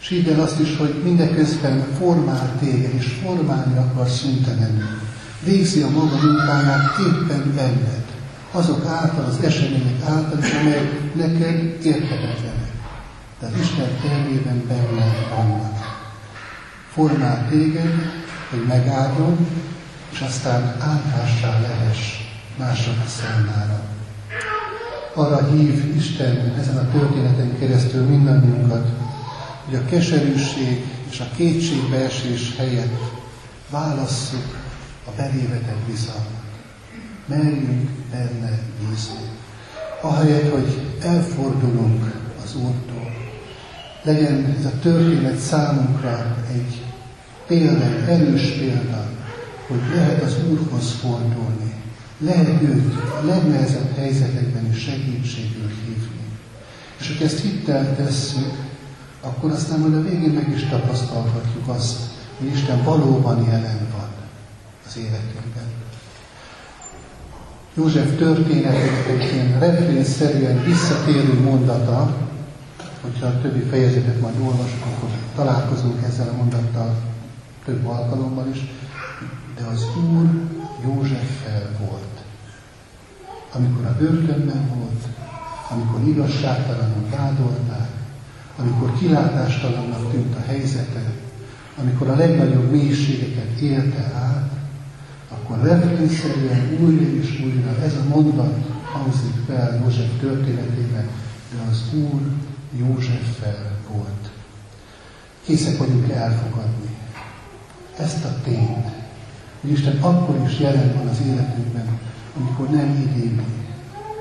És 0.00 0.24
el 0.32 0.40
azt 0.40 0.60
is, 0.60 0.76
hogy 0.76 1.00
mindeközben 1.04 1.86
formál 1.98 2.56
téged, 2.58 2.94
és 2.94 3.18
formálni 3.22 3.76
akar 3.76 4.08
szüntelenül. 4.08 5.00
Végzi 5.44 5.82
a 5.82 5.88
maga 5.88 6.16
munkáját 6.22 6.98
éppen 6.98 7.52
benned 7.54 8.04
azok 8.50 8.86
által, 8.86 9.24
az 9.24 9.44
események 9.44 10.02
által, 10.08 10.38
amelyek 10.60 11.14
neked 11.14 11.84
érthetetlenek. 11.84 12.72
De 13.40 13.46
az 13.46 13.52
Isten 13.60 13.96
tervében 14.02 14.64
benne 14.68 15.28
vannak. 15.36 15.98
Formál 16.92 17.48
téged, 17.48 17.94
hogy 18.50 18.66
megáldjon, 18.66 19.46
és 20.12 20.20
aztán 20.20 20.76
áldássá 20.80 21.60
lehess 21.60 22.28
mások 22.58 22.94
számára. 23.06 23.80
Arra 25.14 25.48
hív 25.50 25.96
Isten 25.96 26.54
ezen 26.58 26.76
a 26.76 26.90
történeten 26.90 27.58
keresztül 27.58 28.04
mindannyiunkat, 28.04 28.88
hogy 29.64 29.74
a 29.74 29.84
keserűség 29.84 30.84
és 31.10 31.20
a 31.20 31.34
kétségbeesés 31.36 32.56
helyett 32.56 33.00
válasszuk 33.70 34.58
a 35.06 35.10
belévetett 35.16 35.80
bizalmat. 35.86 36.48
Merjünk 37.26 37.90
benne 38.10 38.58
bízni. 38.78 39.28
Ahelyett, 40.00 40.52
hogy 40.52 40.80
elfordulunk 41.02 42.14
az 42.44 42.54
Úrtól, 42.54 43.12
legyen 44.02 44.56
ez 44.58 44.64
a 44.64 44.78
történet 44.82 45.38
számunkra 45.38 46.36
egy 46.52 46.82
példa, 47.46 47.84
egy 47.84 48.08
erős 48.08 48.50
példa, 48.50 49.06
hogy 49.66 49.80
lehet 49.94 50.22
az 50.22 50.36
Úrhoz 50.50 50.92
fordulni, 50.92 51.79
lehet 52.20 52.62
őt 52.62 52.94
a 52.94 53.24
legnehezebb 53.24 53.96
helyzetekben 53.96 54.70
is 54.72 54.82
segítségül 54.82 55.68
hívni. 55.84 56.20
És 56.98 57.08
hogy 57.08 57.26
ezt 57.26 57.40
hittel 57.40 57.96
tesszük, 57.96 58.52
akkor 59.20 59.50
aztán 59.50 59.78
majd 59.78 59.94
a 59.94 60.02
végén 60.02 60.30
meg 60.30 60.52
is 60.54 60.64
tapasztalhatjuk 60.68 61.68
azt, 61.68 61.98
hogy 62.38 62.48
Isten 62.48 62.84
valóban 62.84 63.44
jelen 63.44 63.88
van 63.96 64.08
az 64.86 64.96
életünkben. 64.96 65.64
József 67.74 68.16
történetének 68.18 69.08
egy 69.08 69.32
ilyen 69.32 69.58
refrénszerűen 69.58 70.64
visszatérő 70.64 71.40
mondata, 71.40 72.16
hogyha 73.00 73.26
a 73.26 73.40
többi 73.40 73.60
fejezetet 73.60 74.20
majd 74.20 74.34
olvasok, 74.40 74.86
akkor 74.86 75.08
találkozunk 75.34 76.02
ezzel 76.02 76.28
a 76.28 76.36
mondattal 76.36 76.94
több 77.64 77.86
alkalommal 77.86 78.46
is, 78.52 78.58
de 79.56 79.64
az 79.64 79.86
Úr 79.96 80.28
Józseffel 80.84 81.70
volt. 81.78 82.09
Amikor 83.52 83.84
a 83.84 83.96
börtönben 83.98 84.68
volt, 84.74 85.06
amikor 85.70 86.08
igazságtalanul 86.08 87.08
vádolták, 87.10 87.88
amikor 88.58 88.98
kilátástalannak 88.98 90.10
tűnt 90.10 90.34
a 90.34 90.42
helyzete, 90.46 91.12
amikor 91.80 92.08
a 92.08 92.16
legnagyobb 92.16 92.70
mélységeket 92.70 93.60
élte 93.60 94.12
át, 94.14 94.50
akkor 95.28 95.62
refrénszerűen 95.62 96.78
újra 96.80 97.08
és 97.08 97.40
újra 97.44 97.82
ez 97.84 97.94
a 97.94 98.08
mondat 98.08 98.70
hangzik 98.92 99.34
fel 99.46 99.80
József 99.82 100.20
történetében, 100.20 101.08
de 101.54 101.70
az 101.70 101.82
Úr 101.94 102.20
Józseffel 102.78 103.78
volt. 103.92 104.30
Készek 105.44 105.78
vagyunk 105.78 106.10
elfogadni 106.10 106.96
ezt 107.98 108.24
a 108.24 108.34
tényt, 108.44 108.88
hogy 109.60 109.70
Isten 109.70 109.96
akkor 110.00 110.40
is 110.48 110.58
jelen 110.58 110.94
van 110.94 111.06
az 111.06 111.18
életünkben, 111.26 111.98
amikor 112.36 112.68
nem 112.68 113.08
idéli, 113.08 113.44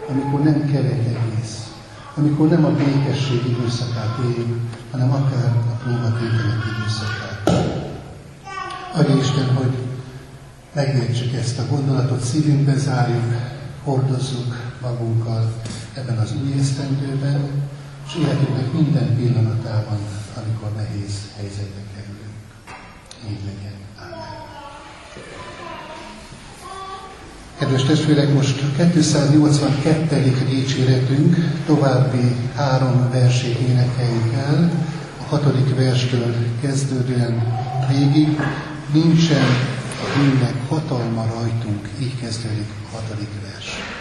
amikor 0.09 0.43
nem 0.43 0.71
kerek 0.71 1.05
egész, 1.05 1.73
amikor 2.15 2.47
nem 2.47 2.65
a 2.65 2.69
békesség 2.69 3.45
időszakát 3.45 4.17
éljük, 4.23 4.61
hanem 4.91 5.11
akár 5.11 5.55
a 5.55 5.75
próbatételek 5.83 6.63
időszakát. 6.77 7.29
Adja 8.93 9.15
Isten, 9.15 9.55
hogy 9.55 9.77
megértsük 10.73 11.33
ezt 11.33 11.59
a 11.59 11.67
gondolatot, 11.69 12.23
szívünkbe 12.23 12.75
zárjuk, 12.77 13.33
hordozzuk 13.83 14.55
magunkkal 14.81 15.53
ebben 15.93 16.17
az 16.17 16.33
új 16.43 16.59
esztendőben, 16.59 17.41
és 18.07 18.15
életünknek 18.15 18.73
minden 18.73 19.15
pillanatában, 19.15 19.97
amikor 20.43 20.71
nehéz 20.75 21.13
helyzetbe 21.37 21.81
kerülünk. 21.95 22.37
Így 23.29 23.45
legyen. 23.45 23.78
Kedves 27.59 27.83
testvérek, 27.83 28.33
most 28.33 28.61
a 28.61 28.83
282. 28.91 30.45
dicséretünk 30.49 31.35
további 31.65 32.35
három 32.55 33.09
versét 33.11 33.57
énekeljük 33.57 34.33
el, 34.33 34.71
a 35.19 35.23
hatodik 35.29 35.75
verstől 35.75 36.35
kezdődően 36.61 37.57
végig. 37.89 38.39
Nincsen 38.93 39.45
a 40.03 40.17
bűnnek 40.17 40.55
hatalma 40.69 41.25
rajtunk, 41.33 41.89
így 42.01 42.19
kezdődik 42.19 42.67
a 42.91 42.95
hatodik 42.95 43.29
vers. 43.43 43.98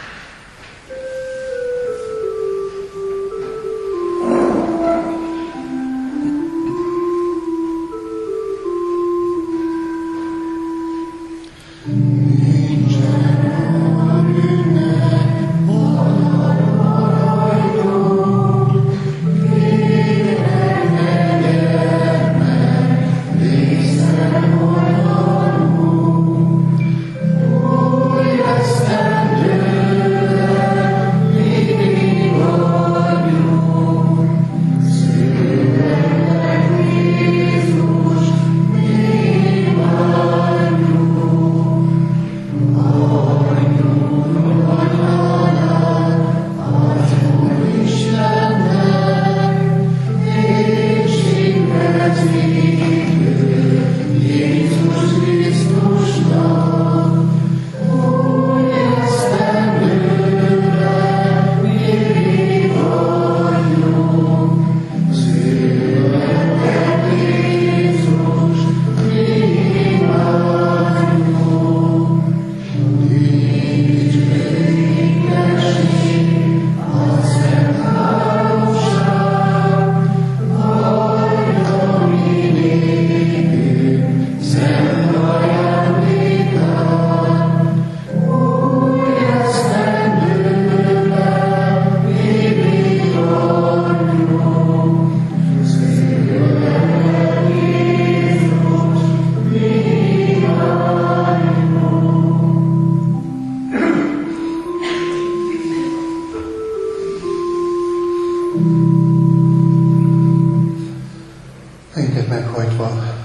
Fejünket 111.98 112.28
meghajtva 112.28 113.16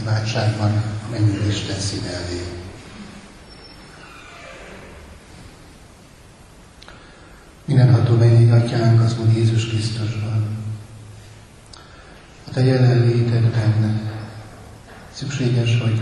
imádságban 0.00 0.82
mennyei 1.10 1.48
Isten 1.48 1.78
színe 1.78 2.08
elé. 2.08 2.42
Mindenható 7.64 8.16
mennyi 8.16 8.50
atyánk 8.50 9.00
az 9.00 9.18
Úr 9.18 9.28
Jézus 9.32 9.66
Krisztusban. 9.66 10.56
A 12.48 12.50
te 12.52 12.64
jelenlétedben 12.64 14.00
szükséges, 15.12 15.80
hogy 15.80 16.00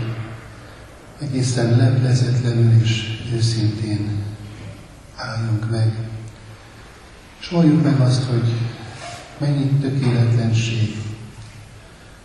egészen 1.19 1.77
leplezetlenül 1.77 2.81
és 2.81 3.21
őszintén 3.33 4.23
álljunk 5.15 5.69
meg. 5.69 5.93
És 7.39 7.47
valljuk 7.47 7.83
meg 7.83 7.99
azt, 7.99 8.23
hogy 8.23 8.53
mennyi 9.37 9.65
tökéletlenség, 9.65 11.08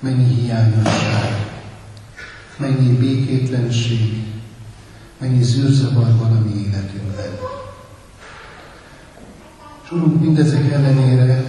mennyi 0.04 0.24
hiányosság, 0.24 1.32
mennyi 2.56 2.96
békétlenség, 2.96 4.24
mennyi 5.18 5.42
zűrzavar 5.42 6.16
van 6.16 6.36
a 6.36 6.40
mi 6.44 6.54
életünkben. 6.66 7.32
És 9.84 9.90
Urunk, 9.90 10.20
mindezek 10.20 10.72
ellenére 10.72 11.44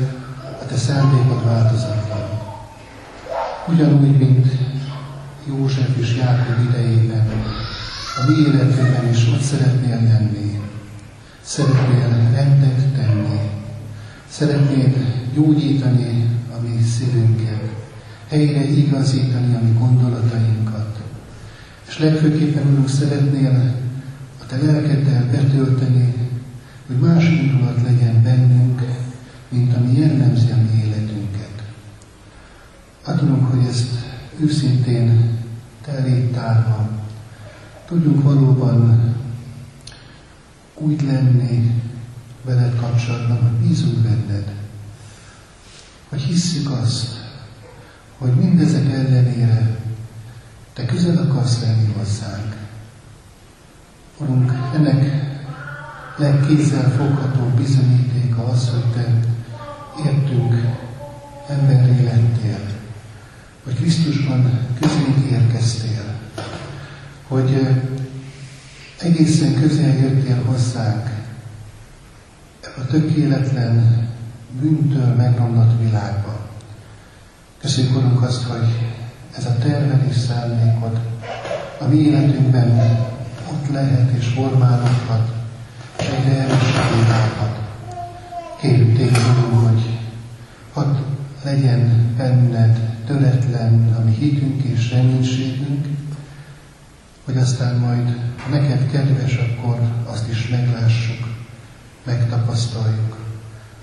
a 0.61 0.65
Te 0.65 0.75
szándékod 0.75 1.45
változatlan. 1.45 2.29
Ugyanúgy, 3.67 4.17
mint 4.17 4.47
József 5.47 5.97
és 5.97 6.15
Jákob 6.15 6.69
idejében, 6.69 7.27
a 8.17 8.29
mi 8.29 8.47
életében 8.47 9.09
is 9.09 9.27
ott 9.27 9.41
szeretnél 9.41 10.01
lenni. 10.03 10.59
Szeretnél 11.41 12.31
rendet 12.33 12.93
tenni. 12.93 13.39
Szeretnél 14.29 14.93
gyógyítani 15.33 16.29
a 16.51 16.61
mi 16.61 16.81
szívünket, 16.81 17.74
helyre 18.27 18.63
igazítani 18.63 19.55
a 19.55 19.59
mi 19.63 19.77
gondolatainkat. 19.79 21.01
És 21.87 21.99
legfőképpen, 21.99 22.67
Urunk, 22.71 22.89
szeretnél 22.89 23.73
a 24.41 24.45
Te 24.45 24.57
lelkeddel 24.57 25.25
betölteni, 25.31 26.13
hogy 26.87 26.97
más 26.97 27.29
indulat 27.29 27.81
legyen 27.81 28.23
bennünk, 28.23 28.81
mint 29.49 29.75
ami 29.75 29.97
jellemzi 29.99 30.51
a 30.51 30.55
mi 30.55 30.83
életünket. 30.85 31.63
Adunk, 33.05 33.51
hogy 33.51 33.67
ezt 33.69 33.89
őszintén 34.39 35.29
te 35.85 35.91
elég 35.91 36.31
tárva 36.31 36.89
tudjunk 37.85 38.23
valóban 38.23 39.15
úgy 40.75 41.01
lenni 41.01 41.81
veled 42.43 42.75
kapcsolatban, 42.75 43.41
hogy 43.41 43.67
bízunk 43.67 43.97
benned, 43.97 44.53
hogy 46.09 46.21
hisszük 46.21 46.71
azt, 46.71 47.24
hogy 48.17 48.33
mindezek 48.33 48.91
ellenére 48.91 49.77
te 50.73 50.85
közel 50.85 51.17
akarsz 51.17 51.61
lenni 51.61 51.93
hozzánk. 51.97 52.55
Urunk, 54.17 54.51
ennek 54.75 55.25
legkézzel 56.17 56.89
fogható 56.89 57.45
bizonyítéka 57.55 58.43
az, 58.43 58.69
hogy 58.69 58.91
te 58.93 59.19
értünk 60.05 60.53
emberré 61.49 62.03
lettél, 62.03 62.59
hogy 63.63 63.75
Krisztusban 63.75 64.67
közénk 64.79 65.31
érkeztél, 65.31 66.19
hogy 67.27 67.67
egészen 68.99 69.53
közel 69.61 69.97
jöttél 69.97 70.43
hozzánk 70.43 71.09
a 72.77 72.85
tökéletlen, 72.85 74.07
bűntől 74.61 75.15
megromlott 75.15 75.79
világba. 75.81 76.44
Köszönjük, 77.65 77.95
Urunk, 77.95 78.21
azt, 78.21 78.43
hogy 78.43 78.67
ez 79.37 79.45
a 79.45 79.57
terved 79.57 80.05
és 80.09 80.15
szándékod 80.15 80.99
a 81.79 81.87
mi 81.87 81.95
életünkben 81.95 82.97
ott 83.51 83.71
lehet 83.71 84.11
és 84.11 84.27
formálódhat, 84.27 85.33
és 85.99 86.05
egyre 86.05 86.39
erősebbé 86.39 87.09
válhat. 87.09 87.59
Kérjük 88.61 88.97
téged, 88.97 89.15
hogy 89.63 89.99
hadd 90.73 90.95
legyen 91.43 92.13
benned 92.17 92.79
töretlen 93.05 93.95
a 93.99 94.03
mi 94.03 94.11
hitünk 94.11 94.63
és 94.63 94.91
reménységünk, 94.91 95.87
hogy 97.23 97.37
aztán 97.37 97.75
majd, 97.75 98.17
ha 98.43 98.49
neked 98.49 98.91
kedves, 98.91 99.35
akkor 99.35 99.79
azt 100.05 100.29
is 100.29 100.47
meglássuk, 100.47 101.27
megtapasztaljuk, 102.03 103.17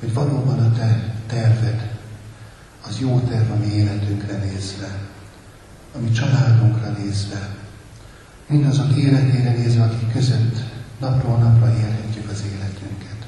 hogy 0.01 0.15
valóban 0.15 0.59
a 0.59 0.73
te 0.73 1.15
terved, 1.27 1.92
az 2.89 2.99
jó 2.99 3.19
terv 3.19 3.51
a 3.51 3.57
mi 3.57 3.67
életünkre 3.67 4.37
nézve, 4.37 4.99
a 5.95 5.99
mi 5.99 6.11
családunkra 6.11 6.91
nézve, 6.91 7.49
mindazok 8.47 8.97
életére 8.97 9.51
nézve, 9.51 9.83
akik 9.83 10.13
között 10.13 10.57
napról 11.01 11.39
napra 11.39 11.75
élhetjük 11.75 12.31
az 12.31 12.43
életünket. 12.55 13.27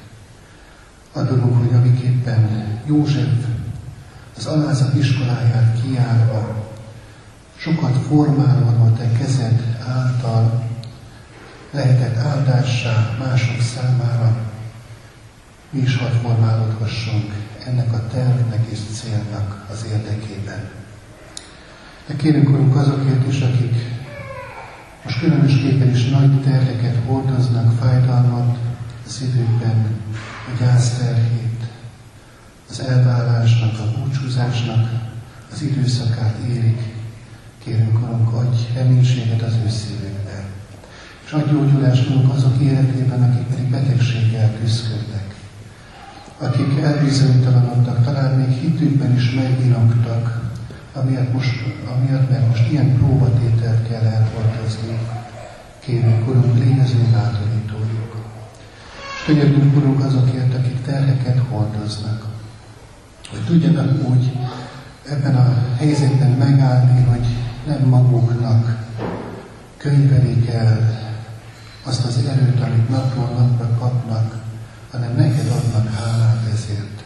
Adunk, 1.13 1.59
hogy 1.59 1.75
amiképpen 1.75 2.67
József 2.87 3.47
az 4.37 4.47
alázat 4.47 4.95
iskoláját 4.95 5.83
kiárva, 5.83 6.73
sokat 7.57 8.07
formálva 8.07 8.85
a 8.85 8.93
te 8.93 9.13
kezed 9.19 9.77
által 9.87 10.69
lehetett 11.71 12.17
áldássá 12.17 13.17
mások 13.19 13.61
számára, 13.61 14.37
mi 15.71 15.81
is 15.81 15.97
hadd 15.97 16.13
formálódhassunk 16.13 17.44
ennek 17.67 17.93
a 17.93 18.07
tervnek 18.07 18.67
és 18.71 18.79
célnak 18.93 19.67
az 19.71 19.87
érdekében. 19.93 20.71
De 22.07 22.17
kérünk, 22.17 22.49
Urunk, 22.49 22.77
azokért 22.77 23.27
is, 23.29 23.41
akik 23.41 23.75
most 25.05 25.19
különösképpen 25.19 25.91
is 25.91 26.09
nagy 26.09 26.43
terheket 26.43 26.97
hordoznak, 27.07 27.79
fájdalmat 27.79 28.59
szívükben, 29.07 29.87
a 30.47 30.59
gyászterhét, 30.61 31.65
az 32.71 32.81
elválásnak, 32.81 33.79
a 33.79 33.99
búcsúzásnak 33.99 34.89
az 35.53 35.63
időszakát 35.63 36.37
érik. 36.49 36.81
Kérünk, 37.65 38.03
Urunk, 38.03 38.33
adj 38.33 38.57
reménységet 38.75 39.43
az 39.43 39.53
ő 39.65 39.69
szívükbe. 39.69 40.45
És 41.27 41.33
adj 41.33 41.51
gyógyulást, 41.51 42.11
azok 42.29 42.61
életében, 42.61 43.23
akik 43.23 43.47
pedig 43.47 43.71
betegséggel 43.71 44.59
küzdködnek. 44.61 45.14
Akik 46.39 46.79
elbizonytalanodtak, 46.83 48.05
talán 48.05 48.35
még 48.39 48.59
hitükben 48.59 49.15
is 49.15 49.31
megvilangtak, 49.31 50.41
amiatt, 50.95 51.33
most, 51.33 51.65
amiatt, 51.97 52.31
mert 52.31 52.49
most 52.49 52.71
ilyen 52.71 52.97
próbatételt 52.97 53.89
kell 53.89 54.03
elhordozni. 54.03 54.99
Kérünk, 55.79 56.29
Urunk, 56.29 56.59
ő 56.59 57.11
bátorítójuk. 57.13 58.17
És 59.15 59.25
könyörgünk, 59.27 59.77
Urunk, 59.77 60.05
azokért, 60.05 60.55
akik 60.55 60.83
terheket 60.83 61.39
hordoznak, 61.51 62.27
hogy 63.31 63.45
tudjanak 63.45 64.09
úgy 64.09 64.33
ebben 65.11 65.37
a 65.37 65.55
helyzetben 65.77 66.31
megállni, 66.31 67.05
hogy 67.05 67.27
nem 67.67 67.89
maguknak 67.89 68.77
könyvelik 69.77 70.49
el 70.49 71.03
azt 71.85 72.05
az 72.05 72.17
erőt, 72.27 72.61
amit 72.61 72.89
napról 72.89 73.29
napra 73.29 73.69
kapnak, 73.79 74.44
hanem 74.95 75.17
neked 75.17 75.47
adnak 75.51 75.95
hálát 75.95 76.43
ezért. 76.53 77.03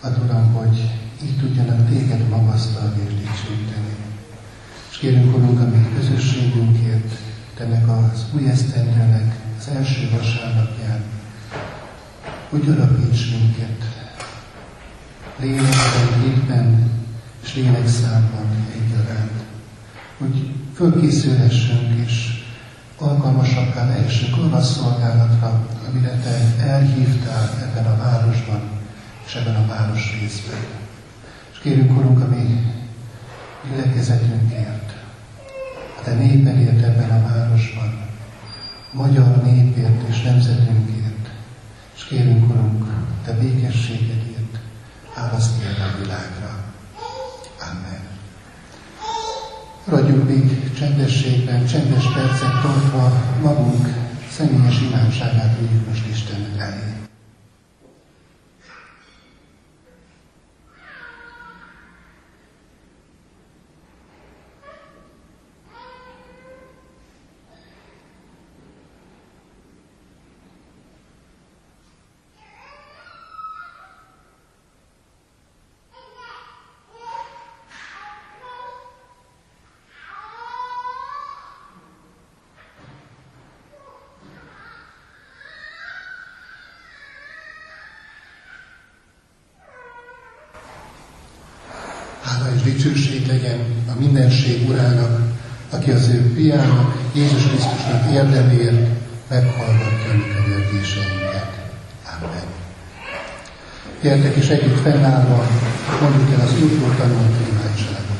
Add 0.00 0.24
Uram, 0.24 0.52
hogy 0.52 0.90
így 1.22 1.38
tudjanak 1.38 1.88
téged 1.88 2.28
magasztalni 2.28 3.02
és 3.06 3.14
dicsőíteni. 3.14 3.96
És 4.90 4.96
kérünk, 4.96 5.36
Urunk, 5.36 5.60
a 5.60 5.64
mi 5.64 5.88
közösségünkért, 5.94 7.10
ennek 7.58 7.88
az 7.88 8.24
új 8.34 8.48
esztendőnek 8.48 9.34
az 9.58 9.68
első 9.68 10.10
vasárnapján, 10.10 11.02
hogy 12.50 12.68
alapíts 12.68 13.30
minket, 13.30 13.84
lélekben, 15.40 16.22
hitben 16.24 16.90
és 17.42 17.54
lélekszámban 17.54 18.46
egyaránt, 18.74 19.42
hogy 20.18 20.50
fölkészülhessünk 20.74 22.06
és 22.06 22.41
alkalmasabbá 23.02 23.84
lehessünk 23.84 24.36
arra 24.36 24.56
a 24.56 24.62
szolgálatra, 24.62 25.68
amire 25.88 26.10
Te 26.10 26.64
elhívtál 26.64 27.50
ebben 27.62 27.86
a 27.86 27.96
városban 27.96 28.60
és 29.26 29.34
ebben 29.34 29.54
a 29.54 29.66
város 29.66 30.18
részben. 30.20 30.64
És 31.52 31.58
kérünk, 31.58 31.98
Urunk, 31.98 32.20
a 32.20 32.28
mi 32.28 32.66
gyülekezetünkért, 33.68 34.92
a 35.98 36.02
Te 36.04 36.14
népedért 36.14 36.82
ebben 36.82 37.10
a 37.10 37.28
városban, 37.28 38.00
magyar 38.92 39.42
népért 39.42 40.08
és 40.08 40.22
nemzetünkért, 40.22 41.28
és 41.94 42.04
kérünk, 42.04 42.50
Urunk, 42.50 42.86
Te 43.24 43.32
békességedért, 43.32 44.58
áldozd 45.14 45.62
erre 45.62 45.84
a 45.84 45.98
világra. 46.00 46.64
Amen. 47.70 48.10
Maradjunk 49.84 50.28
még 50.28 50.72
csendességben, 50.78 51.66
csendes 51.66 52.12
percet 52.14 52.62
tartva 52.62 53.12
magunk 53.42 53.86
személyes 54.30 54.80
imádságát 54.80 55.58
vigyük 55.58 55.86
most 55.88 56.06
Isten 56.08 56.46
elé. 56.58 56.92
Hála 92.22 92.54
és 92.54 92.62
dicsőség 92.62 93.26
legyen 93.26 93.60
a 93.88 94.00
urának, 94.68 95.20
aki 95.70 95.90
az 95.90 96.08
ő 96.08 96.32
fiának, 96.34 96.96
Jézus 97.14 97.46
Krisztusnak 97.48 98.12
érdemért 98.12 98.88
meghallgatta 99.28 100.10
a 100.10 100.14
mi 100.16 100.22
könyörgéseinket. 100.34 101.50
Amen. 102.14 102.48
Gyertek 104.02 104.36
és 104.36 104.48
együtt 104.48 104.80
fennállva, 104.80 105.46
mondjuk 106.00 106.38
el 106.38 106.46
az 106.46 106.62
útból 106.62 106.94
tanult 106.96 107.36
imádságot. 107.50 108.12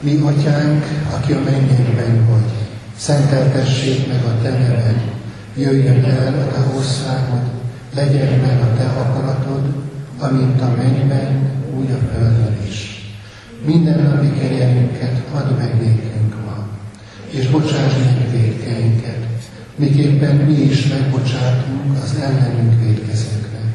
Mi, 0.00 0.20
Atyánk, 0.24 0.84
aki 1.14 1.32
a 1.32 1.40
mennyekben 1.44 2.26
vagy, 2.30 2.50
szenteltessék 2.96 4.08
meg 4.08 4.24
a 4.24 4.42
Te 4.42 4.50
neved, 4.50 5.00
jöjjön 5.56 6.04
el 6.04 6.34
a 6.34 6.52
Te 6.52 6.76
országod, 6.76 7.42
legyen 7.94 8.38
meg 8.40 8.60
a 8.60 8.76
Te 8.76 8.84
akaratod, 8.84 9.74
amint 10.18 10.60
a 10.60 10.74
mennyben, 10.76 11.50
úgy 11.76 11.90
a 11.90 12.12
földön. 12.12 12.53
Minden 13.64 14.02
napi 14.02 14.38
kegyelmünket 14.38 15.22
add 15.32 15.56
meg 15.58 15.80
nékünk 15.80 16.34
ma, 16.44 16.66
és 17.30 17.46
bocsáss 17.46 17.92
meg 17.96 18.30
védkeinket, 18.30 19.26
miképpen 19.76 20.36
mi 20.36 20.52
is 20.52 20.86
megbocsátunk 20.86 22.02
az 22.02 22.14
ellenünk 22.20 22.80
védkezőknek. 22.80 23.74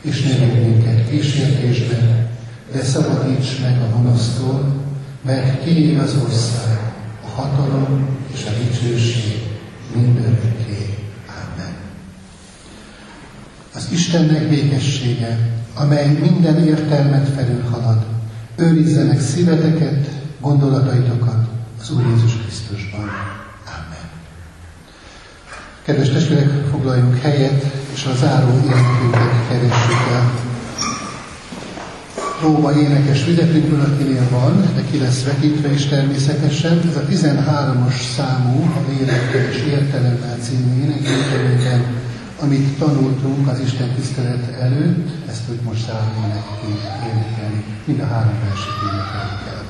És 0.00 0.22
ne 0.22 0.46
minket 0.46 1.08
kísértésbe, 1.10 2.30
de 2.72 2.82
szabadíts 2.82 3.60
meg 3.62 3.82
a 3.82 3.96
gonosztól, 3.96 4.74
mert 5.22 5.62
tiéd 5.62 5.98
az 5.98 6.14
ország, 6.24 6.92
a 7.24 7.40
hatalom 7.40 8.06
és 8.32 8.44
a 8.46 8.50
dicsőség 8.64 9.42
mindörökké. 9.94 10.94
Amen. 11.26 11.74
Az 13.74 13.88
Istennek 13.92 14.48
békessége, 14.48 15.38
amely 15.74 16.18
minden 16.20 16.66
értelmet 16.66 17.28
felülhalad, 17.28 18.09
őrizzenek 18.60 19.20
szíveteket, 19.20 20.08
gondolataitokat 20.40 21.48
az 21.80 21.90
Úr 21.90 22.02
Jézus 22.14 22.36
Krisztusban. 22.42 23.10
Amen. 23.66 24.08
Kedves 25.82 26.08
testvérek, 26.08 26.48
foglaljunk 26.70 27.20
helyet, 27.20 27.64
és 27.92 28.04
a 28.04 28.14
záró 28.14 28.48
énekünket 28.48 29.48
keressük 29.48 30.12
el. 30.12 30.32
Róma 32.42 32.72
énekes 32.72 33.26
ünnepünkből, 33.26 33.80
akinél 33.80 34.28
van, 34.30 34.64
de 34.74 34.82
ki 34.90 34.98
lesz 34.98 35.24
vetítve 35.24 35.72
is 35.72 35.86
természetesen. 35.86 36.80
Ez 36.88 36.96
a 36.96 37.06
13-as 37.10 38.14
számú, 38.16 38.62
a 38.62 38.90
lélekkel 38.90 39.44
és 39.50 39.62
értelemmel 39.62 40.36
című 40.42 40.82
énekünkben, 40.82 41.99
amit 42.42 42.78
tanultunk 42.78 43.48
az 43.48 43.60
Isten 43.60 43.94
tisztelet 43.94 44.60
előtt, 44.60 45.28
ezt 45.28 45.50
úgy 45.50 45.60
most 45.60 45.84
záró 45.86 46.10
énekként 46.24 46.80
énekelni. 47.08 47.64
Mind 47.84 48.00
a 48.00 48.06
három 48.06 48.38
verset 48.44 48.78
énekelni 48.82 49.36
kell. 49.44 49.64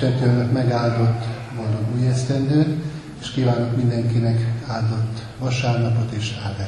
Istentől 0.00 0.44
megáldott 0.52 1.24
boldog 1.56 1.94
új 1.96 2.06
esztendőt, 2.06 2.84
és 3.20 3.30
kívánok 3.30 3.76
mindenkinek 3.76 4.52
áldott 4.66 5.26
vasárnapot 5.38 6.12
és 6.12 6.34
áldás 6.44 6.67